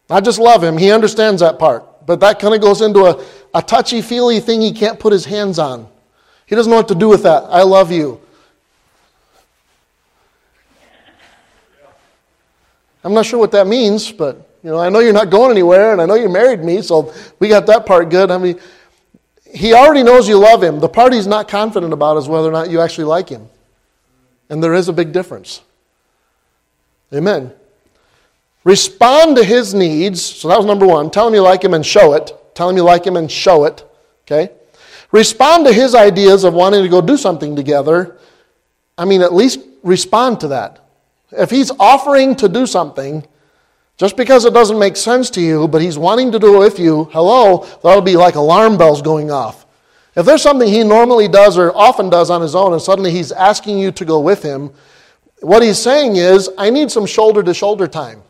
I 0.09 0.19
just 0.19 0.37
love 0.37 0.63
him, 0.63 0.77
he 0.77 0.91
understands 0.91 1.41
that 1.41 1.57
part. 1.57 2.05
But 2.05 2.19
that 2.19 2.39
kind 2.39 2.53
of 2.53 2.61
goes 2.61 2.81
into 2.81 3.05
a, 3.05 3.25
a 3.53 3.61
touchy 3.61 4.01
feely 4.01 4.39
thing 4.39 4.61
he 4.61 4.73
can't 4.73 4.99
put 4.99 5.13
his 5.13 5.25
hands 5.25 5.59
on. 5.59 5.87
He 6.45 6.55
doesn't 6.55 6.69
know 6.69 6.77
what 6.77 6.89
to 6.89 6.95
do 6.95 7.07
with 7.07 7.23
that. 7.23 7.43
I 7.43 7.63
love 7.63 7.91
you. 7.91 8.19
I'm 13.03 13.13
not 13.13 13.25
sure 13.25 13.39
what 13.39 13.51
that 13.51 13.67
means, 13.67 14.11
but 14.11 14.49
you 14.63 14.69
know, 14.69 14.77
I 14.77 14.89
know 14.89 14.99
you're 14.99 15.13
not 15.13 15.29
going 15.29 15.51
anywhere, 15.51 15.91
and 15.91 16.01
I 16.01 16.05
know 16.05 16.15
you 16.15 16.29
married 16.29 16.63
me, 16.63 16.81
so 16.81 17.13
we 17.39 17.49
got 17.49 17.65
that 17.67 17.85
part 17.85 18.09
good. 18.09 18.31
I 18.31 18.37
mean, 18.37 18.59
he 19.53 19.73
already 19.73 20.03
knows 20.03 20.27
you 20.27 20.37
love 20.37 20.63
him. 20.63 20.79
The 20.79 20.87
part 20.87 21.13
he's 21.13 21.27
not 21.27 21.47
confident 21.47 21.91
about 21.91 22.17
is 22.17 22.27
whether 22.27 22.47
or 22.47 22.51
not 22.51 22.69
you 22.69 22.79
actually 22.79 23.05
like 23.05 23.27
him. 23.27 23.49
And 24.49 24.63
there 24.63 24.73
is 24.73 24.89
a 24.89 24.93
big 24.93 25.11
difference. 25.11 25.61
Amen. 27.13 27.53
Respond 28.63 29.35
to 29.37 29.43
his 29.43 29.73
needs. 29.73 30.23
So 30.23 30.47
that 30.47 30.57
was 30.57 30.65
number 30.65 30.85
one. 30.85 31.11
Tell 31.11 31.27
him 31.27 31.33
you 31.33 31.41
like 31.41 31.63
him 31.63 31.73
and 31.73 31.85
show 31.85 32.13
it. 32.13 32.31
Tell 32.55 32.69
him 32.69 32.77
you 32.77 32.83
like 32.83 33.05
him 33.05 33.17
and 33.17 33.29
show 33.31 33.65
it. 33.65 33.83
Okay? 34.25 34.51
Respond 35.11 35.65
to 35.67 35.73
his 35.73 35.93
ideas 35.95 36.43
of 36.43 36.53
wanting 36.53 36.81
to 36.81 36.89
go 36.89 37.01
do 37.01 37.17
something 37.17 37.55
together. 37.55 38.17
I 38.97 39.05
mean, 39.05 39.21
at 39.21 39.33
least 39.33 39.59
respond 39.83 40.39
to 40.41 40.47
that. 40.49 40.79
If 41.31 41.49
he's 41.49 41.71
offering 41.79 42.35
to 42.37 42.47
do 42.47 42.65
something, 42.65 43.25
just 43.97 44.17
because 44.17 44.45
it 44.45 44.53
doesn't 44.53 44.79
make 44.79 44.95
sense 44.95 45.29
to 45.31 45.41
you, 45.41 45.67
but 45.67 45.81
he's 45.81 45.97
wanting 45.97 46.31
to 46.31 46.39
do 46.39 46.55
it 46.55 46.59
with 46.59 46.79
you, 46.79 47.05
hello, 47.11 47.67
that'll 47.83 48.01
be 48.01 48.15
like 48.15 48.35
alarm 48.35 48.77
bells 48.77 49.01
going 49.01 49.29
off. 49.29 49.62
If 50.15 50.25
there's 50.25 50.41
something 50.41 50.67
he 50.67 50.83
normally 50.83 51.27
does 51.27 51.57
or 51.57 51.75
often 51.75 52.09
does 52.09 52.29
on 52.29 52.41
his 52.41 52.55
own, 52.55 52.73
and 52.73 52.81
suddenly 52.81 53.11
he's 53.11 53.31
asking 53.31 53.79
you 53.79 53.91
to 53.93 54.05
go 54.05 54.19
with 54.19 54.43
him, 54.43 54.71
what 55.41 55.63
he's 55.63 55.79
saying 55.79 56.15
is, 56.15 56.49
I 56.57 56.69
need 56.69 56.91
some 56.91 57.05
shoulder 57.05 57.43
to 57.43 57.53
shoulder 57.53 57.87
time 57.87 58.21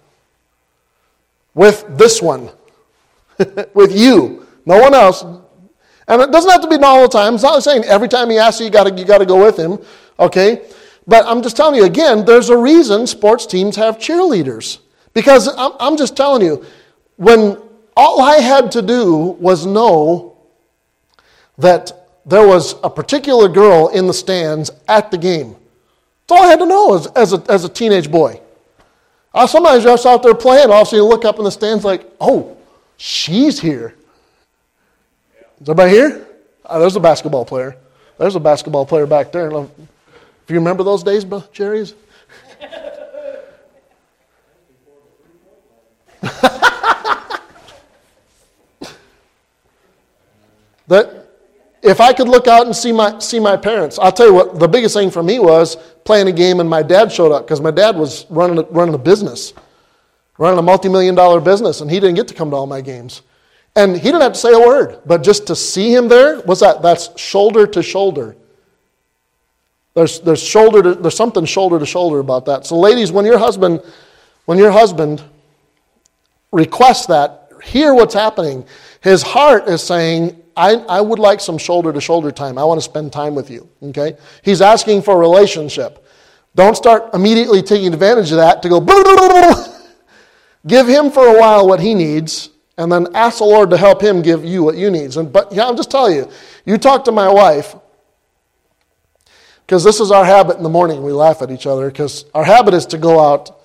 with 1.54 1.86
this 1.98 2.22
one, 2.22 2.50
with 3.74 3.96
you, 3.96 4.48
no 4.66 4.80
one 4.80 4.94
else. 4.94 5.24
And 6.08 6.22
it 6.22 6.32
doesn't 6.32 6.50
have 6.50 6.62
to 6.62 6.68
be 6.68 6.84
all 6.84 7.04
the 7.04 7.08
time. 7.08 7.36
It's 7.36 7.44
not 7.44 7.62
saying 7.64 7.84
every 7.86 8.08
time 8.08 8.30
he 8.30 8.38
asks 8.38 8.60
you, 8.60 8.66
you 8.66 8.72
got 8.72 8.98
you 8.98 9.06
to 9.06 9.26
go 9.26 9.44
with 9.44 9.58
him, 9.58 9.80
okay? 10.20 10.66
But 11.06 11.26
I'm 11.26 11.42
just 11.42 11.56
telling 11.58 11.76
you 11.76 11.86
again, 11.86 12.26
there's 12.26 12.50
a 12.50 12.58
reason 12.58 13.08
sports 13.08 13.46
teams 13.46 13.76
have 13.76 13.98
cheerleaders. 13.98 14.80
Because 15.14 15.48
I'm, 15.48 15.74
I'm 15.80 15.98
just 15.98 16.18
telling 16.18 16.42
you, 16.42 16.66
when 17.18 17.58
all 17.96 18.22
I 18.22 18.38
had 18.38 18.72
to 18.72 18.82
do 18.82 19.16
was 19.40 19.66
know 19.66 20.33
that 21.58 21.92
there 22.26 22.48
was 22.48 22.76
a 22.84 22.90
particular 22.90 23.48
girl 23.48 23.90
in 23.90 24.08
the 24.08 24.14
stands 24.14 24.72
at 24.88 25.12
the 25.12 25.18
game. 25.18 25.56
That's 26.28 26.40
all 26.40 26.46
I 26.46 26.48
had 26.48 26.60
to 26.60 26.66
know 26.66 26.96
as, 26.96 27.08
as, 27.08 27.34
a, 27.34 27.44
as 27.50 27.64
a 27.66 27.70
teenage 27.70 28.10
boy. 28.10 28.40
I, 29.34 29.46
sometimes 29.46 29.84
just 29.84 30.06
out 30.06 30.24
there 30.24 30.36
playing, 30.36 30.70
all 30.70 30.82
of 30.82 30.84
a 30.84 30.86
sudden 30.86 31.04
you 31.04 31.10
look 31.10 31.26
up 31.26 31.38
in 31.38 31.44
the 31.44 31.52
stands 31.52 31.84
like, 31.84 32.10
oh, 32.22 32.56
she's 32.98 33.60
here. 33.60 33.96
Is 35.60 35.70
everybody 35.70 35.92
here? 35.92 36.28
Oh, 36.66 36.80
there's 36.80 36.96
a 36.96 37.00
basketball 37.00 37.46
player. 37.46 37.76
There's 38.18 38.36
a 38.36 38.40
basketball 38.40 38.86
player 38.86 39.06
back 39.06 39.32
there. 39.32 39.50
If 39.52 39.70
you 40.50 40.56
remember 40.56 40.84
those 40.84 41.04
days, 41.04 41.26
Jerry's? 41.52 41.94
that 50.88 51.23
if 51.84 52.00
I 52.00 52.14
could 52.14 52.30
look 52.30 52.48
out 52.48 52.66
and 52.66 52.76
see 52.76 52.94
my, 52.94 53.20
see 53.20 53.40
my 53.40 53.58
parents, 53.58 54.00
I'll 54.00 54.12
tell 54.12 54.28
you 54.28 54.34
what, 54.34 54.58
the 54.58 54.68
biggest 54.68 54.96
thing 54.96 55.12
for 55.12 55.22
me 55.22 55.40
was 55.40 55.76
playing 56.06 56.30
a 56.30 56.32
game 56.32 56.62
and 56.62 56.70
my 56.70 56.82
dad 56.82 57.12
showed 57.12 57.34
up 57.34 57.46
because 57.46 57.60
my 57.60 57.72
dad 57.72 57.98
was 57.98 58.26
running 58.30 58.58
a, 58.58 58.64
running 58.64 58.96
a 58.96 58.98
business, 58.98 59.54
running 60.38 60.58
a 60.58 60.62
multi 60.62 60.88
million 60.88 61.14
dollar 61.14 61.42
business, 61.42 61.82
and 61.82 61.92
he 61.92 62.00
didn't 62.00 62.16
get 62.16 62.28
to 62.30 62.34
come 62.34 62.50
to 62.52 62.56
all 62.56 62.68
my 62.68 62.80
games. 62.80 63.22
And 63.76 63.96
he 63.98 64.04
didn't 64.04 64.22
have 64.22 64.34
to 64.34 64.40
say 64.40 64.54
a 64.54 64.60
word, 64.60 65.02
but 65.06 65.24
just 65.24 65.46
to 65.48 65.56
see 65.56 65.94
him 65.94 66.08
there, 66.08 66.40
what's 66.42 66.62
that? 66.62 66.82
That's 66.82 67.20
shoulder 67.20 67.68
to 67.68 67.84
shoulder. 67.84 68.36
There's, 69.94 70.22
there's, 70.22 70.42
shoulder 70.42 70.82
to, 70.84 70.96
there's 70.96 71.18
something 71.18 71.44
shoulder 71.46 71.80
to 71.80 71.86
shoulder 71.86 72.20
about 72.20 72.46
that. 72.46 72.66
So, 72.66 72.80
ladies, 72.80 73.12
when 73.12 73.26
your 73.26 73.38
husband, 73.38 73.82
when 74.46 74.58
your 74.58 74.72
husband 74.72 75.24
requests 76.52 77.08
that, 77.08 77.44
hear 77.64 77.94
what's 77.94 78.14
happening. 78.14 78.66
His 79.04 79.22
heart 79.22 79.68
is 79.68 79.84
saying, 79.84 80.42
I, 80.56 80.76
I 80.76 81.02
would 81.02 81.20
like 81.20 81.42
some 81.42 81.58
shoulder 81.58 81.92
to 81.92 82.00
shoulder 82.00 82.32
time. 82.32 82.58
I 82.58 82.64
want 82.64 82.80
to 82.80 82.84
spend 82.84 83.12
time 83.12 83.36
with 83.36 83.52
you. 83.52 83.68
Okay? 83.84 84.16
He's 84.44 84.62
asking 84.62 85.02
for 85.02 85.16
a 85.16 85.18
relationship. 85.18 86.08
Don't 86.56 86.78
start 86.78 87.14
immediately 87.14 87.62
taking 87.62 87.94
advantage 87.94 88.32
of 88.32 88.38
that 88.38 88.62
to 88.62 88.70
go, 88.70 88.80
give 90.68 90.88
him 90.88 91.12
for 91.12 91.36
a 91.36 91.38
while 91.38 91.68
what 91.68 91.82
he 91.82 91.94
needs, 91.94 92.50
and 92.78 92.90
then 92.90 93.14
ask 93.14 93.40
the 93.40 93.44
Lord 93.44 93.72
to 93.72 93.78
help 93.78 94.02
him 94.02 94.22
give 94.22 94.46
you 94.46 94.64
what 94.64 94.78
you 94.78 94.90
need. 94.90 95.14
And, 95.18 95.34
but 95.34 95.52
yeah, 95.52 95.64
I'll 95.64 95.76
just 95.76 95.92
tell 95.92 96.10
you, 96.10 96.30
you 96.66 96.78
talk 96.78 97.04
to 97.06 97.12
my 97.12 97.30
wife, 97.30 97.76
because 99.66 99.84
this 99.84 100.00
is 100.00 100.12
our 100.12 100.24
habit 100.24 100.56
in 100.56 100.64
the 100.64 100.70
morning. 100.70 101.04
We 101.04 101.12
laugh 101.12 101.42
at 101.42 101.52
each 101.52 101.68
other 101.68 101.90
because 101.90 102.26
our 102.34 102.44
habit 102.46 102.74
is 102.74 102.86
to 102.88 102.98
go 102.98 103.20
out 103.20 103.60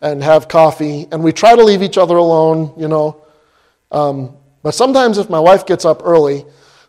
and 0.00 0.22
have 0.22 0.46
coffee, 0.46 1.08
and 1.10 1.24
we 1.24 1.32
try 1.32 1.56
to 1.56 1.64
leave 1.64 1.82
each 1.82 1.98
other 1.98 2.16
alone, 2.16 2.74
you 2.76 2.86
know. 2.86 3.24
Um, 3.90 4.36
but 4.64 4.74
sometimes 4.74 5.18
if 5.18 5.28
my 5.28 5.38
wife 5.38 5.66
gets 5.66 5.84
up 5.84 6.00
early, 6.04 6.42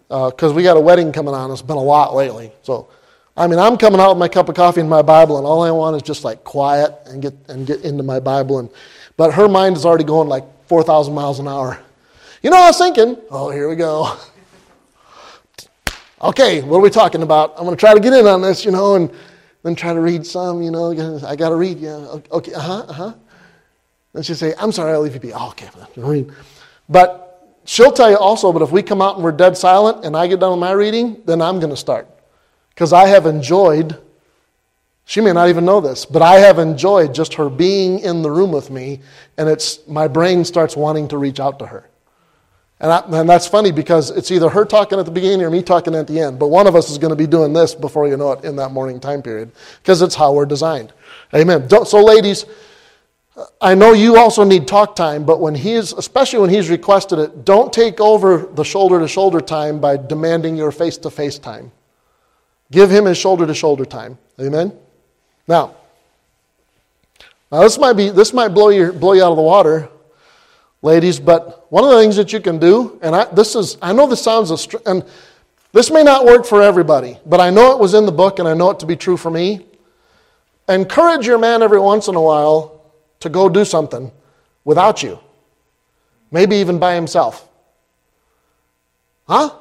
because 0.07 0.51
uh, 0.51 0.55
we 0.55 0.63
got 0.63 0.77
a 0.77 0.79
wedding 0.79 1.11
coming 1.11 1.33
on, 1.33 1.51
it's 1.51 1.61
been 1.61 1.75
a 1.75 1.83
lot 1.83 2.15
lately. 2.15 2.53
So, 2.61 2.87
I 3.35 3.47
mean, 3.47 3.59
I'm 3.59 3.75
coming 3.75 3.99
out 3.99 4.11
with 4.11 4.17
my 4.17 4.29
cup 4.29 4.47
of 4.47 4.55
coffee 4.55 4.79
and 4.79 4.89
my 4.89 5.01
Bible, 5.01 5.37
and 5.37 5.45
all 5.45 5.61
I 5.61 5.71
want 5.71 5.97
is 5.97 6.01
just 6.01 6.23
like 6.23 6.45
quiet 6.45 6.93
and 7.05 7.21
get 7.21 7.33
and 7.49 7.67
get 7.67 7.81
into 7.81 8.01
my 8.01 8.21
Bible. 8.21 8.59
And 8.59 8.69
but 9.17 9.33
her 9.33 9.49
mind 9.49 9.75
is 9.75 9.85
already 9.85 10.05
going 10.05 10.29
like 10.29 10.45
four 10.67 10.83
thousand 10.83 11.13
miles 11.15 11.39
an 11.39 11.49
hour. 11.49 11.77
You 12.41 12.49
know, 12.49 12.55
I 12.55 12.67
was 12.67 12.77
thinking, 12.77 13.17
oh, 13.29 13.49
here 13.49 13.67
we 13.67 13.75
go. 13.75 14.15
okay, 16.21 16.61
what 16.61 16.77
are 16.77 16.81
we 16.81 16.89
talking 16.89 17.23
about? 17.23 17.55
I'm 17.57 17.65
going 17.65 17.75
to 17.75 17.79
try 17.79 17.93
to 17.93 17.99
get 17.99 18.13
in 18.13 18.25
on 18.25 18.41
this, 18.41 18.63
you 18.63 18.71
know, 18.71 18.95
and 18.95 19.11
then 19.63 19.75
try 19.75 19.93
to 19.93 19.99
read 19.99 20.25
some. 20.25 20.61
You 20.61 20.71
know, 20.71 20.91
I 21.27 21.35
got 21.35 21.49
to 21.49 21.55
read. 21.55 21.79
Yeah, 21.79 22.19
okay, 22.31 22.53
uh 22.53 22.59
huh, 22.61 22.85
uh 22.87 22.93
huh. 22.93 23.13
Then 24.13 24.23
she 24.23 24.33
say, 24.33 24.53
I'm 24.57 24.71
sorry, 24.71 24.93
I'll 24.93 25.01
leave 25.01 25.13
you 25.13 25.19
be. 25.19 25.33
Oh, 25.33 25.49
okay, 25.49 25.67
read. 25.97 26.31
But 26.87 27.24
she'll 27.65 27.91
tell 27.91 28.09
you 28.09 28.17
also, 28.17 28.53
but 28.53 28.61
if 28.61 28.71
we 28.71 28.81
come 28.81 29.01
out 29.01 29.15
and 29.15 29.23
we're 29.23 29.31
dead 29.31 29.57
silent 29.57 30.05
and 30.05 30.15
I 30.15 30.27
get 30.27 30.39
done 30.39 30.51
with 30.51 30.59
my 30.59 30.71
reading, 30.71 31.21
then 31.25 31.41
I'm 31.41 31.59
going 31.59 31.71
to 31.71 31.77
start. 31.77 32.07
Because 32.69 32.93
I 32.93 33.07
have 33.07 33.25
enjoyed, 33.25 34.01
she 35.05 35.21
may 35.21 35.33
not 35.33 35.49
even 35.49 35.65
know 35.65 35.81
this, 35.81 36.05
but 36.05 36.21
I 36.21 36.35
have 36.39 36.59
enjoyed 36.59 37.13
just 37.13 37.33
her 37.35 37.49
being 37.49 37.99
in 37.99 38.21
the 38.21 38.31
room 38.31 38.51
with 38.51 38.69
me, 38.69 39.01
and 39.37 39.49
it's, 39.49 39.85
my 39.87 40.07
brain 40.07 40.45
starts 40.45 40.75
wanting 40.75 41.07
to 41.09 41.17
reach 41.17 41.39
out 41.39 41.59
to 41.59 41.65
her. 41.67 41.89
And, 42.79 42.91
I, 42.91 42.99
and 43.19 43.29
that's 43.29 43.47
funny 43.47 43.71
because 43.71 44.11
it's 44.11 44.31
either 44.31 44.49
her 44.49 44.65
talking 44.65 44.99
at 44.99 45.05
the 45.05 45.11
beginning 45.11 45.43
or 45.43 45.49
me 45.49 45.63
talking 45.63 45.95
at 45.95 46.07
the 46.07 46.19
end. 46.19 46.37
But 46.37 46.49
one 46.49 46.67
of 46.67 46.75
us 46.75 46.89
is 46.89 46.97
going 46.97 47.11
to 47.11 47.15
be 47.15 47.27
doing 47.27 47.53
this 47.53 47.73
before 47.73 48.07
you 48.07 48.17
know 48.17 48.33
it 48.33 48.43
in 48.43 48.57
that 48.57 48.71
morning 48.71 48.99
time 48.99 49.21
period 49.21 49.51
because 49.81 50.01
it's 50.01 50.13
how 50.13 50.33
we're 50.33 50.45
designed. 50.45 50.91
Amen. 51.33 51.67
Don't, 51.67 51.87
so, 51.87 52.03
ladies, 52.03 52.45
I 53.59 53.75
know 53.75 53.91
you 53.91 54.17
also 54.17 54.45
need 54.45 54.65
talk 54.67 54.95
time, 54.95 55.25
but 55.25 55.41
when 55.41 55.55
he's, 55.55 55.91
especially 55.91 56.39
when 56.39 56.49
he's 56.49 56.69
requested 56.69 57.19
it, 57.19 57.43
don't 57.43 57.73
take 57.73 57.99
over 57.99 58.49
the 58.53 58.63
shoulder 58.63 58.99
to 58.99 59.07
shoulder 59.07 59.41
time 59.41 59.79
by 59.79 59.97
demanding 59.97 60.55
your 60.55 60.71
face 60.71 60.97
to 60.99 61.09
face 61.09 61.37
time. 61.37 61.71
Give 62.71 62.89
him 62.89 63.05
his 63.05 63.17
shoulder 63.17 63.45
to 63.45 63.53
shoulder 63.53 63.83
time. 63.83 64.17
Amen? 64.39 64.71
Now, 65.47 65.75
now 67.51 67.61
this 67.61 67.77
might 67.77 67.93
be 67.93 68.09
this 68.09 68.33
might 68.33 68.49
blow 68.49 68.69
you 68.69 68.91
blow 68.91 69.13
you 69.13 69.23
out 69.23 69.31
of 69.31 69.37
the 69.37 69.43
water, 69.43 69.89
ladies. 70.81 71.19
But 71.19 71.69
one 71.71 71.83
of 71.83 71.91
the 71.91 71.97
things 71.97 72.15
that 72.15 72.31
you 72.31 72.39
can 72.39 72.57
do, 72.57 72.97
and 73.01 73.15
I, 73.15 73.25
this 73.25 73.55
is 73.55 73.77
I 73.81 73.91
know 73.91 74.07
this 74.07 74.21
sounds 74.21 74.49
a, 74.51 74.89
and 74.89 75.05
this 75.73 75.91
may 75.91 76.03
not 76.03 76.25
work 76.25 76.45
for 76.45 76.63
everybody, 76.63 77.19
but 77.25 77.41
I 77.41 77.49
know 77.49 77.73
it 77.73 77.79
was 77.79 77.93
in 77.93 78.05
the 78.05 78.11
book, 78.11 78.39
and 78.39 78.47
I 78.47 78.53
know 78.53 78.71
it 78.71 78.79
to 78.79 78.85
be 78.85 78.95
true 78.95 79.17
for 79.17 79.29
me. 79.29 79.65
Encourage 80.67 81.27
your 81.27 81.37
man 81.37 81.61
every 81.61 81.79
once 81.79 82.07
in 82.07 82.15
a 82.15 82.21
while 82.21 82.74
to 83.19 83.29
go 83.29 83.49
do 83.49 83.65
something 83.65 84.11
without 84.63 85.03
you, 85.03 85.19
maybe 86.31 86.57
even 86.57 86.79
by 86.79 86.95
himself. 86.95 87.47
Huh? 89.27 89.51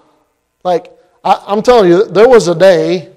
Like, 0.63 0.91
I, 1.23 1.53
am 1.53 1.63
telling 1.63 1.91
you, 1.91 2.05
there 2.05 2.29
was 2.29 2.49
a 2.49 2.55
day, 2.55 3.13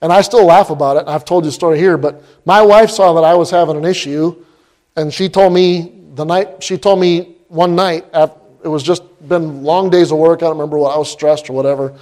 and 0.00 0.12
I 0.12 0.20
still 0.20 0.46
laugh 0.46 0.70
about 0.70 0.96
it. 0.96 1.04
I've 1.06 1.24
told 1.24 1.44
you 1.44 1.50
the 1.50 1.54
story 1.54 1.78
here, 1.78 1.96
but 1.96 2.22
my 2.44 2.62
wife 2.62 2.90
saw 2.90 3.12
that 3.14 3.24
I 3.24 3.34
was 3.34 3.50
having 3.50 3.76
an 3.76 3.84
issue, 3.84 4.44
and 4.96 5.12
she 5.12 5.28
told 5.28 5.52
me 5.52 6.00
the 6.14 6.24
night, 6.24 6.62
she 6.62 6.76
told 6.76 7.00
me 7.00 7.36
one 7.48 7.74
night, 7.74 8.06
after, 8.12 8.38
it 8.64 8.68
was 8.68 8.82
just 8.82 9.02
been 9.28 9.62
long 9.62 9.90
days 9.90 10.12
of 10.12 10.18
work. 10.18 10.42
I 10.42 10.46
don't 10.46 10.56
remember 10.56 10.78
what, 10.78 10.94
I 10.94 10.98
was 10.98 11.10
stressed 11.10 11.50
or 11.50 11.52
whatever. 11.52 11.96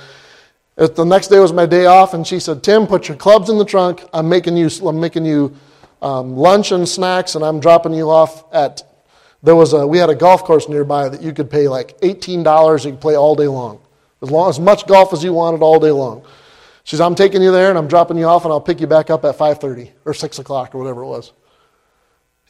It, 0.77 0.95
the 0.95 1.05
next 1.05 1.29
day 1.29 1.39
was 1.39 1.53
my 1.53 1.67
day 1.67 1.87
off, 1.87 2.15
and 2.15 2.27
she 2.27 2.39
said, 2.39 2.63
Tim, 2.63 2.87
put 2.87 3.09
your 3.09 3.17
clubs 3.17 3.51
in 3.51 3.59
the 3.59 3.65
trunk. 3.65 4.05
I'm 4.13 4.29
making 4.29 4.57
you, 4.57 4.69
I'm 4.87 5.01
making 5.01 5.25
you 5.25 5.55
um, 6.03 6.37
lunch 6.37 6.73
and 6.73 6.89
snacks, 6.89 7.35
and 7.35 7.45
I'm 7.45 7.61
dropping 7.61 7.95
you 7.95 8.11
off 8.11 8.45
at. 8.53 8.83
There 9.43 9.57
was 9.57 9.73
a 9.73 9.87
we 9.87 9.99
had 9.99 10.11
a 10.11 10.15
golf 10.15 10.45
course 10.45 10.69
nearby 10.69 11.09
that 11.09 11.23
you 11.23 11.33
could 11.33 11.51
pay 11.51 11.69
like 11.69 11.97
eighteen 12.03 12.43
dollars. 12.43 12.85
You 12.85 12.93
could 12.93 13.01
play 13.01 13.17
all 13.17 13.35
day 13.35 13.49
long, 13.49 13.81
as 14.23 14.31
long 14.31 14.51
as 14.51 14.61
much 14.61 14.87
golf 14.87 15.13
as 15.13 15.25
you 15.25 15.33
wanted 15.33 15.63
all 15.63 15.81
day 15.81 15.91
long. 15.91 16.25
She 16.85 16.97
says, 16.97 17.01
"I'm 17.01 17.15
taking 17.15 17.43
you 17.43 17.53
there, 17.53 17.71
and 17.71 17.79
I'm 17.79 17.89
dropping 17.89 18.19
you 18.19 18.27
off, 18.27 18.45
and 18.45 18.53
I'll 18.53 18.61
pick 18.61 18.81
you 18.81 18.87
back 18.87 19.11
up 19.11 19.25
at 19.25 19.37
five 19.37 19.59
thirty 19.59 19.93
or 20.05 20.13
six 20.13 20.39
o'clock 20.39 20.75
or 20.75 20.79
whatever 20.79 21.03
it 21.03 21.07
was." 21.07 21.33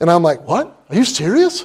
And 0.00 0.10
I'm 0.10 0.22
like, 0.22 0.46
"What? 0.46 0.84
Are 0.88 0.96
you 0.96 1.04
serious?" 1.04 1.64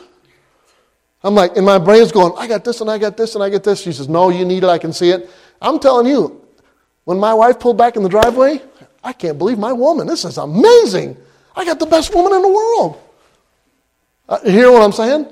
I'm 1.26 1.34
like, 1.34 1.58
and 1.58 1.66
my 1.66 1.80
brain's 1.80 2.12
going, 2.12 2.34
I 2.38 2.46
got 2.46 2.64
this 2.64 2.82
and 2.82 2.90
I 2.90 3.00
got 3.00 3.18
this 3.18 3.34
and 3.34 3.44
I 3.44 3.50
get 3.50 3.64
this. 3.64 3.82
She 3.82 3.92
says, 3.92 4.08
No, 4.08 4.30
you 4.30 4.46
need 4.46 4.64
it, 4.64 4.70
I 4.70 4.78
can 4.78 4.94
see 4.94 5.10
it. 5.10 5.28
I'm 5.60 5.80
telling 5.80 6.06
you, 6.06 6.46
when 7.06 7.18
my 7.18 7.34
wife 7.34 7.60
pulled 7.60 7.80
back 7.80 7.96
in 7.96 8.04
the 8.04 8.10
driveway, 8.10 8.62
I 9.04 9.12
can't 9.12 9.40
believe 9.40 9.58
my 9.58 9.74
woman. 9.74 10.06
This 10.06 10.24
is 10.24 10.38
amazing. 10.38 11.18
I 11.56 11.66
got 11.66 11.80
the 11.80 11.86
best 11.86 12.14
woman 12.14 12.34
in 12.34 12.42
the 12.42 12.50
world. 12.50 13.02
Uh, 14.28 14.40
you 14.46 14.52
hear 14.52 14.72
what 14.72 14.82
I'm 14.82 14.92
saying? 14.92 15.32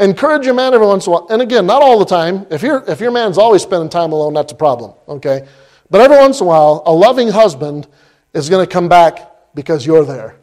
Encourage 0.00 0.44
your 0.44 0.54
man 0.54 0.74
every 0.74 0.86
once 0.86 1.06
in 1.06 1.12
a 1.12 1.14
while. 1.14 1.26
And 1.30 1.40
again, 1.40 1.66
not 1.66 1.82
all 1.82 1.98
the 1.98 2.04
time. 2.04 2.46
If, 2.50 2.62
you 2.62 2.82
if 2.88 3.00
your 3.00 3.12
man's 3.12 3.38
always 3.38 3.62
spending 3.62 3.88
time 3.88 4.12
alone, 4.12 4.34
that's 4.34 4.52
a 4.52 4.56
problem, 4.56 4.94
okay? 5.06 5.46
But 5.90 6.00
every 6.00 6.16
once 6.16 6.40
in 6.40 6.46
a 6.46 6.48
while, 6.48 6.82
a 6.86 6.92
loving 6.92 7.28
husband 7.28 7.86
is 8.32 8.50
going 8.50 8.66
to 8.66 8.72
come 8.72 8.88
back 8.88 9.54
because 9.54 9.86
you're 9.86 10.04
there. 10.04 10.36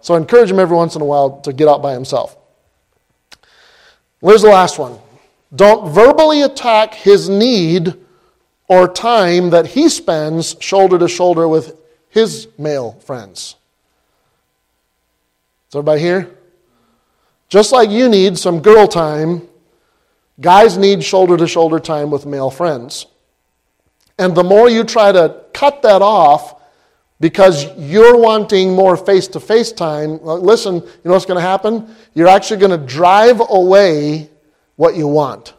So 0.00 0.14
encourage 0.14 0.50
him 0.50 0.58
every 0.58 0.76
once 0.76 0.94
in 0.96 1.02
a 1.02 1.04
while 1.04 1.40
to 1.40 1.52
get 1.52 1.68
out 1.68 1.82
by 1.82 1.94
himself. 1.94 2.36
Where's 4.20 4.42
the 4.42 4.48
last 4.48 4.78
one? 4.78 4.98
Don't 5.54 5.92
verbally 5.92 6.42
attack 6.42 6.94
his 6.94 7.28
need 7.28 7.94
or 8.68 8.86
time 8.86 9.50
that 9.50 9.66
he 9.68 9.88
spends 9.88 10.56
shoulder 10.60 10.98
to 10.98 11.08
shoulder 11.08 11.48
with 11.48 11.80
his 12.10 12.48
male 12.58 12.92
friends. 13.00 13.56
Is 15.68 15.74
everybody 15.74 16.00
here? 16.00 16.30
Just 17.48 17.72
like 17.72 17.90
you 17.90 18.08
need 18.08 18.38
some 18.38 18.60
girl 18.60 18.86
time, 18.86 19.46
guys 20.40 20.78
need 20.78 21.02
shoulder 21.02 21.36
to 21.36 21.46
shoulder 21.46 21.78
time 21.78 22.10
with 22.10 22.24
male 22.24 22.50
friends. 22.50 23.06
And 24.18 24.34
the 24.34 24.44
more 24.44 24.68
you 24.68 24.82
try 24.82 25.12
to 25.12 25.42
cut 25.52 25.82
that 25.82 26.00
off 26.02 26.60
because 27.20 27.66
you're 27.76 28.16
wanting 28.16 28.74
more 28.74 28.96
face 28.96 29.28
to 29.28 29.40
face 29.40 29.70
time, 29.72 30.18
listen, 30.22 30.76
you 30.76 30.82
know 31.04 31.12
what's 31.12 31.26
going 31.26 31.36
to 31.36 31.42
happen? 31.42 31.94
You're 32.14 32.28
actually 32.28 32.60
going 32.60 32.78
to 32.78 32.86
drive 32.86 33.40
away 33.40 34.30
what 34.76 34.96
you 34.96 35.06
want. 35.06 35.54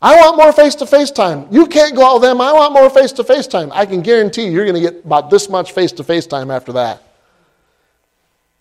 I 0.00 0.16
want 0.16 0.36
more 0.36 0.52
face 0.52 0.74
to 0.76 0.86
face 0.86 1.10
time. 1.10 1.46
You 1.50 1.66
can't 1.66 1.94
go 1.94 2.04
out 2.04 2.14
with 2.14 2.22
them. 2.22 2.40
I 2.40 2.52
want 2.52 2.72
more 2.72 2.90
face 2.90 3.12
to 3.12 3.24
face 3.24 3.46
time. 3.46 3.70
I 3.72 3.86
can 3.86 4.02
guarantee 4.02 4.46
you, 4.46 4.50
you're 4.50 4.66
going 4.66 4.82
to 4.82 4.90
get 4.90 5.04
about 5.04 5.30
this 5.30 5.48
much 5.48 5.72
face 5.72 5.92
to 5.92 6.04
face 6.04 6.26
time 6.26 6.50
after 6.50 6.72
that. 6.72 7.02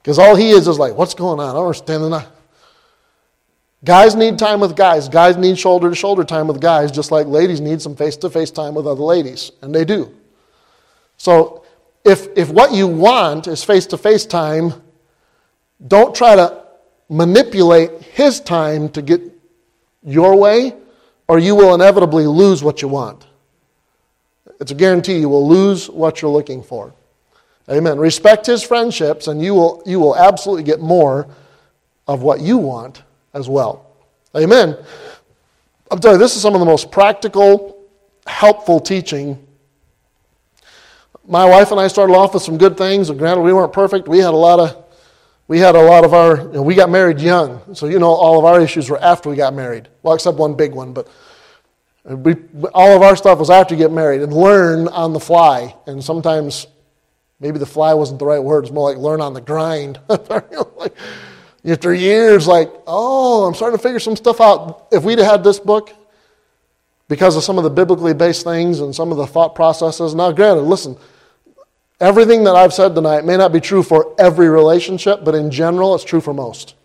Because 0.02 0.18
all 0.18 0.36
he 0.36 0.52
is 0.52 0.68
is 0.68 0.80
like, 0.80 0.96
what's 0.96 1.14
going 1.14 1.40
on? 1.40 1.50
I 1.50 1.54
don't 1.54 1.66
understand 1.66 2.12
that. 2.14 2.28
Guys 3.84 4.16
need 4.16 4.38
time 4.38 4.60
with 4.60 4.76
guys. 4.76 5.10
Guys 5.10 5.38
need 5.38 5.58
shoulder 5.58 5.90
to 5.90 5.96
shoulder 5.96 6.24
time 6.24 6.48
with 6.48 6.62
guys, 6.62 6.92
just 6.92 7.12
like 7.12 7.28
ladies 7.28 7.62
need 7.62 7.82
some 7.82 7.96
face 7.96 8.16
to 8.18 8.30
face 8.30 8.52
time 8.52 8.76
with 8.76 8.86
other 8.86 9.02
ladies. 9.02 9.52
And 9.62 9.74
they 9.74 9.86
do. 9.86 10.16
So 11.18 11.66
if, 12.06 12.28
if 12.36 12.50
what 12.50 12.74
you 12.74 12.88
want 12.88 13.48
is 13.48 13.64
face 13.64 13.86
to 13.88 13.98
face 13.98 14.26
time, 14.26 14.74
don't 15.88 16.16
try 16.16 16.36
to 16.36 16.64
manipulate 17.10 18.02
his 18.02 18.40
time 18.40 18.90
to 18.90 19.02
get 19.02 19.22
your 20.04 20.36
way, 20.36 20.76
or 21.28 21.40
you 21.40 21.56
will 21.56 21.74
inevitably 21.74 22.26
lose 22.26 22.64
what 22.64 22.82
you 22.82 22.88
want. 22.88 23.28
It's 24.60 24.72
a 24.72 24.76
guarantee 24.76 25.20
you 25.20 25.30
will 25.30 25.48
lose 25.48 25.90
what 25.90 26.22
you're 26.22 26.32
looking 26.32 26.64
for. 26.64 26.94
Amen. 27.72 27.98
Respect 27.98 28.46
his 28.46 28.62
friendships, 28.62 29.28
and 29.28 29.42
you 29.42 29.54
will, 29.54 29.82
you 29.86 30.00
will 30.00 30.16
absolutely 30.16 30.64
get 30.64 30.82
more 30.82 31.28
of 32.08 32.22
what 32.22 32.42
you 32.42 32.58
want 32.58 33.04
as 33.34 33.48
well. 33.48 33.96
Amen. 34.36 34.78
I'm 35.90 36.00
telling 36.00 36.16
you, 36.16 36.24
this 36.24 36.36
is 36.36 36.42
some 36.42 36.54
of 36.54 36.60
the 36.60 36.66
most 36.66 36.92
practical, 36.92 37.88
helpful 38.28 38.80
teaching. 38.80 39.48
My 41.26 41.46
wife 41.46 41.72
and 41.72 41.80
I 41.80 41.88
started 41.88 42.14
off 42.14 42.34
with 42.34 42.44
some 42.44 42.58
good 42.58 42.78
things. 42.78 43.10
And 43.10 43.18
granted, 43.18 43.42
we 43.42 43.54
weren't 43.54 43.74
perfect. 43.74 44.08
We 44.08 44.18
had 44.18 44.34
a 44.34 44.38
lot 44.38 44.60
of, 44.60 44.86
we 45.48 45.60
had 45.60 45.76
a 45.76 45.82
lot 45.82 46.04
of 46.04 46.14
our, 46.14 46.42
you 46.42 46.54
know, 46.54 46.62
we 46.62 46.76
got 46.76 46.90
married 46.90 47.22
young. 47.22 47.62
So, 47.74 47.88
you 47.88 48.00
know, 48.00 48.10
all 48.10 48.38
of 48.40 48.46
our 48.46 48.60
issues 48.60 48.90
were 48.90 49.02
after 49.02 49.30
we 49.30 49.36
got 49.36 49.54
married. 49.54 49.88
Well, 50.04 50.14
except 50.14 50.38
one 50.38 50.56
big 50.56 50.74
one, 50.74 50.94
but 50.94 51.08
we, 52.04 52.36
all 52.74 52.96
of 52.96 53.02
our 53.02 53.16
stuff 53.16 53.40
was 53.40 53.50
after 53.50 53.76
you 53.76 53.78
get 53.78 53.92
married 53.92 54.22
and 54.22 54.34
learn 54.34 54.88
on 54.90 55.14
the 55.14 55.20
fly. 55.20 55.76
And 55.86 56.04
sometimes 56.04 56.68
maybe 57.42 57.60
the 57.60 57.66
fly 57.66 57.94
wasn't 57.94 58.20
the 58.20 58.26
right 58.26 58.42
word. 58.42 58.64
It's 58.64 58.74
more 58.74 58.90
like 58.90 58.98
learn 58.98 59.20
on 59.20 59.34
the 59.34 59.42
grind. 59.42 60.00
like, 60.08 60.96
After 61.66 61.94
years, 61.94 62.48
like, 62.48 62.72
oh, 62.88 63.46
I'm 63.46 63.54
starting 63.54 63.78
to 63.78 63.84
figure 63.84 64.00
some 64.00 64.16
stuff 64.16 64.40
out. 64.40 64.88
If 64.92 65.04
we'd 65.04 65.20
had 65.20 65.44
this 65.44 65.60
book, 65.60 65.92
because 67.12 67.36
of 67.36 67.44
some 67.44 67.58
of 67.58 67.66
the 67.66 67.70
biblically 67.70 68.14
based 68.14 68.46
things 68.46 68.80
and 68.80 68.96
some 68.96 69.12
of 69.12 69.18
the 69.18 69.28
thought 69.28 69.54
processes. 69.54 70.16
Now, 70.16 70.32
granted, 70.32 70.62
listen, 70.62 70.96
everything 72.00 72.46
that 72.46 72.56
I've 72.56 72.74
said 72.74 72.96
tonight 72.96 73.26
may 73.26 73.36
not 73.36 73.52
be 73.52 73.60
true 73.60 73.84
for 73.84 74.16
every 74.18 74.48
relationship, 74.48 75.26
but 75.26 75.36
in 75.36 75.52
general, 75.52 75.94
it's 75.94 76.06
true 76.06 76.22
for 76.22 76.34
most. 76.34 76.76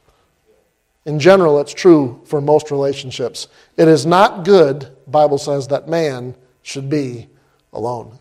In 1.04 1.20
general, 1.20 1.60
it's 1.60 1.72
true 1.72 2.20
for 2.24 2.40
most 2.40 2.72
relationships. 2.72 3.46
It 3.76 3.86
is 3.86 4.04
not 4.04 4.44
good, 4.44 4.90
Bible 5.06 5.38
says, 5.38 5.68
that 5.68 5.88
man 5.88 6.34
should 6.62 6.90
be 6.90 7.28
alone. 7.72 8.18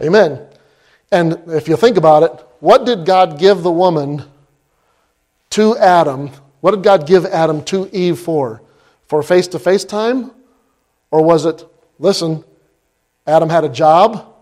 Amen. 0.00 0.46
And 1.10 1.38
if 1.48 1.68
you 1.68 1.76
think 1.76 1.96
about 1.96 2.22
it, 2.22 2.32
what 2.60 2.84
did 2.86 3.04
God 3.04 3.38
give 3.38 3.62
the 3.62 3.70
woman 3.70 4.24
to 5.50 5.76
Adam? 5.76 6.30
What 6.60 6.72
did 6.72 6.82
God 6.82 7.06
give 7.06 7.26
Adam 7.26 7.62
to 7.66 7.88
Eve 7.94 8.18
for? 8.18 8.62
For 9.06 9.22
face 9.22 9.46
to 9.48 9.58
face 9.58 9.84
time? 9.84 10.30
Or 11.10 11.22
was 11.22 11.44
it, 11.44 11.64
listen, 11.98 12.42
Adam 13.26 13.48
had 13.48 13.64
a 13.64 13.68
job 13.68 14.34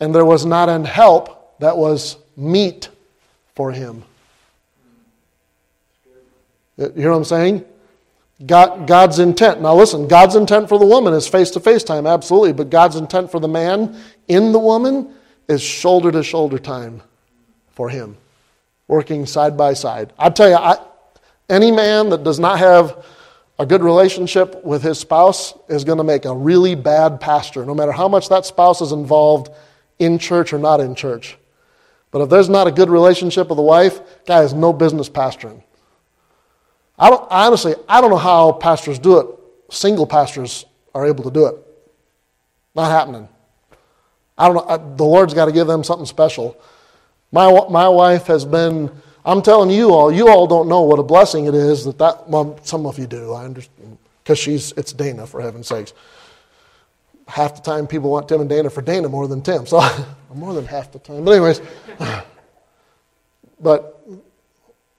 and 0.00 0.14
there 0.14 0.24
was 0.24 0.44
not 0.44 0.68
an 0.68 0.84
help 0.84 1.58
that 1.60 1.76
was 1.76 2.16
meat 2.36 2.88
for 3.54 3.70
him? 3.70 4.02
You 6.76 6.92
hear 6.96 7.10
what 7.10 7.18
I'm 7.18 7.24
saying? 7.24 7.64
God, 8.46 8.86
God's 8.86 9.18
intent. 9.18 9.60
Now, 9.60 9.74
listen, 9.74 10.06
God's 10.06 10.36
intent 10.36 10.68
for 10.68 10.78
the 10.78 10.86
woman 10.86 11.12
is 11.12 11.26
face 11.26 11.50
to 11.50 11.60
face 11.60 11.82
time, 11.82 12.06
absolutely. 12.06 12.52
But 12.52 12.70
God's 12.70 12.96
intent 12.96 13.30
for 13.30 13.40
the 13.40 13.48
man 13.48 14.00
in 14.28 14.52
the 14.52 14.60
woman 14.60 15.12
is 15.48 15.62
shoulder 15.62 16.12
to 16.12 16.22
shoulder 16.22 16.58
time 16.58 17.02
for 17.70 17.88
him, 17.88 18.16
working 18.86 19.26
side 19.26 19.56
by 19.56 19.72
side. 19.72 20.12
I 20.18 20.30
tell 20.30 20.48
you, 20.48 20.56
I, 20.56 20.78
any 21.48 21.72
man 21.72 22.10
that 22.10 22.24
does 22.24 22.38
not 22.38 22.58
have 22.58 23.04
a 23.58 23.66
good 23.66 23.82
relationship 23.82 24.62
with 24.64 24.82
his 24.82 24.98
spouse 24.98 25.54
is 25.68 25.84
going 25.84 25.98
to 25.98 26.04
make 26.04 26.24
a 26.24 26.34
really 26.34 26.74
bad 26.74 27.20
pastor, 27.20 27.64
no 27.64 27.74
matter 27.74 27.92
how 27.92 28.08
much 28.08 28.28
that 28.28 28.46
spouse 28.46 28.80
is 28.80 28.92
involved 28.92 29.50
in 29.98 30.18
church 30.18 30.52
or 30.52 30.58
not 30.58 30.80
in 30.80 30.94
church. 30.94 31.36
But 32.10 32.22
if 32.22 32.30
there's 32.30 32.48
not 32.48 32.66
a 32.66 32.72
good 32.72 32.88
relationship 32.88 33.48
with 33.48 33.56
the 33.56 33.62
wife, 33.62 34.00
guy 34.26 34.42
has 34.42 34.54
no 34.54 34.72
business 34.72 35.08
pastoring. 35.08 35.62
I 36.98 37.10
don't, 37.10 37.26
honestly, 37.30 37.74
I 37.88 38.00
don't 38.00 38.10
know 38.10 38.16
how 38.16 38.52
pastors 38.52 38.98
do 38.98 39.18
it. 39.18 39.26
Single 39.70 40.06
pastors 40.06 40.64
are 40.94 41.06
able 41.06 41.24
to 41.24 41.30
do 41.30 41.46
it. 41.46 41.56
Not 42.74 42.90
happening. 42.90 43.28
I 44.38 44.48
don't 44.48 44.56
know. 44.56 44.96
The 44.96 45.04
Lord's 45.04 45.34
got 45.34 45.46
to 45.46 45.52
give 45.52 45.66
them 45.66 45.82
something 45.82 46.06
special. 46.06 46.56
My, 47.32 47.50
my 47.68 47.88
wife 47.88 48.26
has 48.28 48.44
been 48.44 48.90
I'm 49.28 49.42
telling 49.42 49.68
you 49.70 49.92
all, 49.92 50.10
you 50.10 50.28
all 50.28 50.46
don't 50.46 50.68
know 50.68 50.80
what 50.80 50.98
a 50.98 51.02
blessing 51.02 51.44
it 51.44 51.54
is 51.54 51.84
that 51.84 51.98
that, 51.98 52.30
well, 52.30 52.58
some 52.62 52.86
of 52.86 52.98
you 52.98 53.06
do, 53.06 53.34
I 53.34 53.44
understand, 53.44 53.98
because 54.22 54.38
she's, 54.38 54.72
it's 54.72 54.94
Dana, 54.94 55.26
for 55.26 55.42
heaven's 55.42 55.66
sakes. 55.66 55.92
Half 57.26 57.56
the 57.56 57.60
time 57.60 57.86
people 57.86 58.10
want 58.10 58.26
Tim 58.26 58.40
and 58.40 58.48
Dana 58.48 58.70
for 58.70 58.80
Dana 58.80 59.06
more 59.06 59.28
than 59.28 59.42
Tim, 59.42 59.66
so 59.66 59.86
more 60.34 60.54
than 60.54 60.64
half 60.64 60.92
the 60.92 60.98
time. 60.98 61.26
But 61.26 61.32
anyways, 61.32 61.60
but 63.60 64.02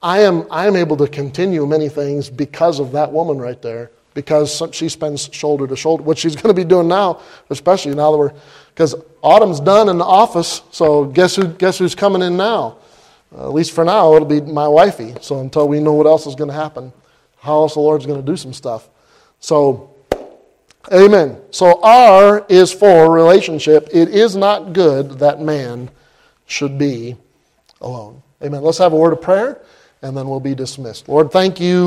I 0.00 0.20
am, 0.20 0.46
I 0.48 0.68
am 0.68 0.76
able 0.76 0.96
to 0.98 1.08
continue 1.08 1.66
many 1.66 1.88
things 1.88 2.30
because 2.30 2.78
of 2.78 2.92
that 2.92 3.10
woman 3.10 3.38
right 3.38 3.60
there, 3.60 3.90
because 4.14 4.62
she 4.70 4.88
spends 4.88 5.28
shoulder 5.32 5.66
to 5.66 5.74
shoulder, 5.74 6.04
what 6.04 6.18
she's 6.18 6.36
going 6.36 6.54
to 6.54 6.62
be 6.62 6.62
doing 6.62 6.86
now, 6.86 7.20
especially 7.48 7.96
now 7.96 8.12
that 8.12 8.18
we're, 8.18 8.32
because 8.80 8.94
autumn's 9.20 9.60
done 9.60 9.90
in 9.90 9.98
the 9.98 10.06
office, 10.06 10.62
so 10.70 11.04
guess, 11.04 11.36
who, 11.36 11.48
guess 11.48 11.76
who's 11.76 11.94
coming 11.94 12.22
in 12.22 12.38
now? 12.38 12.78
Uh, 13.30 13.46
at 13.46 13.52
least 13.52 13.72
for 13.72 13.84
now, 13.84 14.14
it'll 14.14 14.26
be 14.26 14.40
my 14.40 14.66
wifey. 14.66 15.14
So 15.20 15.40
until 15.40 15.68
we 15.68 15.80
know 15.80 15.92
what 15.92 16.06
else 16.06 16.26
is 16.26 16.34
going 16.34 16.48
to 16.48 16.54
happen, 16.54 16.90
how 17.40 17.56
else 17.56 17.74
the 17.74 17.80
Lord's 17.80 18.06
going 18.06 18.24
to 18.24 18.24
do 18.24 18.38
some 18.38 18.54
stuff. 18.54 18.88
So, 19.38 19.94
amen. 20.90 21.42
So 21.50 21.78
R 21.82 22.46
is 22.48 22.72
for 22.72 23.12
relationship. 23.12 23.86
It 23.92 24.08
is 24.08 24.34
not 24.34 24.72
good 24.72 25.18
that 25.18 25.42
man 25.42 25.90
should 26.46 26.78
be 26.78 27.18
alone. 27.82 28.22
Amen. 28.42 28.62
Let's 28.62 28.78
have 28.78 28.94
a 28.94 28.96
word 28.96 29.12
of 29.12 29.20
prayer, 29.20 29.60
and 30.00 30.16
then 30.16 30.26
we'll 30.26 30.40
be 30.40 30.54
dismissed. 30.54 31.06
Lord, 31.06 31.30
thank 31.30 31.60
you. 31.60 31.78